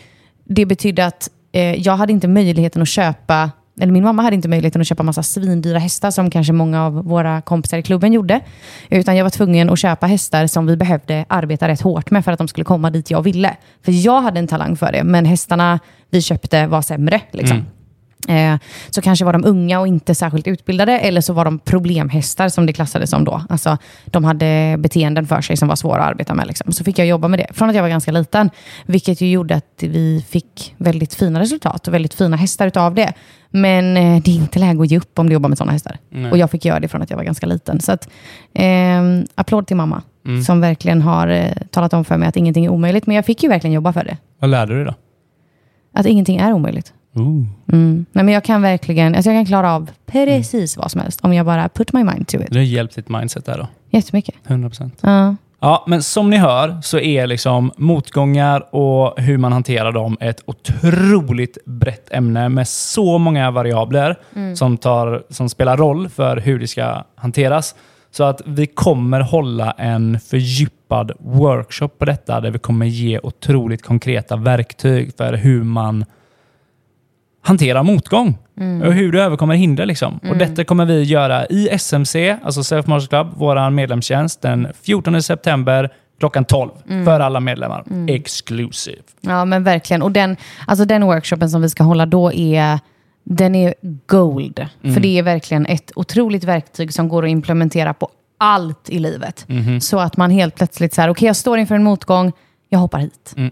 det 0.43 0.65
betydde 0.65 1.05
att 1.05 1.29
eh, 1.51 1.75
jag 1.75 1.95
hade 1.97 2.13
inte 2.13 2.27
möjligheten 2.27 2.81
att 2.81 2.87
köpa 2.87 3.51
eller 3.81 3.93
min 3.93 4.03
mamma 4.03 4.21
hade 4.21 4.35
inte 4.35 4.47
möjligheten 4.47 4.81
att 4.81 4.87
köpa 4.87 5.03
massa 5.03 5.23
svindyra 5.23 5.79
hästar 5.79 6.11
som 6.11 6.29
kanske 6.29 6.53
många 6.53 6.85
av 6.85 6.93
våra 6.93 7.41
kompisar 7.41 7.77
i 7.77 7.83
klubben 7.83 8.13
gjorde. 8.13 8.41
Utan 8.89 9.15
jag 9.15 9.23
var 9.25 9.29
tvungen 9.29 9.69
att 9.69 9.79
köpa 9.79 10.07
hästar 10.07 10.47
som 10.47 10.65
vi 10.65 10.77
behövde 10.77 11.25
arbeta 11.27 11.67
rätt 11.67 11.81
hårt 11.81 12.11
med 12.11 12.25
för 12.25 12.31
att 12.31 12.37
de 12.37 12.47
skulle 12.47 12.63
komma 12.63 12.89
dit 12.89 13.11
jag 13.11 13.21
ville. 13.21 13.55
För 13.85 14.05
jag 14.05 14.21
hade 14.21 14.39
en 14.39 14.47
talang 14.47 14.75
för 14.75 14.91
det, 14.91 15.03
men 15.03 15.25
hästarna 15.25 15.79
vi 16.09 16.21
köpte 16.21 16.67
var 16.67 16.81
sämre. 16.81 17.21
Liksom. 17.31 17.57
Mm 17.57 17.69
så 18.89 19.01
kanske 19.01 19.25
var 19.25 19.33
de 19.33 19.45
unga 19.45 19.79
och 19.79 19.87
inte 19.87 20.15
särskilt 20.15 20.47
utbildade, 20.47 20.99
eller 20.99 21.21
så 21.21 21.33
var 21.33 21.45
de 21.45 21.59
problemhästar 21.59 22.49
som 22.49 22.65
det 22.65 22.73
klassades 22.73 23.09
som 23.09 23.23
då. 23.23 23.41
Alltså, 23.49 23.77
de 24.05 24.23
hade 24.23 24.75
beteenden 24.79 25.27
för 25.27 25.41
sig 25.41 25.57
som 25.57 25.67
var 25.67 25.75
svåra 25.75 26.03
att 26.03 26.09
arbeta 26.09 26.33
med. 26.33 26.47
Liksom. 26.47 26.71
Så 26.71 26.83
fick 26.83 26.99
jag 26.99 27.07
jobba 27.07 27.27
med 27.27 27.39
det 27.39 27.47
från 27.53 27.69
att 27.69 27.75
jag 27.75 27.81
var 27.81 27.89
ganska 27.89 28.11
liten, 28.11 28.49
vilket 28.85 29.21
ju 29.21 29.31
gjorde 29.31 29.55
att 29.55 29.83
vi 29.83 30.25
fick 30.29 30.75
väldigt 30.77 31.13
fina 31.13 31.39
resultat 31.39 31.87
och 31.87 31.93
väldigt 31.93 32.13
fina 32.13 32.37
hästar 32.37 32.67
utav 32.67 32.95
det. 32.95 33.13
Men 33.49 33.97
eh, 33.97 34.21
det 34.23 34.31
är 34.31 34.35
inte 34.35 34.59
läge 34.59 34.81
att 34.81 34.91
ge 34.91 34.97
upp 34.97 35.19
om 35.19 35.27
du 35.27 35.33
jobbar 35.33 35.49
med 35.49 35.57
sådana 35.57 35.71
hästar. 35.71 35.97
Och 36.31 36.37
jag 36.37 36.51
fick 36.51 36.65
göra 36.65 36.79
det 36.79 36.87
från 36.87 37.01
att 37.01 37.09
jag 37.09 37.17
var 37.17 37.23
ganska 37.23 37.45
liten. 37.45 37.79
Så 37.81 37.91
att, 37.91 38.09
eh, 38.53 39.01
applåd 39.35 39.67
till 39.67 39.77
mamma, 39.77 40.01
som 40.45 40.61
verkligen 40.61 41.01
har 41.01 41.27
eh, 41.27 41.51
talat 41.71 41.93
om 41.93 42.05
för 42.05 42.17
mig 42.17 42.29
att 42.29 42.35
ingenting 42.35 42.65
är 42.65 42.69
omöjligt. 42.69 43.07
Men 43.07 43.15
jag 43.15 43.25
fick 43.25 43.43
ju 43.43 43.49
verkligen 43.49 43.73
jobba 43.73 43.93
för 43.93 44.03
det. 44.03 44.17
Vad 44.39 44.49
lärde 44.49 44.73
du 44.73 44.83
dig 44.83 44.85
då? 44.85 44.93
Att 45.99 46.05
ingenting 46.05 46.37
är 46.37 46.53
omöjligt. 46.53 46.93
Mm. 47.21 48.05
Nej, 48.11 48.25
men 48.25 48.33
jag 48.33 48.43
kan 48.43 48.61
verkligen 48.61 49.15
alltså 49.15 49.31
jag 49.31 49.37
kan 49.37 49.45
klara 49.45 49.73
av 49.73 49.89
precis 50.05 50.77
vad 50.77 50.91
som 50.91 51.01
helst 51.01 51.19
om 51.21 51.33
jag 51.33 51.45
bara 51.45 51.69
put 51.69 51.93
my 51.93 52.03
mind 52.03 52.27
to 52.27 52.37
it. 52.37 52.47
Det 52.49 52.59
har 52.59 52.63
hjälpt 52.63 52.95
ditt 52.95 53.09
mindset 53.09 53.45
där 53.45 53.57
då? 53.57 53.67
Jättemycket. 53.89 54.35
100%. 54.47 54.91
Ja. 55.01 55.35
Ja, 55.61 55.83
men 55.87 56.03
som 56.03 56.29
ni 56.29 56.37
hör 56.37 56.77
så 56.81 56.99
är 56.99 57.27
liksom 57.27 57.71
motgångar 57.77 58.75
och 58.75 59.19
hur 59.19 59.37
man 59.37 59.51
hanterar 59.51 59.91
dem 59.91 60.17
ett 60.19 60.41
otroligt 60.45 61.57
brett 61.65 62.13
ämne 62.13 62.49
med 62.49 62.67
så 62.67 63.17
många 63.17 63.51
variabler 63.51 64.15
som, 64.55 64.77
tar, 64.77 65.23
som 65.29 65.49
spelar 65.49 65.77
roll 65.77 66.09
för 66.09 66.37
hur 66.37 66.59
det 66.59 66.67
ska 66.67 67.03
hanteras. 67.15 67.75
Så 68.11 68.23
att 68.23 68.41
vi 68.45 68.67
kommer 68.67 69.21
hålla 69.21 69.71
en 69.71 70.19
fördjupad 70.19 71.11
workshop 71.19 71.89
på 71.97 72.05
detta 72.05 72.41
där 72.41 72.51
vi 72.51 72.59
kommer 72.59 72.85
ge 72.85 73.19
otroligt 73.23 73.83
konkreta 73.83 74.35
verktyg 74.35 75.11
för 75.17 75.33
hur 75.33 75.63
man 75.63 76.05
hantera 77.41 77.83
motgång 77.83 78.37
och 78.83 78.93
hur 78.93 79.11
du 79.11 79.21
överkommer 79.21 79.55
hinder. 79.55 79.85
Liksom. 79.85 80.19
Och 80.29 80.37
Detta 80.37 80.63
kommer 80.63 80.85
vi 80.85 81.03
göra 81.03 81.45
i 81.45 81.69
SMC, 81.69 82.37
alltså 82.43 82.63
Self 82.63 82.87
Martial 82.87 83.07
Club, 83.07 83.27
vår 83.35 83.69
medlemstjänst, 83.69 84.41
den 84.41 84.67
14 84.81 85.23
september 85.23 85.89
klockan 86.19 86.45
12 86.45 86.69
för 87.05 87.19
alla 87.19 87.39
medlemmar. 87.39 87.83
Exclusive. 88.07 89.01
ja, 89.21 89.45
men 89.45 89.63
verkligen. 89.63 90.01
Och 90.01 90.11
den, 90.11 90.37
alltså 90.67 90.85
den 90.85 91.05
workshopen 91.05 91.49
som 91.49 91.61
vi 91.61 91.69
ska 91.69 91.83
hålla 91.83 92.05
då 92.05 92.33
är 92.33 92.79
den 93.23 93.55
är 93.55 93.73
gold. 94.07 94.67
För 94.81 94.99
det 94.99 95.17
är 95.19 95.23
verkligen 95.23 95.65
ett 95.65 95.91
otroligt 95.95 96.43
verktyg 96.43 96.93
som 96.93 97.09
går 97.09 97.23
att 97.25 97.29
implementera 97.29 97.93
på 97.93 98.09
allt 98.37 98.89
i 98.89 98.99
livet. 98.99 99.45
Så 99.81 99.99
att 99.99 100.17
man 100.17 100.31
helt 100.31 100.55
plötsligt 100.55 100.93
så 100.93 101.01
här, 101.01 101.09
okej 101.09 101.27
jag 101.27 101.35
står 101.35 101.57
inför 101.57 101.75
en 101.75 101.83
motgång, 101.83 102.31
jag 102.69 102.79
hoppar 102.79 102.99
hit. 102.99 103.33
Eh, 103.37 103.45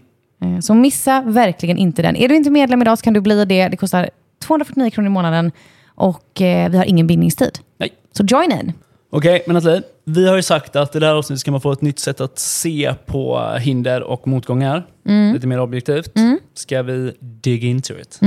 Så 0.62 0.74
missa 0.74 1.20
verkligen 1.20 1.78
inte 1.78 2.02
den. 2.02 2.16
Är 2.16 2.28
du 2.28 2.36
inte 2.36 2.50
medlem 2.50 2.82
idag 2.82 2.98
så 2.98 3.04
kan 3.04 3.14
du 3.14 3.20
bli 3.20 3.44
det. 3.44 3.68
Det 3.68 3.76
kostar 3.76 4.10
249 4.42 4.90
kronor 4.90 5.06
i 5.06 5.10
månaden 5.10 5.52
och 5.94 6.40
eh, 6.42 6.70
vi 6.70 6.76
har 6.76 6.84
ingen 6.84 7.06
bindningstid. 7.06 7.58
Nej. 7.78 7.92
Så 8.12 8.24
join 8.24 8.52
in. 8.52 8.72
Okej, 9.10 9.42
men 9.46 9.54
Nathalie, 9.54 9.82
vi 10.04 10.28
har 10.28 10.36
ju 10.36 10.42
sagt 10.42 10.76
att 10.76 10.96
i 10.96 10.98
det 10.98 11.06
här 11.06 11.14
avsnittet 11.14 11.40
ska 11.40 11.50
man 11.50 11.60
få 11.60 11.72
ett 11.72 11.82
nytt 11.82 11.98
sätt 11.98 12.20
att 12.20 12.38
se 12.38 12.94
på 13.06 13.52
hinder 13.60 14.02
och 14.02 14.28
motgångar. 14.28 14.86
Lite 15.34 15.46
mer 15.46 15.60
objektivt. 15.60 16.12
Ska 16.54 16.82
vi 16.82 17.12
dig 17.20 17.66
into 17.66 17.94
it? 17.98 18.18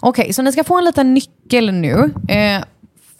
Okej, 0.00 0.32
så 0.32 0.42
ni 0.42 0.52
ska 0.52 0.64
få 0.64 0.78
en 0.78 0.84
liten 0.84 1.14
nyckel 1.14 1.72
nu 1.72 2.10
eh, 2.28 2.62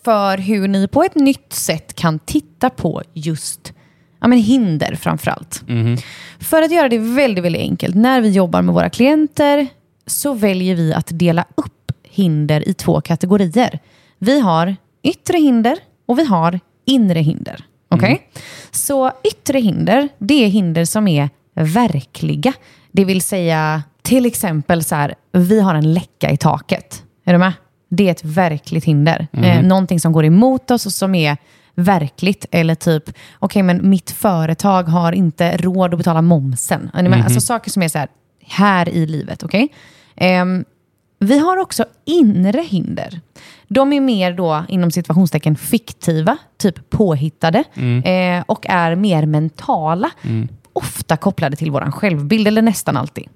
för 0.05 0.39
hur 0.39 0.69
ni 0.69 0.89
på 0.89 1.03
ett 1.03 1.15
nytt 1.15 1.53
sätt 1.53 1.95
kan 1.95 2.19
titta 2.19 2.71
på 2.71 3.03
just 3.15 3.73
ja, 4.21 4.29
men 4.29 4.39
hinder 4.39 4.95
framför 4.95 5.31
allt. 5.31 5.63
För 6.41 6.63
att 6.63 6.71
göra 6.73 6.89
det 6.89 6.99
väldigt, 6.99 7.45
väldigt 7.45 7.63
enkelt, 7.63 7.95
när 7.95 8.21
vi 8.21 8.31
jobbar 8.31 8.63
med 8.63 8.75
våra 8.75 8.91
klienter 8.91 9.67
så 10.07 10.35
väljer 10.35 10.75
vi 10.75 10.95
att 10.95 11.09
dela 11.11 11.45
upp 11.55 11.93
hinder 12.03 12.69
i 12.69 12.75
två 12.75 13.01
kategorier. 13.01 13.79
Vi 14.19 14.41
har 14.41 14.77
yttre 15.03 15.39
hinder 15.39 15.79
och 16.07 16.19
vi 16.19 16.25
har 16.25 16.61
inre 16.87 17.19
hinder. 17.19 17.65
Okej? 17.89 18.29
Så 18.71 19.13
yttre 19.25 19.59
hinder, 19.59 20.09
det 20.19 20.45
är 20.45 20.49
hinder 20.49 20.85
som 20.85 21.09
är 21.09 21.31
verkliga. 21.55 22.53
Det 22.93 23.05
vill 23.05 23.23
säga 23.23 23.83
till 24.03 24.27
exempel 24.27 24.85
så 24.85 24.95
här, 24.95 25.15
vi 25.33 25.61
har 25.61 25.75
en 25.75 25.95
läcka 25.95 26.31
i 26.31 26.37
taket. 26.37 27.03
Är 27.25 27.33
du 27.33 27.39
med? 27.39 27.53
Det 27.89 28.07
är 28.07 28.11
ett 28.11 28.25
verkligt 28.25 28.85
hinder. 28.85 29.27
Eh, 29.33 29.63
någonting 29.63 30.01
som 30.01 30.13
går 30.13 30.25
emot 30.25 30.71
oss 30.71 30.87
och 30.87 30.93
som 30.93 31.15
är 31.15 31.37
verkligt. 31.79 32.47
Eller 32.51 32.75
typ, 32.75 33.11
okej 33.39 33.63
men 33.63 33.91
mitt 33.91 34.11
företag 34.11 34.83
har 34.83 35.13
inte 35.13 35.57
råd 35.57 35.95
att 35.95 35.99
betala 35.99 36.23
momsen. 36.23 36.91
Ni 36.95 37.09
med? 37.09 37.25
Alltså 37.25 37.41
saker 37.41 37.71
som 37.71 37.83
är 37.83 37.89
så 37.89 37.99
här, 37.99 38.09
här 38.45 38.89
i 38.89 39.07
livet. 39.07 39.43
Okej? 39.43 39.69
Ehm, 40.17 40.65
vi 41.19 41.39
har 41.39 41.57
också 41.57 41.85
inre 42.05 42.61
hinder. 42.61 43.21
De 43.69 43.93
är 43.93 44.01
mer 44.01 44.33
då 44.33 44.65
inom 44.69 44.91
situationstecken 44.91 45.57
fiktiva, 45.57 46.37
typ 46.57 46.91
påhittade 46.91 47.65
eh, 48.05 48.45
och 48.47 48.67
är 48.69 48.95
mer 48.95 49.27
mentala. 49.27 50.11
Ofta 50.73 51.17
kopplade 51.17 51.57
till 51.57 51.71
vår 51.71 51.91
självbild, 51.91 52.49
eller 52.49 52.63
nästan 52.63 52.97
alltid. 52.97 53.29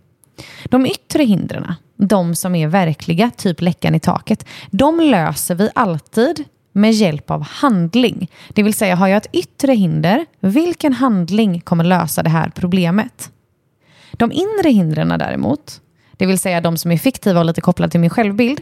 De 0.65 0.87
yttre 0.87 1.23
hindren, 1.23 1.75
de 1.97 2.35
som 2.35 2.55
är 2.55 2.69
verkliga, 2.69 3.31
typ 3.37 3.61
läckan 3.61 3.95
i 3.95 4.01
taket, 4.01 4.47
de 4.71 5.01
löser 5.01 5.55
vi 5.55 5.71
alltid 5.75 6.45
med 6.73 6.93
hjälp 6.93 7.31
av 7.31 7.43
handling. 7.43 8.31
Det 8.49 8.63
vill 8.63 8.75
säga, 8.75 8.97
har 8.97 9.09
jag 9.09 9.17
ett 9.17 9.35
yttre 9.35 9.73
hinder, 9.73 10.27
vilken 10.41 10.93
handling 10.93 11.61
kommer 11.61 11.85
lösa 11.85 12.23
det 12.23 12.31
här 12.31 12.53
problemet? 12.55 13.31
De 14.13 14.33
inre 14.33 14.71
hindren 14.71 15.09
däremot, 15.09 15.81
det 16.17 16.27
vill 16.27 16.39
säga 16.39 16.61
de 16.61 16.77
som 16.77 16.91
är 16.91 16.99
fiktiva 16.99 17.41
och 17.41 17.47
lite 17.47 17.61
kopplade 17.61 17.91
till 17.91 18.01
min 18.01 18.11
självbild, 18.11 18.61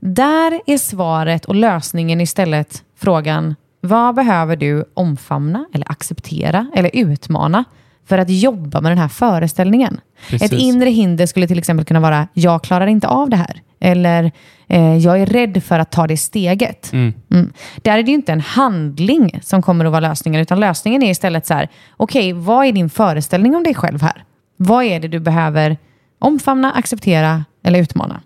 där 0.00 0.60
är 0.66 0.78
svaret 0.78 1.44
och 1.44 1.54
lösningen 1.54 2.20
istället 2.20 2.84
frågan, 2.96 3.54
vad 3.80 4.14
behöver 4.14 4.56
du 4.56 4.84
omfamna 4.94 5.66
eller 5.74 5.90
acceptera 5.90 6.70
eller 6.74 6.90
utmana 6.92 7.64
för 8.06 8.18
att 8.18 8.30
jobba 8.30 8.80
med 8.80 8.90
den 8.92 8.98
här 8.98 9.08
föreställningen? 9.08 10.00
Precis. 10.28 10.52
Ett 10.52 10.58
inre 10.58 10.90
hinder 10.90 11.26
skulle 11.26 11.46
till 11.48 11.58
exempel 11.58 11.84
kunna 11.84 12.00
vara, 12.00 12.28
jag 12.32 12.62
klarar 12.62 12.86
inte 12.86 13.08
av 13.08 13.30
det 13.30 13.36
här. 13.36 13.62
Eller, 13.80 14.32
eh, 14.66 14.96
jag 14.96 15.20
är 15.20 15.26
rädd 15.26 15.62
för 15.64 15.78
att 15.78 15.90
ta 15.90 16.06
det 16.06 16.16
steget. 16.16 16.92
Mm. 16.92 17.52
Där 17.76 17.98
är 17.98 18.02
det 18.02 18.10
ju 18.10 18.14
inte 18.14 18.32
en 18.32 18.40
handling 18.40 19.40
som 19.42 19.62
kommer 19.62 19.84
att 19.84 19.92
vara 19.92 20.00
lösningen, 20.00 20.40
utan 20.40 20.60
lösningen 20.60 21.02
är 21.02 21.10
istället 21.10 21.46
så 21.46 21.54
här, 21.54 21.68
okej, 21.96 22.32
vad 22.32 22.66
är 22.66 22.72
din 22.72 22.90
föreställning 22.90 23.56
om 23.56 23.62
dig 23.62 23.74
själv 23.74 24.02
här? 24.02 24.24
Vad 24.56 24.84
är 24.84 25.00
det 25.00 25.08
du 25.08 25.20
behöver 25.20 25.76
omfamna, 26.18 26.72
acceptera 26.72 27.44
eller 27.62 27.80
utmana? 27.80 28.20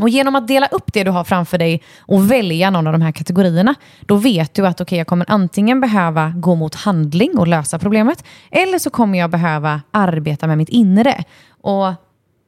Och 0.00 0.08
genom 0.08 0.36
att 0.36 0.48
dela 0.48 0.66
upp 0.66 0.92
det 0.92 1.04
du 1.04 1.10
har 1.10 1.24
framför 1.24 1.58
dig 1.58 1.82
och 2.00 2.30
välja 2.30 2.70
någon 2.70 2.86
av 2.86 2.92
de 2.92 3.02
här 3.02 3.12
kategorierna, 3.12 3.74
då 4.00 4.16
vet 4.16 4.54
du 4.54 4.66
att 4.66 4.80
okej, 4.80 4.98
jag 4.98 5.06
kommer 5.06 5.26
antingen 5.28 5.80
behöva 5.80 6.32
gå 6.36 6.54
mot 6.54 6.74
handling 6.74 7.38
och 7.38 7.48
lösa 7.48 7.78
problemet, 7.78 8.24
eller 8.50 8.78
så 8.78 8.90
kommer 8.90 9.18
jag 9.18 9.30
behöva 9.30 9.80
arbeta 9.90 10.46
med 10.46 10.58
mitt 10.58 10.68
inre. 10.68 11.24
Och 11.62 11.92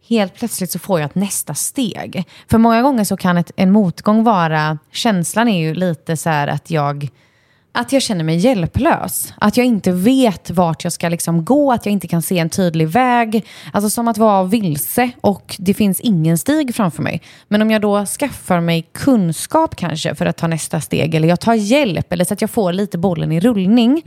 helt 0.09 0.35
plötsligt 0.35 0.71
så 0.71 0.79
får 0.79 1.01
jag 1.01 1.11
ett 1.11 1.15
nästa 1.15 1.55
steg. 1.55 2.25
För 2.51 2.59
många 2.59 2.83
gånger 2.83 3.05
så 3.05 3.17
kan 3.17 3.39
ett, 3.39 3.51
en 3.57 3.71
motgång 3.71 4.25
vara, 4.25 4.79
känslan 4.93 5.49
är 5.49 5.61
ju 5.61 5.75
lite 5.75 6.17
så 6.17 6.31
här 6.31 6.49
att 6.49 6.71
jag 6.71 7.11
att 7.75 7.93
jag 7.93 8.03
känner 8.03 8.25
mig 8.25 8.37
hjälplös. 8.37 9.35
Att 9.37 9.57
jag 9.57 9.67
inte 9.67 9.93
vet 9.93 10.51
vart 10.51 10.85
jag 10.85 10.93
ska 10.93 11.09
liksom 11.09 11.45
gå, 11.45 11.73
att 11.73 11.87
jag 11.87 11.93
inte 11.93 12.09
kan 12.09 12.23
se 12.23 12.39
en 12.39 12.51
tydlig 12.51 12.89
väg. 12.89 13.45
Alltså 13.73 13.91
som 13.91 14.09
att 14.09 14.19
vara 14.19 14.45
vilse 14.45 15.11
och 15.21 15.57
det 15.59 15.75
finns 15.75 16.01
ingen 16.01 16.39
stig 16.39 16.75
framför 16.75 17.03
mig. 17.03 17.23
Men 17.49 17.63
om 17.63 17.71
jag 17.71 17.83
då 17.83 18.07
skaffar 18.07 18.61
mig 18.61 18.89
kunskap 18.93 19.77
kanske 19.77 20.15
för 20.15 20.27
att 20.27 20.37
ta 20.37 20.47
nästa 20.47 20.81
steg, 20.81 21.15
eller 21.15 21.29
jag 21.29 21.41
tar 21.41 21.55
hjälp, 21.55 22.13
eller 22.13 22.25
så 22.25 22.35
att 22.35 22.41
jag 22.41 22.51
får 22.51 22.73
lite 22.73 22.99
bollen 22.99 23.33
i 23.33 23.41
rullning, 23.41 24.03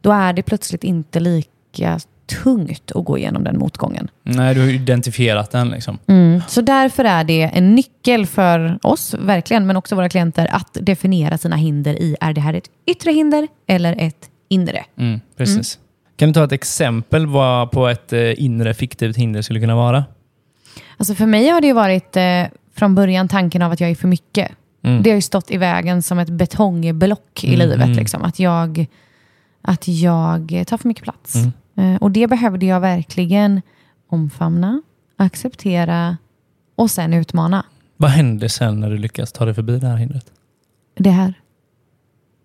då 0.00 0.12
är 0.12 0.32
det 0.32 0.42
plötsligt 0.42 0.84
inte 0.84 1.20
lika 1.20 2.00
tungt 2.42 2.92
att 2.94 3.04
gå 3.04 3.18
igenom 3.18 3.44
den 3.44 3.58
motgången. 3.58 4.08
Nej, 4.22 4.54
du 4.54 4.60
har 4.60 4.68
identifierat 4.68 5.50
den 5.50 5.68
liksom. 5.68 5.98
Mm. 6.06 6.42
Så 6.48 6.60
därför 6.60 7.04
är 7.04 7.24
det 7.24 7.42
en 7.42 7.74
nyckel 7.74 8.26
för 8.26 8.78
oss, 8.82 9.14
verkligen, 9.14 9.66
men 9.66 9.76
också 9.76 9.96
våra 9.96 10.08
klienter, 10.08 10.48
att 10.52 10.76
definiera 10.80 11.38
sina 11.38 11.56
hinder 11.56 11.94
i, 11.94 12.16
är 12.20 12.32
det 12.32 12.40
här 12.40 12.54
ett 12.54 12.70
yttre 12.86 13.12
hinder 13.12 13.48
eller 13.66 13.96
ett 13.98 14.30
inre? 14.48 14.84
Mm, 14.98 15.20
precis. 15.36 15.78
Kan 16.16 16.28
du 16.28 16.32
ta 16.32 16.44
ett 16.44 16.52
exempel 16.52 17.26
vad 17.26 17.70
på 17.70 17.88
ett 17.88 18.12
eh, 18.12 18.42
inre 18.42 18.74
fiktivt 18.74 19.16
hinder 19.16 19.42
skulle 19.42 19.60
kunna 19.60 19.76
vara? 19.76 20.04
Alltså 20.96 21.14
för 21.14 21.26
mig 21.26 21.48
har 21.48 21.60
det 21.60 21.66
ju 21.66 21.72
varit 21.72 22.16
eh, 22.16 22.42
från 22.74 22.94
början 22.94 23.28
tanken 23.28 23.62
av 23.62 23.72
att 23.72 23.80
jag 23.80 23.90
är 23.90 23.94
för 23.94 24.08
mycket. 24.08 24.52
Mm. 24.82 25.02
Det 25.02 25.10
har 25.10 25.14
ju 25.14 25.22
stått 25.22 25.50
i 25.50 25.56
vägen 25.56 26.02
som 26.02 26.18
ett 26.18 26.28
betongblock 26.28 27.44
i 27.44 27.56
livet. 27.56 27.96
Liksom. 27.96 28.22
Att, 28.22 28.38
jag, 28.38 28.86
att 29.62 29.88
jag 29.88 30.64
tar 30.66 30.76
för 30.76 30.88
mycket 30.88 31.04
plats. 31.04 31.36
Eh, 31.36 31.48
och 32.00 32.10
det 32.10 32.26
behövde 32.26 32.66
jag 32.66 32.80
verkligen 32.80 33.62
omfamna, 34.08 34.82
acceptera 35.16 36.16
och 36.76 36.90
sen 36.90 37.14
utmana. 37.14 37.64
Vad 37.96 38.10
händer 38.10 38.48
sen 38.48 38.80
när 38.80 38.90
du 38.90 38.98
lyckas 38.98 39.32
ta 39.32 39.44
dig 39.44 39.54
förbi 39.54 39.78
det 39.78 39.86
här 39.86 39.96
hindret? 39.96 40.26
Det 40.94 41.10
här. 41.10 41.34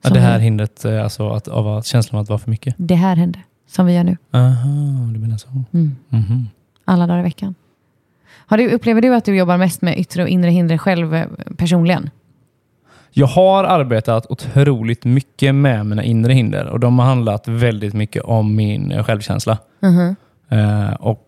Ja, 0.04 0.10
det 0.10 0.20
här 0.20 0.38
vi- 0.38 0.44
hindret 0.44 0.86
eh, 0.86 1.04
alltså 1.04 1.30
att, 1.30 1.48
av 1.48 1.82
känslan 1.82 2.18
av 2.20 2.24
att 2.24 2.30
vara 2.30 2.40
för 2.40 2.50
mycket? 2.52 2.76
Det 2.78 2.96
här 2.96 3.16
hände, 3.16 3.40
som 3.68 3.86
vi 3.86 3.94
gör 3.94 4.04
nu. 4.04 4.18
Aha, 4.32 5.12
du 5.14 5.20
menar 5.20 5.38
så. 5.38 5.48
Mm. 5.72 5.96
Mhm. 6.10 6.48
Alla 6.86 7.08
dagar 7.08 7.20
i 7.20 7.24
veckan. 7.24 7.56
Har 8.48 8.58
du, 8.58 8.70
upplever 8.72 9.02
du 9.02 9.16
att 9.16 9.26
du 9.26 9.36
jobbar 9.36 9.58
mest 9.58 9.82
med 9.82 10.00
yttre 10.00 10.24
och 10.24 10.30
inre 10.30 10.50
hinder 10.52 10.78
själv 10.78 11.16
eh, 11.16 11.28
personligen? 11.58 12.10
Jag 13.18 13.28
har 13.28 13.64
arbetat 13.64 14.26
otroligt 14.30 15.06
mycket 15.06 15.56
med 15.56 15.86
mina 15.86 16.04
inre 16.04 16.34
hinder 16.34 16.66
och 16.66 16.80
de 16.80 17.00
har 17.00 17.06
handlat 17.06 17.48
väldigt 17.48 17.94
mycket 17.94 18.24
om 18.24 18.56
min 18.56 18.92
eh, 18.92 19.04
självkänsla. 19.04 19.58
Eh, 20.50 20.94
och 20.94 21.28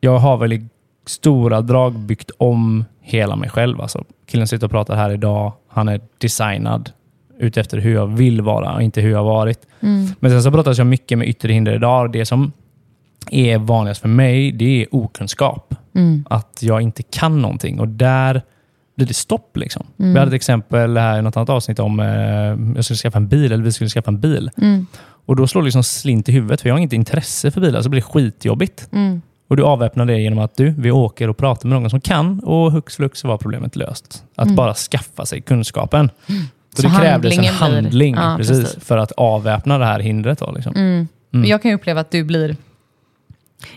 jag 0.00 0.18
har 0.18 0.36
väl 0.36 0.52
i 0.52 0.68
stora 1.06 1.60
drag 1.60 1.98
byggt 1.98 2.30
om 2.38 2.84
hela 3.00 3.36
mig 3.36 3.50
själv. 3.50 3.80
Alltså, 3.80 4.04
killen 4.26 4.48
sitter 4.48 4.66
och 4.66 4.70
pratar 4.70 4.96
här 4.96 5.10
idag. 5.10 5.52
Han 5.68 5.88
är 5.88 6.00
designad 6.18 6.90
utefter 7.38 7.78
hur 7.78 7.94
jag 7.94 8.06
vill 8.06 8.40
vara 8.40 8.74
och 8.74 8.82
inte 8.82 9.00
hur 9.00 9.10
jag 9.10 9.18
har 9.18 9.24
varit. 9.24 9.66
Men 10.20 10.30
sen 10.30 10.42
så 10.42 10.50
brottas 10.50 10.78
jag 10.78 10.86
mycket 10.86 11.18
med 11.18 11.28
yttre 11.28 11.52
hinder 11.52 11.74
idag. 11.74 12.12
Det 12.12 12.26
som 12.26 12.52
är 13.30 13.58
vanligast 13.58 14.00
för 14.00 14.08
mig, 14.08 14.52
det 14.52 14.82
är 14.82 14.94
okunskap. 14.94 15.74
Att 16.30 16.58
jag 16.62 16.82
inte 16.82 17.02
kan 17.02 17.42
någonting 17.42 17.80
och 17.80 17.88
där 17.88 18.42
blir 18.96 19.06
det 19.06 19.14
stopp. 19.14 19.56
Liksom. 19.56 19.86
Vi 19.96 20.18
hade 20.18 20.26
ett 20.28 20.32
exempel 20.34 20.96
här 20.96 21.18
i 21.18 21.22
något 21.22 21.36
annat 21.36 21.48
avsnitt 21.48 21.78
om 21.78 22.00
eh, 22.00 22.06
jag 22.76 22.84
skulle 22.84 22.96
skaffa 22.96 23.18
en 23.18 23.28
bil, 23.28 23.52
eller 23.52 23.64
vi 23.64 23.72
skulle 23.72 23.90
skaffa 23.90 24.10
en 24.10 24.20
bil. 24.20 24.50
Och 25.26 25.36
Då 25.36 25.46
slår 25.46 25.62
det 25.62 25.64
liksom 25.64 25.82
slint 25.84 26.28
i 26.28 26.32
huvudet, 26.32 26.60
för 26.60 26.68
jag 26.68 26.74
har 26.74 26.78
inget 26.78 26.92
intresse 26.92 27.50
för 27.50 27.60
bilar, 27.60 27.82
så 27.82 27.88
blir 27.88 28.00
det 28.00 28.06
skitjobbigt. 28.06 28.88
Och 29.48 29.56
Du 29.56 29.62
avväpnar 29.62 30.04
det 30.06 30.18
genom 30.20 30.38
att 30.38 30.56
du, 30.56 30.70
vi 30.78 30.90
åker 30.90 31.28
och 31.30 31.36
pratar 31.36 31.68
med 31.68 31.80
någon 31.80 31.90
som 31.90 32.00
kan 32.00 32.40
och 32.40 32.72
hux 32.72 32.96
flux 32.96 33.24
var 33.24 33.38
problemet 33.38 33.76
löst. 33.76 34.24
Att 34.36 34.50
bara 34.54 34.74
skaffa 34.74 35.26
sig 35.26 35.40
kunskapen. 35.40 36.10
Så, 36.26 36.82
Så 36.82 36.88
det 36.88 36.94
krävdes 37.00 37.38
en 37.38 37.44
handlingen 37.44 37.82
blir- 37.82 37.82
handling 37.84 38.14
Ja, 38.14 38.34
precis, 38.38 38.58
precis. 38.60 38.74
Mm. 38.74 38.80
för 38.80 38.98
att 38.98 39.12
avväpna 39.12 39.78
det 39.78 39.84
här 39.86 40.00
hindret. 40.00 40.38
Då, 40.38 40.52
liksom. 40.52 41.06
Jag 41.30 41.62
kan 41.62 41.70
ju 41.70 41.74
uppleva 41.74 42.00
att 42.00 42.10
du 42.10 42.24
blir, 42.24 42.56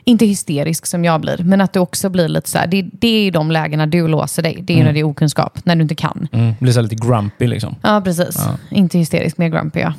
inte 0.04 0.26
hysterisk 0.26 0.86
som 0.86 1.06
jag 1.06 1.22
blir, 1.22 1.38
men 1.44 1.62
att 1.62 1.74
du 1.74 1.80
också 1.80 2.10
blir 2.10 2.28
lite 2.28 2.50
så 2.50 2.58
här, 2.58 2.68
det, 2.68 2.82
det 2.82 3.28
är 3.28 3.32
de 3.32 3.52
lägena 3.52 3.86
du 3.86 4.08
låser 4.08 4.44
dig. 4.44 4.60
Det 4.62 4.74
är 4.74 4.78
ju 4.78 4.84
när 4.84 4.94
det 4.94 5.00
är 5.00 5.04
okunskap, 5.04 5.60
när 5.66 5.76
du 5.76 5.82
inte 5.82 5.96
kan. 5.96 6.28
Mm. 6.32 6.54
Blir 6.60 6.74
så 6.74 6.82
lite 6.82 6.96
grumpy. 6.96 7.48
Liksom. 7.48 7.76
Ja, 7.82 8.02
precis. 8.06 8.38
Inte 8.70 8.98
hysterisk, 8.98 9.38
mer 9.38 9.50
grumpy 9.50 9.80
ja. 9.80 9.94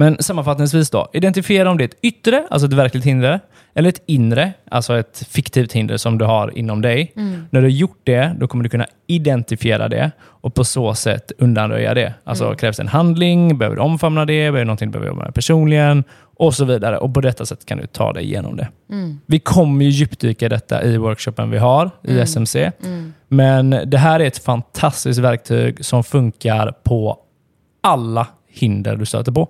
Men 0.00 0.16
sammanfattningsvis 0.20 0.90
då, 0.90 1.08
identifiera 1.12 1.70
om 1.70 1.78
det 1.78 1.84
är 1.84 1.88
ett 1.88 1.98
yttre, 2.02 2.46
alltså 2.50 2.66
ett 2.66 2.72
verkligt 2.72 3.04
hinder, 3.04 3.40
eller 3.74 3.88
ett 3.88 4.02
inre, 4.06 4.52
alltså 4.70 4.98
ett 4.98 5.26
fiktivt 5.28 5.72
hinder 5.72 5.96
som 5.96 6.18
du 6.18 6.24
har 6.24 6.58
inom 6.58 6.82
dig. 6.82 7.12
När 7.50 7.60
du 7.60 7.66
har 7.66 7.68
gjort 7.68 8.00
det, 8.04 8.36
då 8.38 8.48
kommer 8.48 8.64
du 8.64 8.70
kunna 8.70 8.86
identifiera 9.06 9.88
det 9.88 10.10
och 10.20 10.54
på 10.54 10.64
så 10.64 10.94
sätt 10.94 11.32
undanröja 11.38 11.94
det. 11.94 12.14
Alltså 12.24 12.54
krävs 12.54 12.76
det 12.76 12.82
en 12.82 12.88
handling, 12.88 13.58
behöver 13.58 13.76
du 13.76 13.82
omfamna 13.82 14.20
det, 14.20 14.26
behöver 14.26 14.58
du 14.58 14.64
någonting 14.64 14.88
du 14.88 14.92
behöver 14.92 15.08
jobba 15.08 15.24
med 15.24 15.34
personligen 15.34 16.04
och 16.36 16.54
så 16.54 16.64
vidare. 16.64 16.98
Och 16.98 17.14
på 17.14 17.20
detta 17.20 17.46
sätt 17.46 17.66
kan 17.66 17.78
du 17.78 17.86
ta 17.86 18.12
dig 18.12 18.24
igenom 18.24 18.56
det. 18.56 18.68
Vi 19.26 19.38
kommer 19.38 19.84
ju 19.84 19.90
djupdyka 19.90 20.46
i 20.46 20.48
detta 20.48 20.82
i 20.82 20.96
workshopen 20.96 21.50
vi 21.50 21.58
har 21.58 21.90
i 22.02 22.18
SMC. 22.18 22.72
Men 23.28 23.70
det 23.86 23.98
här 23.98 24.20
är 24.20 24.24
ett 24.24 24.44
fantastiskt 24.44 25.18
verktyg 25.18 25.84
som 25.84 26.04
funkar 26.04 26.74
på 26.82 27.18
alla 27.82 28.26
hinder 28.52 28.96
du 28.96 29.06
stöter 29.06 29.32
på. 29.32 29.48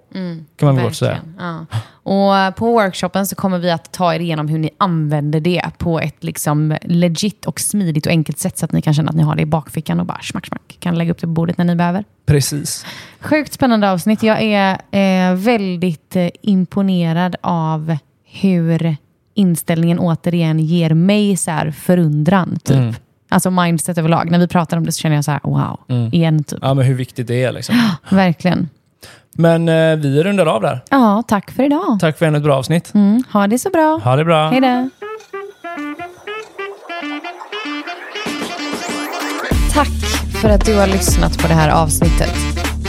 Kan 0.56 0.66
man 0.66 0.76
väl 0.76 0.94
säga. 0.94 1.18
Ja. 1.38 1.66
Och 2.02 2.56
på 2.56 2.66
workshopen 2.66 3.26
så 3.26 3.36
kommer 3.36 3.58
vi 3.58 3.70
att 3.70 3.92
ta 3.92 4.14
er 4.14 4.20
igenom 4.20 4.48
hur 4.48 4.58
ni 4.58 4.70
använder 4.78 5.40
det 5.40 5.62
på 5.78 6.00
ett 6.00 6.24
liksom 6.24 6.76
legit 6.82 7.46
och 7.46 7.60
smidigt 7.60 8.06
och 8.06 8.12
enkelt 8.12 8.38
sätt 8.38 8.58
så 8.58 8.64
att 8.64 8.72
ni 8.72 8.82
kan 8.82 8.94
känna 8.94 9.08
att 9.08 9.16
ni 9.16 9.22
har 9.22 9.36
det 9.36 9.42
i 9.42 9.46
bakfickan 9.46 10.00
och 10.00 10.06
bara 10.06 10.20
smack, 10.22 10.46
smack, 10.46 10.76
kan 10.80 10.98
lägga 10.98 11.12
upp 11.12 11.18
det 11.18 11.26
på 11.26 11.32
bordet 11.32 11.58
när 11.58 11.64
ni 11.64 11.76
behöver. 11.76 12.04
Precis. 12.26 12.86
Sjukt 13.20 13.52
spännande 13.52 13.90
avsnitt. 13.90 14.22
Jag 14.22 14.42
är 14.42 14.78
eh, 14.90 15.34
väldigt 15.34 16.16
eh, 16.16 16.28
imponerad 16.42 17.36
av 17.40 17.96
hur 18.24 18.96
inställningen 19.34 19.98
återigen 19.98 20.58
ger 20.58 20.94
mig 20.94 21.36
så 21.36 21.50
här 21.50 21.70
förundran. 21.70 22.58
Typ. 22.64 22.96
Alltså 23.28 23.50
mindset 23.50 23.98
överlag. 23.98 24.30
När 24.30 24.38
vi 24.38 24.48
pratar 24.48 24.76
om 24.76 24.86
det 24.86 24.92
så 24.92 25.00
känner 25.00 25.16
jag 25.16 25.24
så 25.24 25.30
här, 25.30 25.40
wow, 25.44 25.80
igen 26.12 26.44
typ. 26.44 26.58
Ja, 26.62 26.74
men 26.74 26.86
hur 26.86 26.94
viktigt 26.94 27.26
det 27.26 27.44
är. 27.44 27.52
Liksom. 27.52 27.74
Verkligen. 28.10 28.68
Men 29.32 29.68
eh, 29.68 29.96
vi 29.96 30.22
rundar 30.22 30.46
av 30.46 30.62
där. 30.62 30.80
Ja, 30.90 31.22
tack 31.28 31.50
för 31.50 31.62
idag. 31.62 31.98
Tack 32.00 32.18
för 32.18 32.26
ännu 32.26 32.38
ett 32.38 32.44
bra 32.44 32.56
avsnitt. 32.56 32.94
Mm, 32.94 33.22
ha 33.32 33.46
det 33.46 33.58
så 33.58 33.70
bra. 33.70 34.00
Ha 34.04 34.16
det 34.16 34.24
bra. 34.24 34.48
Hej 34.48 34.60
då. 34.60 34.88
Tack 39.72 39.88
för 40.42 40.48
att 40.48 40.64
du 40.64 40.76
har 40.76 40.86
lyssnat 40.86 41.38
på 41.38 41.48
det 41.48 41.54
här 41.54 41.70
avsnittet. 41.70 42.34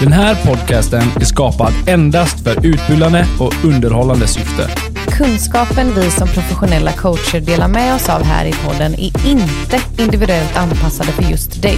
Den 0.02 0.12
här 0.12 0.36
podcasten 0.46 1.04
är 1.16 1.26
skapad 1.26 1.74
endast 1.88 2.44
för 2.44 2.66
utbildande 2.66 3.26
och 3.40 3.54
underhållande 3.66 4.28
syfte. 4.28 4.68
Kunskapen 5.18 5.94
vi 5.96 6.12
som 6.12 6.28
professionella 6.28 6.92
coacher 6.92 7.40
delar 7.40 7.68
med 7.68 7.96
oss 7.96 8.10
av 8.10 8.24
här 8.24 8.46
i 8.46 8.54
podden 8.54 8.94
är 8.94 9.28
inte 9.28 9.80
individuellt 9.98 10.58
anpassade 10.58 11.12
för 11.12 11.24
just 11.24 11.62
dig. 11.62 11.78